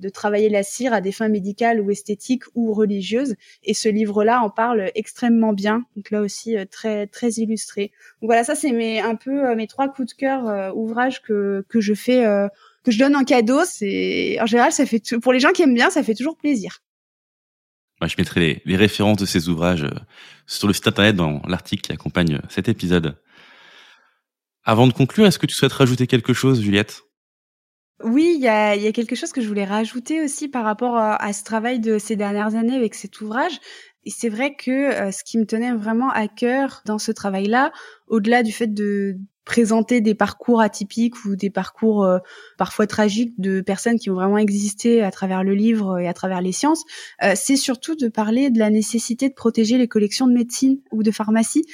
de 0.00 0.08
travailler 0.08 0.48
la 0.48 0.62
cire 0.62 0.92
à 0.92 1.00
des 1.00 1.12
fins 1.12 1.28
médicales 1.28 1.80
ou 1.80 1.90
esthétiques 1.90 2.44
ou 2.54 2.72
religieuses. 2.72 3.36
Et 3.62 3.74
ce 3.74 3.88
livre-là 3.88 4.40
en 4.40 4.50
parle 4.50 4.90
extrêmement 4.94 5.52
bien. 5.52 5.84
Donc 5.96 6.10
là 6.10 6.20
aussi 6.20 6.56
euh, 6.56 6.64
très 6.70 7.06
très 7.06 7.30
illustré. 7.32 7.92
Donc 8.20 8.28
voilà, 8.28 8.44
ça 8.44 8.54
c'est 8.54 8.72
mes 8.72 9.00
un 9.00 9.14
peu 9.14 9.48
euh, 9.48 9.54
mes 9.54 9.66
trois 9.66 9.88
coups 9.88 10.08
de 10.08 10.14
cœur 10.14 10.48
euh, 10.48 10.72
ouvrages 10.72 11.22
que 11.22 11.64
que 11.68 11.80
je 11.80 11.94
fais 11.94 12.24
que 12.84 12.90
je 12.90 12.98
donne 12.98 13.16
en 13.16 13.24
cadeau. 13.24 13.64
C'est 13.64 14.38
en 14.40 14.46
général 14.46 14.72
ça 14.72 14.86
fait 14.86 15.02
pour 15.22 15.32
les 15.32 15.40
gens 15.40 15.52
qui 15.52 15.62
aiment 15.62 15.74
bien, 15.74 15.90
ça 15.90 16.02
fait 16.02 16.14
toujours 16.14 16.36
plaisir. 16.36 16.80
je 18.02 18.14
mettrai 18.18 18.40
les, 18.40 18.62
les, 18.64 18.76
références 18.76 19.18
de 19.18 19.26
ces 19.26 19.48
ouvrages 19.48 19.86
sur 20.46 20.68
le 20.68 20.74
site 20.74 20.88
internet 20.88 21.16
dans 21.16 21.40
l'article 21.46 21.82
qui 21.82 21.92
accompagne 21.92 22.40
cet 22.48 22.68
épisode. 22.68 23.16
Avant 24.64 24.86
de 24.86 24.92
conclure, 24.92 25.26
est-ce 25.26 25.38
que 25.38 25.46
tu 25.46 25.54
souhaites 25.54 25.72
rajouter 25.72 26.06
quelque 26.06 26.32
chose, 26.32 26.62
Juliette? 26.62 27.03
Oui, 28.02 28.34
il 28.36 28.42
y 28.42 28.48
a, 28.48 28.74
y 28.74 28.86
a, 28.86 28.92
quelque 28.92 29.14
chose 29.14 29.32
que 29.32 29.40
je 29.40 29.46
voulais 29.46 29.64
rajouter 29.64 30.22
aussi 30.22 30.48
par 30.48 30.64
rapport 30.64 30.96
à, 30.96 31.32
ce 31.32 31.44
travail 31.44 31.78
de 31.78 31.98
ces 31.98 32.16
dernières 32.16 32.56
années 32.56 32.74
avec 32.74 32.94
cet 32.94 33.20
ouvrage. 33.20 33.60
C'est 34.06 34.28
vrai 34.28 34.54
que 34.54 34.70
euh, 34.70 35.12
ce 35.12 35.22
qui 35.24 35.38
me 35.38 35.46
tenait 35.46 35.72
vraiment 35.72 36.10
à 36.10 36.28
cœur 36.28 36.82
dans 36.84 36.98
ce 36.98 37.12
travail-là, 37.12 37.72
au-delà 38.08 38.42
du 38.42 38.52
fait 38.52 38.66
de 38.66 39.16
présenter 39.44 40.00
des 40.00 40.14
parcours 40.14 40.60
atypiques 40.60 41.24
ou 41.24 41.36
des 41.36 41.50
parcours 41.50 42.04
euh, 42.04 42.18
parfois 42.58 42.86
tragiques 42.86 43.34
de 43.38 43.60
personnes 43.60 43.98
qui 43.98 44.10
ont 44.10 44.14
vraiment 44.14 44.38
existé 44.38 45.02
à 45.02 45.10
travers 45.10 45.44
le 45.44 45.54
livre 45.54 45.98
et 45.98 46.08
à 46.08 46.14
travers 46.14 46.40
les 46.40 46.52
sciences, 46.52 46.82
euh, 47.22 47.32
c'est 47.36 47.56
surtout 47.56 47.94
de 47.94 48.08
parler 48.08 48.50
de 48.50 48.58
la 48.58 48.70
nécessité 48.70 49.28
de 49.28 49.34
protéger 49.34 49.78
les 49.78 49.88
collections 49.88 50.26
de 50.26 50.32
médecine 50.32 50.78
ou 50.92 51.02
de 51.02 51.10
pharmacie 51.10 51.64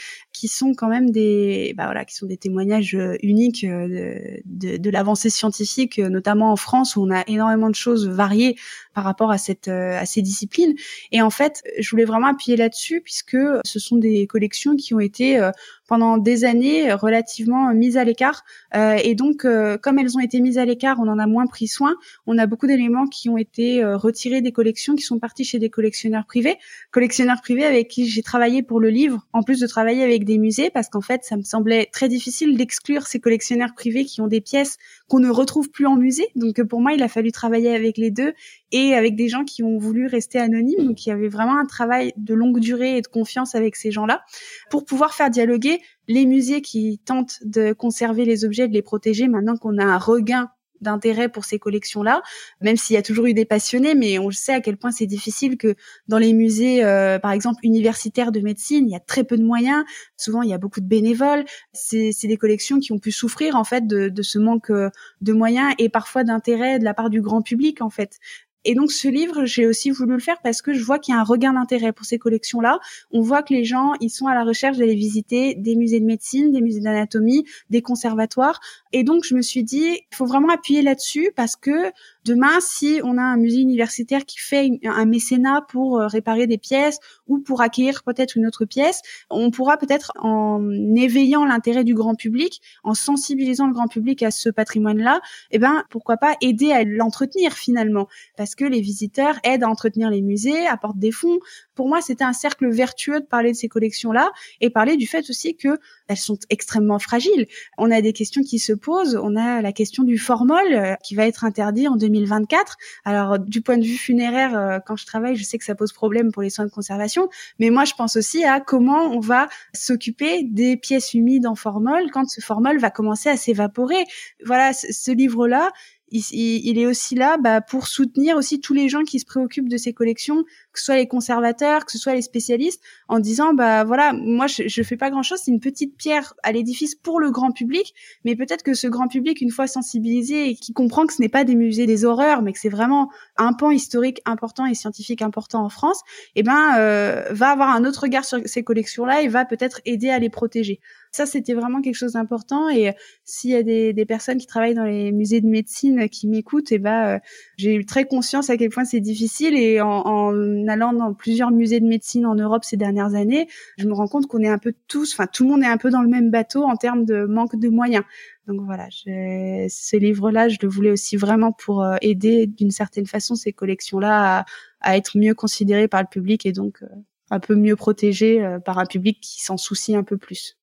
qui 0.40 0.48
sont 0.48 0.72
quand 0.72 0.88
même 0.88 1.10
des 1.10 1.74
bah 1.76 1.84
voilà 1.84 2.06
qui 2.06 2.14
sont 2.14 2.24
des 2.24 2.38
témoignages 2.38 2.94
euh, 2.94 3.18
uniques 3.22 3.66
de, 3.66 4.40
de, 4.46 4.78
de 4.78 4.90
l'avancée 4.90 5.28
scientifique 5.28 5.98
notamment 5.98 6.50
en 6.50 6.56
France 6.56 6.96
où 6.96 7.02
on 7.02 7.10
a 7.10 7.24
énormément 7.26 7.68
de 7.68 7.74
choses 7.74 8.08
variées 8.08 8.56
par 8.94 9.04
rapport 9.04 9.30
à 9.30 9.38
cette 9.38 9.68
à 9.68 10.06
ces 10.06 10.22
disciplines 10.22 10.74
et 11.12 11.22
en 11.22 11.30
fait 11.30 11.62
je 11.78 11.90
voulais 11.90 12.04
vraiment 12.04 12.28
appuyer 12.28 12.56
là-dessus 12.56 13.00
puisque 13.00 13.36
ce 13.64 13.78
sont 13.78 13.96
des 13.96 14.26
collections 14.26 14.76
qui 14.76 14.94
ont 14.94 15.00
été 15.00 15.50
pendant 15.90 16.18
des 16.18 16.44
années 16.44 16.92
relativement 16.92 17.74
mises 17.74 17.96
à 17.96 18.04
l'écart. 18.04 18.44
Euh, 18.76 18.96
et 19.02 19.16
donc, 19.16 19.44
euh, 19.44 19.76
comme 19.76 19.98
elles 19.98 20.16
ont 20.16 20.20
été 20.20 20.40
mises 20.40 20.56
à 20.56 20.64
l'écart, 20.64 21.00
on 21.00 21.08
en 21.08 21.18
a 21.18 21.26
moins 21.26 21.48
pris 21.48 21.66
soin. 21.66 21.96
On 22.28 22.38
a 22.38 22.46
beaucoup 22.46 22.68
d'éléments 22.68 23.08
qui 23.08 23.28
ont 23.28 23.36
été 23.36 23.82
euh, 23.82 23.96
retirés 23.96 24.40
des 24.40 24.52
collections, 24.52 24.94
qui 24.94 25.02
sont 25.02 25.18
partis 25.18 25.42
chez 25.42 25.58
des 25.58 25.68
collectionneurs 25.68 26.26
privés, 26.26 26.58
collectionneurs 26.92 27.40
privés 27.40 27.64
avec 27.64 27.88
qui 27.88 28.06
j'ai 28.06 28.22
travaillé 28.22 28.62
pour 28.62 28.78
le 28.78 28.88
livre, 28.88 29.26
en 29.32 29.42
plus 29.42 29.58
de 29.58 29.66
travailler 29.66 30.04
avec 30.04 30.24
des 30.24 30.38
musées, 30.38 30.70
parce 30.70 30.88
qu'en 30.88 31.00
fait, 31.00 31.24
ça 31.24 31.36
me 31.36 31.42
semblait 31.42 31.88
très 31.92 32.08
difficile 32.08 32.56
d'exclure 32.56 33.08
ces 33.08 33.18
collectionneurs 33.18 33.74
privés 33.74 34.04
qui 34.04 34.20
ont 34.20 34.28
des 34.28 34.40
pièces 34.40 34.78
qu'on 35.08 35.18
ne 35.18 35.28
retrouve 35.28 35.70
plus 35.70 35.86
en 35.86 35.96
musée. 35.96 36.28
Donc, 36.36 36.62
pour 36.62 36.80
moi, 36.80 36.92
il 36.92 37.02
a 37.02 37.08
fallu 37.08 37.32
travailler 37.32 37.74
avec 37.74 37.98
les 37.98 38.12
deux 38.12 38.32
et 38.72 38.94
avec 38.94 39.16
des 39.16 39.28
gens 39.28 39.44
qui 39.44 39.62
ont 39.62 39.78
voulu 39.78 40.06
rester 40.06 40.38
anonymes. 40.38 40.86
Donc, 40.86 41.04
il 41.04 41.08
y 41.08 41.12
avait 41.12 41.28
vraiment 41.28 41.58
un 41.58 41.66
travail 41.66 42.12
de 42.16 42.34
longue 42.34 42.60
durée 42.60 42.96
et 42.96 43.02
de 43.02 43.06
confiance 43.06 43.54
avec 43.54 43.76
ces 43.76 43.90
gens-là 43.90 44.22
pour 44.70 44.84
pouvoir 44.84 45.14
faire 45.14 45.30
dialoguer 45.30 45.80
les 46.08 46.26
musées 46.26 46.60
qui 46.60 47.00
tentent 47.04 47.38
de 47.44 47.72
conserver 47.72 48.24
les 48.24 48.44
objets, 48.44 48.68
de 48.68 48.74
les 48.74 48.82
protéger, 48.82 49.28
maintenant 49.28 49.56
qu'on 49.56 49.78
a 49.78 49.84
un 49.84 49.98
regain 49.98 50.50
d'intérêt 50.80 51.28
pour 51.28 51.44
ces 51.44 51.58
collections-là, 51.58 52.22
même 52.60 52.76
s'il 52.76 52.94
y 52.94 52.96
a 52.96 53.02
toujours 53.02 53.26
eu 53.26 53.34
des 53.34 53.44
passionnés, 53.44 53.94
mais 53.94 54.18
on 54.18 54.30
sait 54.30 54.54
à 54.54 54.60
quel 54.60 54.76
point 54.76 54.90
c'est 54.90 55.06
difficile 55.06 55.56
que 55.56 55.74
dans 56.08 56.18
les 56.18 56.32
musées, 56.32 56.84
euh, 56.84 57.18
par 57.18 57.32
exemple, 57.32 57.60
universitaires 57.62 58.32
de 58.32 58.40
médecine, 58.40 58.88
il 58.88 58.92
y 58.92 58.96
a 58.96 59.00
très 59.00 59.24
peu 59.24 59.36
de 59.36 59.44
moyens, 59.44 59.84
souvent 60.16 60.42
il 60.42 60.50
y 60.50 60.54
a 60.54 60.58
beaucoup 60.58 60.80
de 60.80 60.86
bénévoles, 60.86 61.44
c'est 61.72 62.12
des 62.24 62.36
collections 62.36 62.78
qui 62.78 62.92
ont 62.92 62.98
pu 62.98 63.12
souffrir 63.12 63.56
en 63.56 63.64
fait 63.64 63.86
de, 63.86 64.08
de 64.08 64.22
ce 64.22 64.38
manque 64.38 64.70
euh, 64.70 64.90
de 65.20 65.32
moyens 65.32 65.74
et 65.78 65.88
parfois 65.88 66.24
d'intérêt 66.24 66.78
de 66.78 66.84
la 66.84 66.94
part 66.94 67.10
du 67.10 67.20
grand 67.20 67.42
public 67.42 67.82
en 67.82 67.90
fait. 67.90 68.18
Et 68.64 68.74
donc 68.74 68.92
ce 68.92 69.08
livre, 69.08 69.44
j'ai 69.44 69.66
aussi 69.66 69.90
voulu 69.90 70.14
le 70.14 70.20
faire 70.20 70.40
parce 70.42 70.62
que 70.62 70.72
je 70.72 70.84
vois 70.84 70.98
qu'il 70.98 71.14
y 71.14 71.16
a 71.16 71.20
un 71.20 71.24
regain 71.24 71.52
d'intérêt 71.54 71.92
pour 71.92 72.04
ces 72.04 72.18
collections-là. 72.18 72.78
On 73.10 73.20
voit 73.20 73.42
que 73.42 73.54
les 73.54 73.64
gens, 73.64 73.92
ils 74.00 74.10
sont 74.10 74.26
à 74.26 74.34
la 74.34 74.44
recherche 74.44 74.76
d'aller 74.76 74.94
visiter 74.94 75.54
des 75.54 75.76
musées 75.76 76.00
de 76.00 76.04
médecine, 76.04 76.52
des 76.52 76.60
musées 76.60 76.80
d'anatomie, 76.80 77.44
des 77.70 77.82
conservatoires. 77.82 78.60
Et 78.92 79.04
donc 79.04 79.24
je 79.24 79.34
me 79.34 79.42
suis 79.42 79.64
dit, 79.64 79.98
il 80.10 80.14
faut 80.14 80.26
vraiment 80.26 80.50
appuyer 80.50 80.82
là-dessus 80.82 81.32
parce 81.36 81.56
que 81.56 81.90
Demain, 82.24 82.60
si 82.60 83.00
on 83.02 83.16
a 83.16 83.22
un 83.22 83.36
musée 83.38 83.60
universitaire 83.60 84.26
qui 84.26 84.38
fait 84.38 84.70
un 84.84 85.06
mécénat 85.06 85.62
pour 85.68 85.98
euh, 85.98 86.06
réparer 86.06 86.46
des 86.46 86.58
pièces 86.58 86.98
ou 87.26 87.38
pour 87.38 87.62
acquérir 87.62 88.02
peut-être 88.02 88.36
une 88.36 88.46
autre 88.46 88.66
pièce, 88.66 89.00
on 89.30 89.50
pourra 89.50 89.78
peut-être 89.78 90.12
en 90.20 90.60
éveillant 90.96 91.46
l'intérêt 91.46 91.84
du 91.84 91.94
grand 91.94 92.14
public, 92.14 92.60
en 92.84 92.92
sensibilisant 92.92 93.66
le 93.66 93.72
grand 93.72 93.88
public 93.88 94.22
à 94.22 94.30
ce 94.30 94.50
patrimoine-là, 94.50 95.20
eh 95.50 95.58
ben 95.58 95.84
pourquoi 95.88 96.18
pas 96.18 96.36
aider 96.42 96.72
à 96.72 96.84
l'entretenir 96.84 97.54
finalement, 97.54 98.06
parce 98.36 98.54
que 98.54 98.64
les 98.64 98.80
visiteurs 98.80 99.36
aident 99.42 99.64
à 99.64 99.68
entretenir 99.68 100.10
les 100.10 100.20
musées, 100.20 100.66
apportent 100.66 100.98
des 100.98 101.12
fonds. 101.12 101.38
Pour 101.74 101.88
moi, 101.88 102.02
c'était 102.02 102.24
un 102.24 102.34
cercle 102.34 102.68
vertueux 102.70 103.20
de 103.20 103.26
parler 103.26 103.52
de 103.52 103.56
ces 103.56 103.68
collections-là 103.68 104.30
et 104.60 104.68
parler 104.68 104.96
du 104.96 105.06
fait 105.06 105.28
aussi 105.30 105.56
que 105.56 105.78
elles 106.08 106.16
sont 106.16 106.38
extrêmement 106.50 106.98
fragiles. 106.98 107.46
On 107.78 107.90
a 107.90 108.02
des 108.02 108.12
questions 108.12 108.42
qui 108.42 108.58
se 108.58 108.72
posent. 108.72 109.18
On 109.22 109.36
a 109.36 109.62
la 109.62 109.72
question 109.72 110.02
du 110.02 110.18
formol 110.18 110.72
euh, 110.72 110.94
qui 111.02 111.14
va 111.14 111.26
être 111.26 111.44
interdit 111.44 111.88
en 111.88 111.96
2024. 112.10 112.76
Alors, 113.04 113.38
du 113.38 113.62
point 113.62 113.78
de 113.78 113.84
vue 113.84 113.96
funéraire, 113.96 114.56
euh, 114.58 114.78
quand 114.84 114.96
je 114.96 115.06
travaille, 115.06 115.36
je 115.36 115.44
sais 115.44 115.58
que 115.58 115.64
ça 115.64 115.74
pose 115.74 115.92
problème 115.92 116.32
pour 116.32 116.42
les 116.42 116.50
soins 116.50 116.64
de 116.64 116.70
conservation. 116.70 117.28
Mais 117.58 117.70
moi, 117.70 117.84
je 117.84 117.94
pense 117.94 118.16
aussi 118.16 118.44
à 118.44 118.60
comment 118.60 119.04
on 119.12 119.20
va 119.20 119.48
s'occuper 119.72 120.42
des 120.44 120.76
pièces 120.76 121.14
humides 121.14 121.46
en 121.46 121.54
formol 121.54 122.10
quand 122.12 122.28
ce 122.28 122.40
formol 122.40 122.78
va 122.78 122.90
commencer 122.90 123.28
à 123.28 123.36
s'évaporer. 123.36 124.04
Voilà, 124.44 124.72
ce 124.72 125.10
livre-là, 125.10 125.70
il, 126.10 126.78
est 126.78 126.86
aussi 126.86 127.14
là 127.14 127.36
bah, 127.38 127.60
pour 127.60 127.86
soutenir 127.86 128.36
aussi 128.36 128.60
tous 128.60 128.74
les 128.74 128.88
gens 128.88 129.02
qui 129.02 129.20
se 129.20 129.26
préoccupent 129.26 129.68
de 129.68 129.76
ces 129.76 129.92
collections, 129.92 130.44
que 130.72 130.78
ce 130.78 130.86
soit 130.86 130.96
les 130.96 131.08
conservateurs, 131.08 131.84
que 131.84 131.92
ce 131.92 131.98
soit 131.98 132.14
les 132.14 132.22
spécialistes, 132.22 132.82
en 133.08 133.20
disant 133.20 133.54
bah 133.54 133.84
voilà, 133.84 134.12
moi 134.12 134.46
je, 134.46 134.64
je 134.66 134.82
fais 134.82 134.96
pas 134.96 135.10
grand 135.10 135.22
chose, 135.22 135.40
c'est 135.44 135.50
une 135.50 135.60
petite 135.60 135.96
pierre 135.96 136.34
à 136.42 136.52
l'édifice 136.52 136.94
pour 136.94 137.20
le 137.20 137.30
grand 137.30 137.52
public, 137.52 137.94
mais 138.24 138.36
peut-être 138.36 138.62
que 138.62 138.74
ce 138.74 138.86
grand 138.86 139.08
public, 139.08 139.40
une 139.40 139.50
fois 139.50 139.66
sensibilisé 139.66 140.50
et 140.50 140.54
qui 140.54 140.72
comprend 140.72 141.06
que 141.06 141.12
ce 141.12 141.22
n'est 141.22 141.28
pas 141.28 141.44
des 141.44 141.54
musées 141.54 141.86
des 141.86 142.04
horreurs, 142.04 142.42
mais 142.42 142.52
que 142.52 142.58
c'est 142.58 142.68
vraiment 142.68 143.10
un 143.36 143.52
pan 143.52 143.70
historique 143.70 144.20
important 144.24 144.66
et 144.66 144.74
scientifique 144.74 145.22
important 145.22 145.64
en 145.64 145.68
France, 145.68 146.02
eh 146.34 146.42
ben 146.42 146.76
euh, 146.78 147.24
va 147.30 147.50
avoir 147.50 147.70
un 147.70 147.84
autre 147.84 148.02
regard 148.02 148.24
sur 148.24 148.40
ces 148.44 148.62
collections-là 148.62 149.22
et 149.22 149.28
va 149.28 149.44
peut-être 149.44 149.80
aider 149.84 150.10
à 150.10 150.18
les 150.18 150.30
protéger. 150.30 150.80
Ça, 151.12 151.26
c'était 151.26 151.54
vraiment 151.54 151.82
quelque 151.82 151.96
chose 151.96 152.12
d'important. 152.12 152.68
Et 152.68 152.88
euh, 152.88 152.92
s'il 153.24 153.50
y 153.50 153.56
a 153.56 153.64
des, 153.64 153.92
des, 153.92 154.06
personnes 154.06 154.38
qui 154.38 154.46
travaillent 154.46 154.74
dans 154.74 154.84
les 154.84 155.10
musées 155.10 155.40
de 155.40 155.48
médecine 155.48 156.08
qui 156.08 156.28
m'écoutent, 156.28 156.70
eh 156.70 156.78
ben, 156.78 157.16
euh, 157.16 157.18
j'ai 157.56 157.74
eu 157.74 157.84
très 157.84 158.04
conscience 158.04 158.48
à 158.48 158.56
quel 158.56 158.70
point 158.70 158.84
c'est 158.84 159.00
difficile. 159.00 159.56
Et 159.56 159.80
en, 159.80 159.88
en, 159.88 160.68
allant 160.68 160.92
dans 160.92 161.12
plusieurs 161.12 161.50
musées 161.50 161.80
de 161.80 161.86
médecine 161.86 162.26
en 162.26 162.36
Europe 162.36 162.62
ces 162.64 162.76
dernières 162.76 163.14
années, 163.16 163.48
je 163.76 163.88
me 163.88 163.92
rends 163.92 164.06
compte 164.06 164.28
qu'on 164.28 164.40
est 164.40 164.48
un 164.48 164.58
peu 164.58 164.72
tous, 164.86 165.12
enfin 165.12 165.26
tout 165.26 165.42
le 165.42 165.50
monde 165.50 165.62
est 165.64 165.66
un 165.66 165.78
peu 165.78 165.90
dans 165.90 166.02
le 166.02 166.08
même 166.08 166.30
bateau 166.30 166.62
en 166.62 166.76
termes 166.76 167.04
de 167.04 167.24
manque 167.24 167.56
de 167.56 167.68
moyens. 167.68 168.04
Donc 168.46 168.60
voilà, 168.64 168.86
ce 168.90 169.96
livre-là, 169.96 170.48
je 170.48 170.58
le 170.62 170.68
voulais 170.68 170.90
aussi 170.90 171.16
vraiment 171.16 171.50
pour 171.50 171.82
euh, 171.82 171.96
aider 172.02 172.46
d'une 172.46 172.70
certaine 172.70 173.06
façon 173.06 173.34
ces 173.34 173.52
collections-là 173.52 174.38
à, 174.38 174.44
à, 174.80 174.96
être 174.96 175.18
mieux 175.18 175.34
considérées 175.34 175.88
par 175.88 176.02
le 176.02 176.08
public 176.08 176.46
et 176.46 176.52
donc 176.52 176.84
un 177.30 177.40
peu 177.40 177.56
mieux 177.56 177.76
protégées 177.76 178.44
par 178.64 178.78
un 178.78 178.86
public 178.86 179.20
qui 179.20 179.42
s'en 179.42 179.56
soucie 179.56 179.94
un 179.94 180.02
peu 180.02 180.16
plus. 180.16 180.59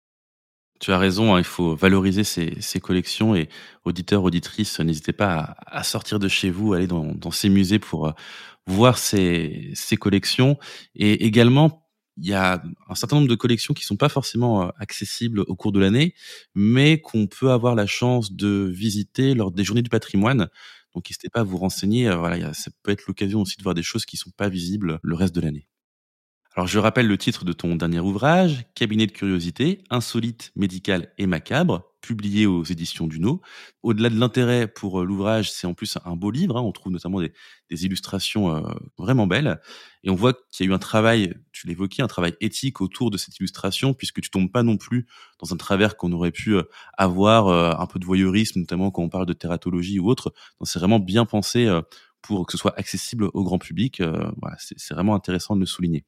Tu 0.79 0.91
as 0.91 0.97
raison, 0.97 1.35
hein, 1.35 1.39
il 1.39 1.43
faut 1.43 1.75
valoriser 1.75 2.23
ces, 2.23 2.79
collections 2.79 3.35
et 3.35 3.49
auditeurs, 3.83 4.23
auditrices, 4.23 4.79
n'hésitez 4.79 5.13
pas 5.13 5.57
à, 5.65 5.83
sortir 5.83 6.19
de 6.19 6.27
chez 6.27 6.49
vous, 6.49 6.73
aller 6.73 6.87
dans, 6.87 7.31
ces 7.31 7.49
musées 7.49 7.79
pour 7.79 8.07
euh, 8.07 8.11
voir 8.67 8.97
ces, 8.97 9.71
ces, 9.73 9.97
collections. 9.97 10.57
Et 10.95 11.25
également, 11.25 11.87
il 12.17 12.27
y 12.27 12.33
a 12.33 12.63
un 12.89 12.95
certain 12.95 13.17
nombre 13.17 13.27
de 13.27 13.35
collections 13.35 13.73
qui 13.73 13.83
sont 13.85 13.95
pas 13.95 14.09
forcément 14.09 14.63
euh, 14.63 14.69
accessibles 14.77 15.41
au 15.41 15.55
cours 15.55 15.71
de 15.71 15.79
l'année, 15.79 16.15
mais 16.55 16.99
qu'on 16.99 17.27
peut 17.27 17.51
avoir 17.51 17.75
la 17.75 17.85
chance 17.85 18.31
de 18.31 18.69
visiter 18.71 19.33
lors 19.35 19.51
des 19.51 19.63
journées 19.63 19.83
du 19.83 19.89
patrimoine. 19.89 20.49
Donc 20.93 21.09
n'hésitez 21.09 21.29
pas 21.29 21.41
à 21.41 21.43
vous 21.43 21.57
renseigner. 21.57 22.07
Euh, 22.07 22.15
voilà, 22.15 22.53
ça 22.53 22.71
peut 22.83 22.91
être 22.91 23.05
l'occasion 23.07 23.41
aussi 23.41 23.57
de 23.57 23.63
voir 23.63 23.75
des 23.75 23.83
choses 23.83 24.05
qui 24.05 24.17
sont 24.17 24.31
pas 24.31 24.49
visibles 24.49 24.99
le 25.03 25.15
reste 25.15 25.35
de 25.35 25.41
l'année. 25.41 25.67
Alors 26.57 26.65
je 26.65 26.79
rappelle 26.79 27.05
le 27.05 27.19
titre 27.19 27.45
de 27.45 27.53
ton 27.53 27.75
dernier 27.75 27.99
ouvrage, 27.99 28.65
Cabinet 28.73 29.05
de 29.05 29.11
curiosité, 29.11 29.83
insolite, 29.91 30.51
médical 30.55 31.13
et 31.19 31.27
macabre, 31.27 31.83
publié 32.01 32.47
aux 32.47 32.63
éditions 32.63 33.05
Duno. 33.05 33.41
Au-delà 33.83 34.09
de 34.09 34.19
l'intérêt 34.19 34.67
pour 34.67 35.01
euh, 35.01 35.05
l'ouvrage, 35.05 35.51
c'est 35.51 35.67
en 35.67 35.75
plus 35.75 35.99
un 36.03 36.15
beau 36.15 36.31
livre. 36.31 36.57
Hein. 36.57 36.63
On 36.63 36.71
trouve 36.71 36.91
notamment 36.91 37.21
des, 37.21 37.85
illustrations 37.85 38.55
euh, 38.55 38.61
vraiment 38.97 39.27
belles. 39.27 39.61
Et 40.03 40.09
on 40.09 40.15
voit 40.15 40.33
qu'il 40.33 40.65
y 40.65 40.67
a 40.67 40.71
eu 40.71 40.73
un 40.73 40.79
travail, 40.79 41.35
tu 41.51 41.67
l'évoquais, 41.67 42.01
un 42.01 42.07
travail 42.07 42.33
éthique 42.41 42.81
autour 42.81 43.11
de 43.11 43.19
cette 43.19 43.37
illustration, 43.37 43.93
puisque 43.93 44.19
tu 44.21 44.31
tombes 44.31 44.51
pas 44.51 44.63
non 44.63 44.77
plus 44.77 45.05
dans 45.37 45.53
un 45.53 45.57
travers 45.57 45.95
qu'on 45.95 46.11
aurait 46.11 46.31
pu 46.31 46.55
euh, 46.55 46.63
avoir, 46.97 47.79
un 47.79 47.85
peu 47.85 47.99
de 47.99 48.05
voyeurisme, 48.05 48.61
notamment 48.61 48.89
quand 48.89 49.03
on 49.03 49.09
parle 49.09 49.27
de 49.27 49.33
tératologie 49.33 49.99
ou 49.99 50.09
autre. 50.09 50.33
C'est 50.63 50.79
vraiment 50.79 50.97
bien 50.97 51.25
pensé 51.25 51.69
pour 52.23 52.47
que 52.47 52.51
ce 52.51 52.57
soit 52.57 52.73
accessible 52.79 53.29
au 53.31 53.43
grand 53.43 53.59
public. 53.59 54.01
Voilà, 54.41 54.57
c'est 54.57 54.93
vraiment 54.95 55.13
intéressant 55.13 55.55
de 55.55 55.59
le 55.59 55.67
souligner. 55.67 56.03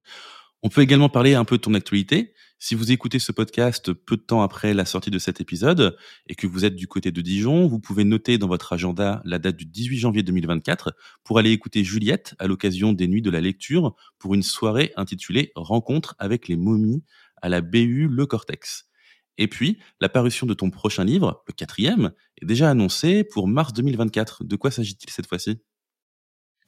On 0.62 0.68
peut 0.68 0.82
également 0.82 1.08
parler 1.08 1.36
un 1.36 1.46
peu 1.46 1.56
de 1.56 1.62
ton 1.62 1.74
actualité. 1.74 2.34
Si 2.58 2.76
vous 2.76 2.92
écoutez 2.92 3.20
ce 3.20 3.32
podcast 3.32 3.94
peu 3.94 4.18
de 4.18 4.22
temps 4.22 4.42
après 4.42 4.74
la 4.74 4.84
sortie 4.84 5.10
de 5.10 5.18
cet 5.18 5.40
épisode 5.40 5.96
et 6.28 6.36
que 6.36 6.48
vous 6.48 6.66
êtes 6.66 6.76
du 6.76 6.86
côté 6.86 7.14
de 7.14 7.22
Dijon, 7.22 7.66
vous 7.68 7.80
pouvez 7.80 8.04
noter 8.04 8.38
dans 8.38 8.50
votre 8.50 8.74
agenda 8.74 9.22
la 9.24 9.40
date 9.40 9.56
du 9.56 9.66
18 9.66 9.98
janvier 9.98 10.22
2024 10.22 10.94
pour 11.24 11.40
aller 11.40 11.52
écouter 11.52 11.86
Juliette 11.86 12.36
à 12.40 12.48
l'occasion 12.48 12.92
des 12.92 13.08
Nuits 13.08 13.22
de 13.22 13.30
la 13.30 13.40
Lecture 13.40 13.96
pour 14.18 14.34
une 14.34 14.44
soirée 14.44 14.92
intitulée 14.98 15.54
Rencontre 15.56 16.16
avec 16.20 16.50
les 16.50 16.58
momies 16.58 17.06
à 17.42 17.48
la 17.48 17.62
BU 17.62 18.10
Le 18.10 18.26
Cortex. 18.26 18.90
Et 19.38 19.48
puis, 19.48 19.80
la 20.02 20.10
parution 20.10 20.46
de 20.46 20.54
ton 20.54 20.70
prochain 20.70 21.06
livre, 21.06 21.42
le 21.48 21.54
quatrième, 21.54 22.12
est 22.42 22.46
déjà 22.46 22.70
annoncée 22.70 23.24
pour 23.24 23.48
mars 23.48 23.72
2024. 23.72 24.44
De 24.44 24.56
quoi 24.58 24.72
s'agit-il 24.72 25.10
cette 25.10 25.28
fois-ci? 25.28 25.62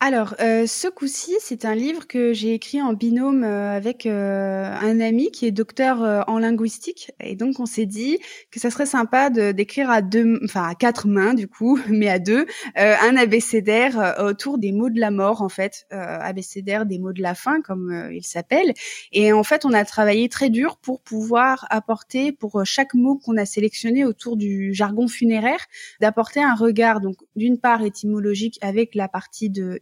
Alors, 0.03 0.33
euh, 0.39 0.65
ce 0.65 0.87
coup-ci, 0.87 1.35
c'est 1.41 1.63
un 1.63 1.75
livre 1.75 2.07
que 2.07 2.33
j'ai 2.33 2.55
écrit 2.55 2.81
en 2.81 2.93
binôme 2.93 3.43
euh, 3.43 3.77
avec 3.77 4.07
euh, 4.07 4.73
un 4.81 4.99
ami 4.99 5.29
qui 5.29 5.45
est 5.45 5.51
docteur 5.51 6.27
en 6.27 6.39
linguistique, 6.39 7.11
et 7.19 7.35
donc 7.35 7.59
on 7.59 7.67
s'est 7.67 7.85
dit 7.85 8.17
que 8.49 8.59
ça 8.59 8.71
serait 8.71 8.87
sympa 8.87 9.29
d'écrire 9.29 9.91
à 9.91 10.01
deux, 10.01 10.39
enfin 10.43 10.67
à 10.67 10.73
quatre 10.73 11.07
mains 11.07 11.35
du 11.35 11.47
coup, 11.47 11.79
mais 11.87 12.09
à 12.09 12.17
deux, 12.17 12.47
un 12.75 13.15
abécédaire 13.15 14.15
autour 14.17 14.57
des 14.57 14.71
mots 14.71 14.89
de 14.89 14.99
la 14.99 15.11
mort 15.11 15.43
en 15.43 15.49
fait, 15.49 15.85
abécédaire 15.91 16.87
des 16.87 16.97
mots 16.97 17.13
de 17.13 17.21
la 17.21 17.35
fin 17.35 17.61
comme 17.61 18.09
il 18.11 18.23
s'appelle. 18.23 18.73
Et 19.11 19.31
en 19.33 19.43
fait, 19.43 19.65
on 19.65 19.73
a 19.73 19.85
travaillé 19.85 20.29
très 20.29 20.49
dur 20.49 20.77
pour 20.77 21.01
pouvoir 21.01 21.67
apporter 21.69 22.31
pour 22.31 22.65
chaque 22.65 22.95
mot 22.95 23.17
qu'on 23.17 23.37
a 23.37 23.45
sélectionné 23.45 24.03
autour 24.03 24.35
du 24.35 24.73
jargon 24.73 25.07
funéraire, 25.07 25.63
d'apporter 25.99 26.41
un 26.41 26.55
regard 26.55 27.01
donc 27.01 27.17
d'une 27.35 27.59
part 27.59 27.83
étymologique 27.83 28.57
avec 28.63 28.95
la 28.95 29.07
partie 29.07 29.51
de 29.51 29.79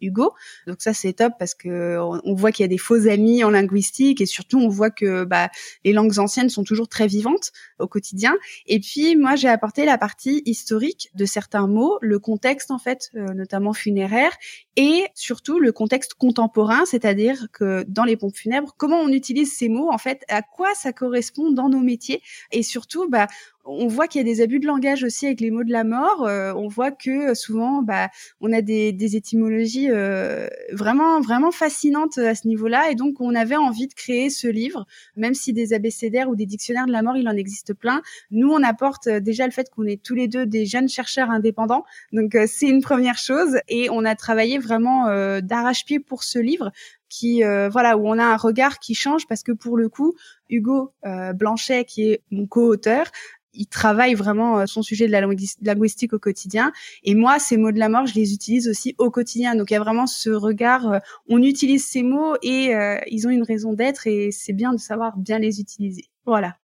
Donc 0.68 0.78
ça 0.82 0.94
c'est 0.94 1.14
top 1.14 1.34
parce 1.40 1.54
que 1.54 1.98
on, 2.00 2.34
voit 2.34 2.52
qu'il 2.52 2.64
y 2.64 2.66
a 2.66 2.70
des 2.70 2.78
faux 2.78 3.08
amis 3.08 3.44
en 3.44 3.50
linguistique 3.50 4.22
et 4.22 4.26
surtout 4.26 4.60
on 4.60 4.70
voit 4.70 4.90
que 4.90 5.24
bah, 5.24 5.50
les 5.84 5.94
langues 5.94 6.20
anciennes 6.20 6.50
sont 6.50 6.64
toujours 6.64 6.88
très 6.88 7.08
vivantes 7.08 7.52
au 7.80 7.88
quotidien. 7.88 8.36
Et 8.66 8.80
puis 8.80 9.16
moi 9.16 9.36
j'ai 9.36 9.50
apporté 9.50 9.86
la 9.86 9.98
partie 9.98 10.42
historique 10.46 11.10
de 11.16 11.26
certains 11.26 11.68
mots, 11.68 11.98
le 12.02 12.20
contexte 12.20 12.72
en 12.72 12.80
fait, 12.80 13.10
euh, 13.16 13.34
notamment 13.34 13.74
funéraire, 13.74 14.32
et 14.76 15.06
surtout 15.14 15.60
le 15.60 15.72
contexte 15.72 16.14
contemporain, 16.14 16.86
c'est-à-dire 16.86 17.48
que 17.52 17.84
dans 17.88 18.04
les 18.04 18.18
pompes 18.18 18.36
funèbres, 18.36 18.74
comment 18.78 19.00
on 19.00 19.10
utilise 19.10 19.56
ces 19.56 19.70
mots 19.70 19.92
en 19.92 19.98
fait, 19.98 20.24
à 20.30 20.42
quoi 20.42 20.74
ça 20.76 20.94
correspond 20.94 21.52
dans 21.52 21.70
nos 21.70 21.82
métiers, 21.82 22.22
et 22.52 22.64
surtout 22.64 23.10
bah 23.10 23.28
on 23.70 23.88
voit 23.88 24.08
qu'il 24.08 24.20
y 24.20 24.22
a 24.22 24.26
des 24.26 24.42
abus 24.42 24.60
de 24.60 24.66
langage 24.66 25.04
aussi 25.04 25.28
avec 25.28 25.42
les 25.42 25.52
mots 25.52 25.64
de 25.64 25.72
la 25.72 25.84
mort. 25.84 26.26
Euh, 26.26 26.54
on 26.54 26.68
voit 26.68 26.92
que 26.92 27.32
euh, 27.32 27.34
souvent, 27.36 27.82
bah, 27.82 28.10
on 28.42 28.52
a 28.52 28.62
des, 28.62 29.16
étymologies 29.16 29.90
euh, 29.90 30.48
vraiment, 30.72 31.22
vraiment 31.22 31.52
fascinantes 31.52 32.18
à 32.18 32.36
ce 32.36 32.48
niveau-là. 32.48 32.92
Et 32.92 32.96
donc, 32.96 33.22
on 33.22 33.36
avait 33.36 33.56
envie 33.56 33.88
de 33.88 33.94
créer 33.94 34.30
ce 34.30 34.48
livre, 34.48 34.86
même 35.16 35.34
si 35.34 35.54
des 35.54 35.74
abécédaires 35.74 36.30
ou 36.30 36.36
des 36.36 36.46
dictionnaires 36.46 36.88
de 36.88 36.92
la 36.92 37.02
mort, 37.02 37.18
il 37.18 37.28
en 37.30 37.36
existe 37.36 37.74
plein. 37.74 38.02
Nous, 38.32 38.50
on 38.50 38.64
apporte 38.64 39.08
déjà 39.08 39.46
le 39.46 39.52
fait 39.52 39.70
qu'on 39.70 39.86
est 39.86 40.02
tous 40.02 40.16
les 40.16 40.28
deux 40.28 40.46
des 40.46 40.66
jeunes 40.66 40.90
chercheurs 40.90 41.30
indépendants. 41.30 41.84
Donc, 42.12 42.36
c'est 42.48 42.68
une 42.68 42.82
première 42.82 43.18
chose. 43.18 43.60
Et 43.68 43.90
on 43.90 44.06
a 44.06 44.16
travaillé 44.16 44.58
vraiment 44.58 45.06
d'arrache-pied 45.42 46.00
pour 46.00 46.24
ce 46.24 46.40
livre 46.40 46.72
qui 47.10 47.42
voilà 47.42 47.98
où 47.98 48.08
on 48.08 48.20
a 48.20 48.24
un 48.24 48.38
regard 48.38 48.78
qui 48.78 48.94
change 48.94 49.26
parce 49.28 49.42
que 49.42 49.52
pour 49.52 49.78
le 49.78 49.90
coup 49.90 50.14
Hugo 50.50 50.94
Blanchet 51.34 51.86
qui 51.86 52.12
est 52.12 52.22
mon 52.30 52.46
co-auteur 52.46 53.08
il 53.54 53.68
travaille 53.68 54.14
vraiment 54.14 54.60
euh, 54.60 54.66
son 54.66 54.82
sujet 54.82 55.08
de 55.08 55.12
la 55.12 55.22
linguistique 55.22 56.14
au 56.14 56.20
quotidien. 56.20 56.72
Et 57.04 57.16
moi, 57.16 57.40
ces 57.40 57.58
mots 57.58 57.72
de 57.72 57.80
la 57.80 57.90
mort, 57.90 58.06
je 58.06 58.16
les 58.16 58.34
utilise 58.34 58.68
aussi 58.68 58.96
au 58.98 59.10
quotidien. 59.10 59.56
Donc 59.56 59.72
il 59.72 59.74
y 59.74 59.78
a 59.78 59.80
vraiment 59.80 60.08
ce 60.08 60.30
regard, 60.30 60.88
euh, 60.88 61.00
on 61.28 61.42
utilise 61.42 61.86
ces 61.86 62.04
mots 62.04 62.36
et 62.42 62.76
euh, 62.76 63.00
ils 63.08 63.28
ont 63.28 63.32
une 63.32 63.44
raison 63.44 63.74
d'être 63.74 64.08
et 64.08 64.32
c'est 64.32 64.54
bien 64.54 64.74
de 64.74 64.80
savoir 64.80 65.18
bien 65.18 65.40
les 65.40 65.60
utiliser. 65.60 66.06
Voilà. 66.26 66.58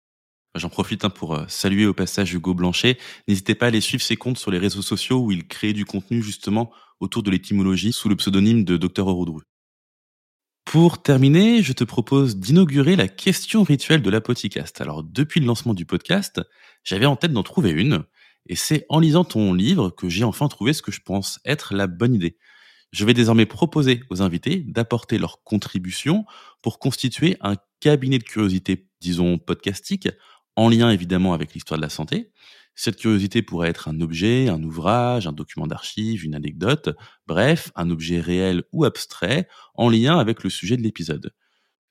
J'en 0.55 0.68
profite 0.68 1.05
hein, 1.05 1.11
pour 1.11 1.37
saluer 1.49 1.85
au 1.85 1.95
passage 1.95 2.32
Hugo 2.32 2.55
Blanchet. 2.55 2.97
N'hésitez 3.26 3.57
pas 3.57 3.66
à 3.66 3.68
aller 3.68 3.80
suivre 3.80 4.05
ses 4.05 4.14
comptes 4.14 4.39
sur 4.39 4.53
les 4.53 4.59
réseaux 4.59 4.82
sociaux 4.82 5.18
où 5.18 5.32
il 5.32 5.49
crée 5.49 5.72
du 5.72 5.85
contenu 5.85 6.22
justement 6.22 6.70
autour 7.01 7.24
de 7.24 7.30
l'étymologie 7.32 7.93
sous 7.93 8.09
le 8.09 8.14
pseudonyme 8.14 8.62
de 8.62 8.76
Dr 8.76 9.05
Aurodru. 9.05 9.43
Pour 10.64 11.03
terminer, 11.03 11.62
je 11.62 11.72
te 11.72 11.85
propose 11.85 12.37
d'inaugurer 12.37 12.97
la 12.97 13.07
question 13.07 13.62
rituelle 13.62 14.03
de 14.03 14.11
la 14.11 14.20
podcast. 14.20 14.80
Alors, 14.80 15.05
depuis 15.05 15.39
le 15.39 15.47
lancement 15.47 15.74
du 15.74 15.87
podcast, 15.87 16.41
j'avais 16.85 17.07
en 17.07 17.16
tête 17.16 17.32
d'en 17.32 17.43
trouver 17.43 17.70
une, 17.70 18.05
et 18.47 18.57
c'est 18.57 18.87
en 18.89 19.01
lisant 19.01 19.24
ton 19.24 19.55
livre 19.55 19.91
que 19.91 20.09
j'ai 20.09 20.24
enfin 20.24 20.49
trouvé 20.49 20.72
ce 20.72 20.82
que 20.82 20.93
je 20.93 21.01
pense 21.01 21.41
être 21.45 21.74
la 21.74 21.87
bonne 21.87 22.14
idée. 22.14 22.37
Je 22.93 23.05
vais 23.05 23.14
désormais 23.14 23.47
proposer 23.47 24.03
aux 24.11 24.22
invités 24.22 24.61
d'apporter 24.61 25.18
leur 25.18 25.43
contribution 25.43 26.24
pour 26.62 26.78
constituer 26.78 27.37
un 27.41 27.57
cabinet 27.80 28.18
de 28.18 28.24
curiosité, 28.24 28.87
disons 29.01 29.39
podcastique, 29.39 30.09
en 30.57 30.68
lien 30.68 30.91
évidemment 30.91 31.32
avec 31.35 31.55
l'histoire 31.55 31.78
de 31.78 31.82
la 31.82 31.91
santé, 31.91 32.30
cette 32.76 32.97
curiosité 32.97 33.43
pourrait 33.43 33.68
être 33.68 33.89
un 33.89 34.01
objet, 34.01 34.49
un 34.49 34.62
ouvrage, 34.62 35.26
un 35.26 35.32
document 35.32 35.66
d'archive, 35.66 36.24
une 36.24 36.35
anecdote, 36.35 36.91
bref, 37.26 37.70
un 37.76 37.91
objet 37.91 38.20
réel 38.20 38.64
ou 38.72 38.85
abstrait 38.85 39.49
en 39.74 39.89
lien 39.89 40.18
avec 40.18 40.43
le 40.43 40.51
sujet 40.51 40.76
de 40.76 40.82
l'épisode. 40.82 41.32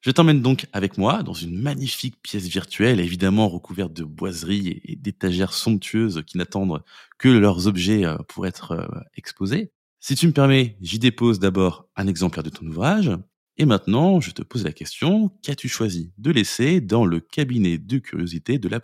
Je 0.04 0.12
t'emmène 0.12 0.42
donc 0.42 0.66
avec 0.74 0.98
moi 0.98 1.24
dans 1.24 1.34
une 1.34 1.58
magnifique 1.58 2.22
pièce 2.22 2.44
virtuelle, 2.44 3.00
évidemment 3.00 3.48
recouverte 3.48 3.94
de 3.94 4.04
boiseries 4.04 4.82
et 4.84 4.98
d'étagères 4.98 5.54
somptueuses 5.54 6.24
qui 6.28 6.38
n'attendent 6.38 6.84
que 7.18 7.30
leurs 7.30 7.68
objets 7.68 8.04
euh, 8.04 8.18
pour 8.28 8.46
être 8.46 8.74
euh, 8.74 8.86
exposés. 9.16 9.72
Si 10.02 10.16
tu 10.16 10.28
me 10.28 10.34
permets, 10.34 10.76
j'y 10.82 11.00
dépose 11.00 11.40
d'abord 11.40 11.88
un 11.96 12.08
exemplaire 12.08 12.44
de 12.44 12.50
ton 12.50 12.68
ouvrage. 12.68 13.12
Et 13.56 13.64
maintenant, 13.64 14.20
je 14.20 14.32
te 14.32 14.42
pose 14.42 14.66
la 14.66 14.74
question, 14.74 15.32
qu'as-tu 15.42 15.70
choisi 15.70 16.12
de 16.18 16.32
laisser 16.32 16.82
dans 16.82 17.06
le 17.06 17.22
cabinet 17.22 17.78
de 17.78 18.00
curiosité 18.00 18.58
de 18.58 18.68
la 18.68 18.82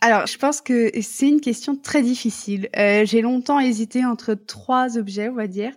Alors, 0.00 0.26
je 0.26 0.38
pense 0.38 0.62
que 0.62 0.90
c'est 1.02 1.28
une 1.28 1.42
question 1.42 1.76
très 1.76 2.02
difficile. 2.02 2.70
Euh, 2.74 3.04
j'ai 3.04 3.20
longtemps 3.20 3.60
hésité 3.60 4.06
entre 4.06 4.32
trois 4.32 4.96
objets, 4.96 5.28
on 5.28 5.34
va 5.34 5.46
dire. 5.46 5.72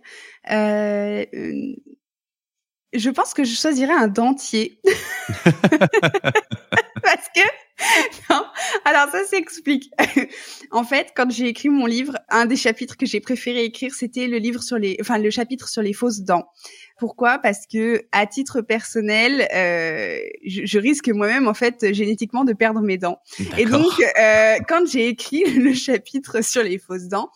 Je 2.94 3.10
pense 3.10 3.34
que 3.34 3.44
je 3.44 3.56
choisirais 3.56 3.94
un 3.94 4.08
dentier. 4.08 4.80
Parce 7.04 7.28
que 7.36 7.42
non. 8.30 8.44
Alors 8.86 9.10
ça 9.12 9.26
s'explique. 9.26 9.90
en 10.72 10.84
fait, 10.84 11.08
quand 11.16 11.30
j'ai 11.32 11.48
écrit 11.48 11.70
mon 11.70 11.86
livre, 11.86 12.18
un 12.30 12.46
des 12.46 12.56
chapitres 12.56 12.98
que 12.98 13.06
j'ai 13.06 13.20
préféré 13.20 13.64
écrire, 13.64 13.94
c'était 13.94 14.28
le 14.28 14.38
livre 14.38 14.62
sur 14.62 14.78
les, 14.78 14.98
enfin 15.02 15.18
le 15.18 15.30
chapitre 15.30 15.68
sur 15.68 15.82
les 15.82 15.94
fausses 15.94 16.22
dents. 16.22 16.46
Pourquoi? 17.00 17.40
Parce 17.40 17.66
que 17.68 18.04
à 18.12 18.26
titre 18.28 18.62
personnel, 18.62 19.48
euh, 19.54 20.20
je, 20.46 20.66
je, 20.66 20.80
risque 20.80 21.10
moi-même 21.10 21.48
en 21.48 21.54
fait 21.54 21.94
génétiquement 21.94 22.44
de 22.44 22.54
perdre 22.54 22.82
mes 22.82 22.98
dents. 22.98 23.20
Et 23.58 23.66
donc, 23.66 23.92
euh, 24.20 24.56
quand 24.68 24.88
j'ai 24.88 25.08
écrit 25.08 25.44
le 25.60 25.74
chapitre 25.74 26.44
sur 26.44 26.64
les 26.64 26.78
fausses 26.78 27.08
dents, 27.08 27.30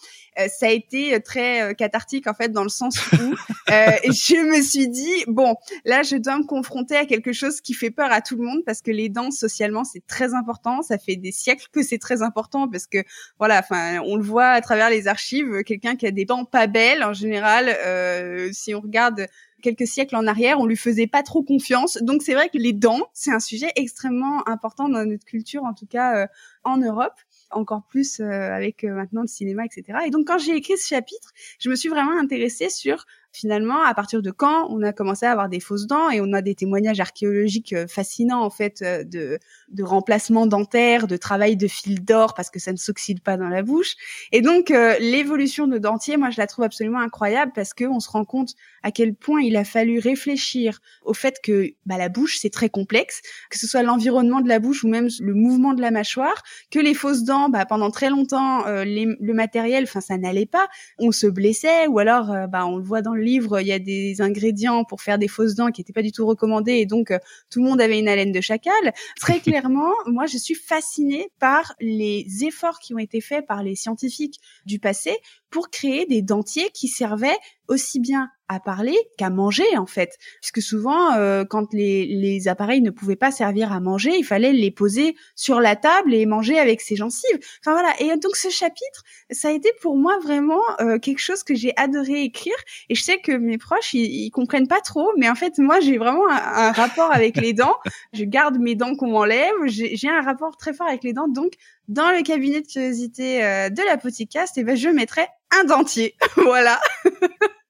ça 0.49 0.67
a 0.67 0.69
été 0.69 1.15
euh, 1.15 1.19
très 1.19 1.61
euh, 1.61 1.73
cathartique 1.73 2.27
en 2.27 2.33
fait 2.33 2.49
dans 2.49 2.63
le 2.63 2.69
sens 2.69 2.97
où 3.13 3.35
je 3.67 4.57
me 4.57 4.61
suis 4.61 4.87
dit 4.87 5.23
bon 5.27 5.55
là 5.83 6.03
je 6.03 6.15
dois 6.15 6.37
me 6.37 6.45
confronter 6.45 6.95
à 6.95 7.05
quelque 7.05 7.33
chose 7.33 7.61
qui 7.61 7.73
fait 7.73 7.89
peur 7.89 8.11
à 8.11 8.21
tout 8.21 8.35
le 8.35 8.43
monde 8.43 8.61
parce 8.65 8.81
que 8.81 8.91
les 8.91 9.09
dents 9.09 9.31
socialement 9.31 9.83
c'est 9.83 10.05
très 10.05 10.33
important 10.33 10.81
ça 10.81 10.97
fait 10.97 11.15
des 11.15 11.31
siècles 11.31 11.67
que 11.71 11.81
c'est 11.81 11.97
très 11.97 12.21
important 12.21 12.67
parce 12.67 12.87
que 12.87 12.99
voilà 13.39 13.59
enfin 13.59 13.99
on 14.05 14.15
le 14.15 14.23
voit 14.23 14.49
à 14.49 14.61
travers 14.61 14.89
les 14.89 15.07
archives 15.07 15.63
quelqu'un 15.63 15.95
qui 15.95 16.05
a 16.05 16.11
des 16.11 16.25
dents 16.25 16.45
pas 16.45 16.67
belles 16.67 17.03
en 17.03 17.13
général 17.13 17.75
euh, 17.85 18.49
si 18.51 18.75
on 18.75 18.81
regarde 18.81 19.25
quelques 19.63 19.87
siècles 19.87 20.15
en 20.15 20.27
arrière, 20.27 20.59
on 20.59 20.67
lui 20.67 20.77
faisait 20.77 21.07
pas 21.07 21.23
trop 21.23 21.41
confiance. 21.41 21.97
Donc 22.03 22.21
c'est 22.21 22.35
vrai 22.35 22.47
que 22.49 22.59
les 22.59 22.73
dents, 22.73 23.01
c'est 23.13 23.31
un 23.31 23.39
sujet 23.39 23.71
extrêmement 23.75 24.47
important 24.47 24.87
dans 24.87 25.03
notre 25.03 25.25
culture, 25.25 25.63
en 25.63 25.73
tout 25.73 25.87
cas 25.87 26.27
en 26.63 26.77
Europe 26.77 27.15
encore 27.51 27.83
plus 27.87 28.19
euh, 28.19 28.51
avec 28.51 28.83
euh, 28.83 28.93
maintenant 28.93 29.21
le 29.21 29.27
cinéma, 29.27 29.65
etc. 29.65 29.99
Et 30.05 30.09
donc 30.09 30.27
quand 30.27 30.37
j'ai 30.37 30.55
écrit 30.55 30.77
ce 30.77 30.87
chapitre, 30.87 31.31
je 31.59 31.69
me 31.69 31.75
suis 31.75 31.89
vraiment 31.89 32.17
intéressée 32.19 32.69
sur 32.69 33.05
finalement, 33.31 33.83
à 33.83 33.93
partir 33.93 34.21
de 34.21 34.31
quand 34.31 34.67
on 34.69 34.81
a 34.81 34.93
commencé 34.93 35.25
à 35.25 35.31
avoir 35.31 35.49
des 35.49 35.59
fausses 35.59 35.87
dents 35.87 36.09
et 36.09 36.21
on 36.21 36.33
a 36.33 36.41
des 36.41 36.55
témoignages 36.55 36.99
archéologiques 36.99 37.73
euh, 37.73 37.87
fascinants 37.87 38.41
en 38.41 38.49
fait 38.49 38.81
euh, 38.81 39.03
de, 39.03 39.39
de 39.69 39.83
remplacement 39.83 40.47
dentaire, 40.47 41.07
de 41.07 41.17
travail 41.17 41.57
de 41.57 41.67
fil 41.67 42.03
d'or 42.03 42.33
parce 42.33 42.49
que 42.49 42.59
ça 42.59 42.71
ne 42.71 42.77
s'oxyde 42.77 43.21
pas 43.21 43.37
dans 43.37 43.49
la 43.49 43.63
bouche. 43.63 43.95
Et 44.31 44.41
donc 44.41 44.71
euh, 44.71 44.97
l'évolution 44.99 45.67
de 45.67 45.77
dentier, 45.77 46.17
moi 46.17 46.29
je 46.29 46.37
la 46.37 46.47
trouve 46.47 46.65
absolument 46.65 46.99
incroyable 46.99 47.51
parce 47.53 47.73
que 47.73 47.85
on 47.85 47.99
se 47.99 48.09
rend 48.09 48.25
compte 48.25 48.53
à 48.83 48.91
quel 48.91 49.13
point 49.13 49.41
il 49.41 49.57
a 49.57 49.65
fallu 49.65 49.99
réfléchir 49.99 50.79
au 51.03 51.13
fait 51.13 51.39
que 51.43 51.71
bah, 51.85 51.97
la 51.97 52.09
bouche 52.09 52.37
c'est 52.39 52.49
très 52.49 52.69
complexe, 52.69 53.21
que 53.49 53.57
ce 53.57 53.67
soit 53.67 53.83
l'environnement 53.83 54.41
de 54.41 54.47
la 54.47 54.59
bouche 54.59 54.83
ou 54.83 54.87
même 54.87 55.09
le 55.19 55.33
mouvement 55.33 55.73
de 55.73 55.81
la 55.81 55.91
mâchoire, 55.91 56.41
que 56.71 56.79
les 56.79 56.93
fausses 56.93 57.23
dents, 57.23 57.49
bah, 57.49 57.65
pendant 57.65 57.91
très 57.91 58.09
longtemps 58.09 58.63
le 58.67 59.33
matériel, 59.33 59.83
enfin 59.83 60.01
ça 60.01 60.17
n'allait 60.17 60.45
pas, 60.45 60.67
on 60.97 61.11
se 61.11 61.27
blessait 61.27 61.87
ou 61.87 61.99
alors 61.99 62.33
bah, 62.49 62.65
on 62.65 62.77
le 62.77 62.83
voit 62.83 63.01
dans 63.01 63.13
le 63.17 63.23
livre, 63.23 63.59
il 63.59 63.67
y 63.67 63.73
a 63.73 63.79
des 63.79 64.21
ingrédients 64.21 64.83
pour 64.83 65.01
faire 65.01 65.17
des 65.17 65.27
fausses 65.27 65.55
dents 65.55 65.71
qui 65.71 65.81
n'étaient 65.81 65.93
pas 65.93 66.01
du 66.01 66.11
tout 66.11 66.25
recommandés 66.25 66.75
et 66.75 66.85
donc 66.85 67.11
euh, 67.11 67.19
tout 67.49 67.61
le 67.61 67.67
monde 67.67 67.81
avait 67.81 67.99
une 67.99 68.07
haleine 68.07 68.31
de 68.31 68.41
chacal. 68.41 68.93
Très 69.19 69.39
clairement, 69.41 69.91
moi 70.05 70.25
je 70.25 70.37
suis 70.37 70.55
fascinée 70.55 71.29
par 71.39 71.73
les 71.79 72.25
efforts 72.41 72.79
qui 72.79 72.93
ont 72.93 72.99
été 72.99 73.19
faits 73.21 73.45
par 73.45 73.63
les 73.63 73.75
scientifiques 73.75 74.39
du 74.65 74.79
passé 74.79 75.17
pour 75.49 75.69
créer 75.69 76.05
des 76.05 76.21
dentiers 76.21 76.69
qui 76.73 76.87
servaient 76.87 77.37
aussi 77.67 77.99
bien 77.99 78.29
à 78.49 78.59
parler 78.59 78.97
qu'à 79.17 79.29
manger 79.29 79.77
en 79.77 79.85
fait, 79.85 80.17
puisque 80.41 80.61
souvent 80.61 81.13
euh, 81.13 81.43
quand 81.43 81.73
les, 81.73 82.05
les, 82.05 82.47
appareils 82.47 82.81
ne 82.81 82.91
pouvaient 82.91 83.17
pas 83.17 83.31
servir 83.31 83.73
à 83.73 83.79
manger, 83.79 84.15
il 84.17 84.23
fallait 84.23 84.53
les 84.53 84.71
poser 84.71 85.15
sur 85.35 85.59
la 85.59 85.75
table 85.75 86.13
et 86.13 86.25
manger 86.25 86.57
avec 86.57 86.79
ses 86.79 86.95
gencives. 86.95 87.39
Enfin 87.61 87.73
voilà. 87.73 87.93
Et 87.99 88.15
donc 88.17 88.35
ce 88.35 88.49
chapitre, 88.49 89.03
ça 89.31 89.49
a 89.49 89.51
été 89.51 89.69
pour 89.81 89.97
moi 89.97 90.17
vraiment 90.19 90.61
euh, 90.79 90.97
quelque 90.97 91.19
chose 91.19 91.43
que 91.43 91.55
j'ai 91.55 91.73
adoré 91.75 92.23
écrire. 92.23 92.55
Et 92.89 92.95
je 92.95 93.03
sais 93.03 93.19
que 93.19 93.33
mes 93.33 93.57
proches 93.57 93.93
ils, 93.93 94.31
comprennent 94.31 94.67
pas 94.67 94.81
trop, 94.81 95.11
mais 95.17 95.29
en 95.29 95.35
fait 95.35 95.57
moi 95.57 95.79
j'ai 95.81 95.97
vraiment 95.97 96.29
un, 96.29 96.71
rapport 96.71 97.13
avec 97.13 97.35
les 97.37 97.53
dents. 97.53 97.75
Je 98.13 98.23
garde 98.23 98.59
mes 98.59 98.75
dents 98.75 98.95
qu'on 98.95 99.11
m'enlève. 99.11 99.55
J'ai 99.65 100.09
un 100.09 100.21
rapport 100.21 100.55
très 100.55 100.73
fort 100.73 100.87
avec 100.87 101.03
les 101.03 101.13
dents. 101.13 101.27
Donc 101.27 101.53
dans 101.89 102.11
le 102.11 102.23
cabinet 102.23 102.61
de 102.61 102.67
curiosité 102.67 103.43
euh, 103.43 103.69
de 103.69 103.81
la 103.83 103.97
podcast, 103.97 104.57
et 104.57 104.61
eh 104.61 104.63
ben 104.63 104.75
je 104.75 104.89
mettrai 104.89 105.25
un 105.51 105.63
dentier. 105.65 106.15
voilà. 106.35 106.79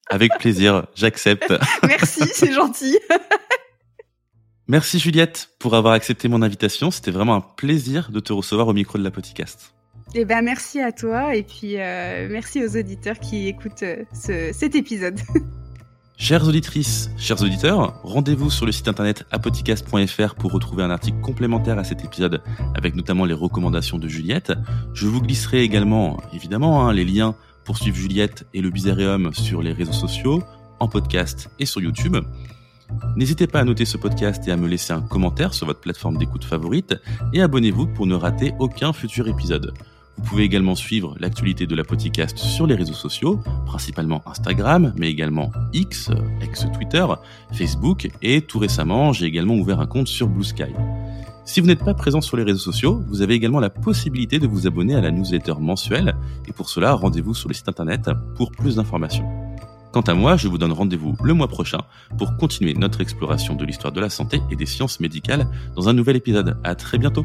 Avec 0.08 0.32
plaisir, 0.38 0.86
j'accepte. 0.94 1.52
Merci, 1.86 2.22
c'est 2.32 2.52
gentil. 2.52 2.98
Merci 4.68 4.98
Juliette 4.98 5.50
pour 5.58 5.74
avoir 5.74 5.94
accepté 5.94 6.28
mon 6.28 6.42
invitation. 6.42 6.90
C'était 6.90 7.10
vraiment 7.10 7.34
un 7.34 7.40
plaisir 7.40 8.10
de 8.10 8.20
te 8.20 8.32
recevoir 8.32 8.68
au 8.68 8.74
micro 8.74 8.98
de 8.98 9.04
la 9.04 9.10
podcast. 9.10 9.72
Eh 10.14 10.24
ben 10.24 10.42
merci 10.42 10.80
à 10.80 10.90
toi 10.90 11.34
et 11.34 11.42
puis 11.42 11.78
euh, 11.78 12.28
merci 12.30 12.64
aux 12.64 12.78
auditeurs 12.78 13.18
qui 13.18 13.48
écoutent 13.48 13.82
euh, 13.82 14.04
ce, 14.12 14.50
cet 14.52 14.74
épisode. 14.74 15.20
Chères 16.20 16.48
auditrices, 16.48 17.10
chers 17.16 17.40
auditeurs, 17.42 18.00
rendez-vous 18.02 18.50
sur 18.50 18.66
le 18.66 18.72
site 18.72 18.88
internet 18.88 19.24
apodcast.fr 19.30 20.34
pour 20.34 20.50
retrouver 20.50 20.82
un 20.82 20.90
article 20.90 21.20
complémentaire 21.20 21.78
à 21.78 21.84
cet 21.84 22.04
épisode 22.04 22.42
avec 22.74 22.96
notamment 22.96 23.24
les 23.24 23.34
recommandations 23.34 23.98
de 23.98 24.08
Juliette. 24.08 24.52
Je 24.94 25.06
vous 25.06 25.22
glisserai 25.22 25.62
également, 25.62 26.18
évidemment, 26.34 26.86
hein, 26.86 26.92
les 26.92 27.04
liens 27.04 27.36
pour 27.68 27.76
suivre 27.76 27.98
Juliette 27.98 28.46
et 28.54 28.62
le 28.62 28.70
Bizarreum 28.70 29.30
sur 29.34 29.60
les 29.60 29.74
réseaux 29.74 29.92
sociaux, 29.92 30.42
en 30.80 30.88
podcast 30.88 31.50
et 31.58 31.66
sur 31.66 31.82
YouTube. 31.82 32.16
N'hésitez 33.14 33.46
pas 33.46 33.60
à 33.60 33.64
noter 33.64 33.84
ce 33.84 33.98
podcast 33.98 34.48
et 34.48 34.52
à 34.52 34.56
me 34.56 34.66
laisser 34.66 34.94
un 34.94 35.02
commentaire 35.02 35.52
sur 35.52 35.66
votre 35.66 35.80
plateforme 35.80 36.16
d'écoute 36.16 36.44
favorite 36.44 36.94
et 37.34 37.42
abonnez-vous 37.42 37.88
pour 37.88 38.06
ne 38.06 38.14
rater 38.14 38.54
aucun 38.58 38.94
futur 38.94 39.28
épisode. 39.28 39.74
Vous 40.16 40.24
pouvez 40.24 40.44
également 40.44 40.74
suivre 40.74 41.14
l'actualité 41.20 41.66
de 41.66 41.76
la 41.76 41.84
podcast 41.84 42.38
sur 42.38 42.66
les 42.66 42.74
réseaux 42.74 42.94
sociaux, 42.94 43.42
principalement 43.66 44.22
Instagram, 44.26 44.94
mais 44.96 45.10
également 45.10 45.52
X, 45.74 46.10
ex-Twitter, 46.40 47.04
Facebook 47.52 48.08
et 48.22 48.40
tout 48.40 48.60
récemment, 48.60 49.12
j'ai 49.12 49.26
également 49.26 49.56
ouvert 49.56 49.80
un 49.80 49.86
compte 49.86 50.08
sur 50.08 50.26
Blue 50.26 50.42
Sky. 50.42 50.72
Si 51.48 51.62
vous 51.62 51.66
n'êtes 51.66 51.82
pas 51.82 51.94
présent 51.94 52.20
sur 52.20 52.36
les 52.36 52.42
réseaux 52.42 52.58
sociaux, 52.58 53.02
vous 53.08 53.22
avez 53.22 53.32
également 53.32 53.58
la 53.58 53.70
possibilité 53.70 54.38
de 54.38 54.46
vous 54.46 54.66
abonner 54.66 54.94
à 54.94 55.00
la 55.00 55.10
newsletter 55.10 55.54
mensuelle 55.58 56.14
et 56.46 56.52
pour 56.52 56.68
cela, 56.68 56.92
rendez-vous 56.92 57.32
sur 57.32 57.48
le 57.48 57.54
site 57.54 57.70
internet 57.70 58.10
pour 58.36 58.52
plus 58.52 58.76
d'informations. 58.76 59.26
Quant 59.90 60.02
à 60.02 60.12
moi, 60.12 60.36
je 60.36 60.46
vous 60.46 60.58
donne 60.58 60.72
rendez-vous 60.72 61.16
le 61.24 61.32
mois 61.32 61.48
prochain 61.48 61.78
pour 62.18 62.36
continuer 62.36 62.74
notre 62.74 63.00
exploration 63.00 63.54
de 63.54 63.64
l'histoire 63.64 63.94
de 63.94 64.00
la 64.02 64.10
santé 64.10 64.42
et 64.50 64.56
des 64.56 64.66
sciences 64.66 65.00
médicales 65.00 65.48
dans 65.74 65.88
un 65.88 65.94
nouvel 65.94 66.16
épisode. 66.16 66.58
À 66.64 66.74
très 66.74 66.98
bientôt! 66.98 67.24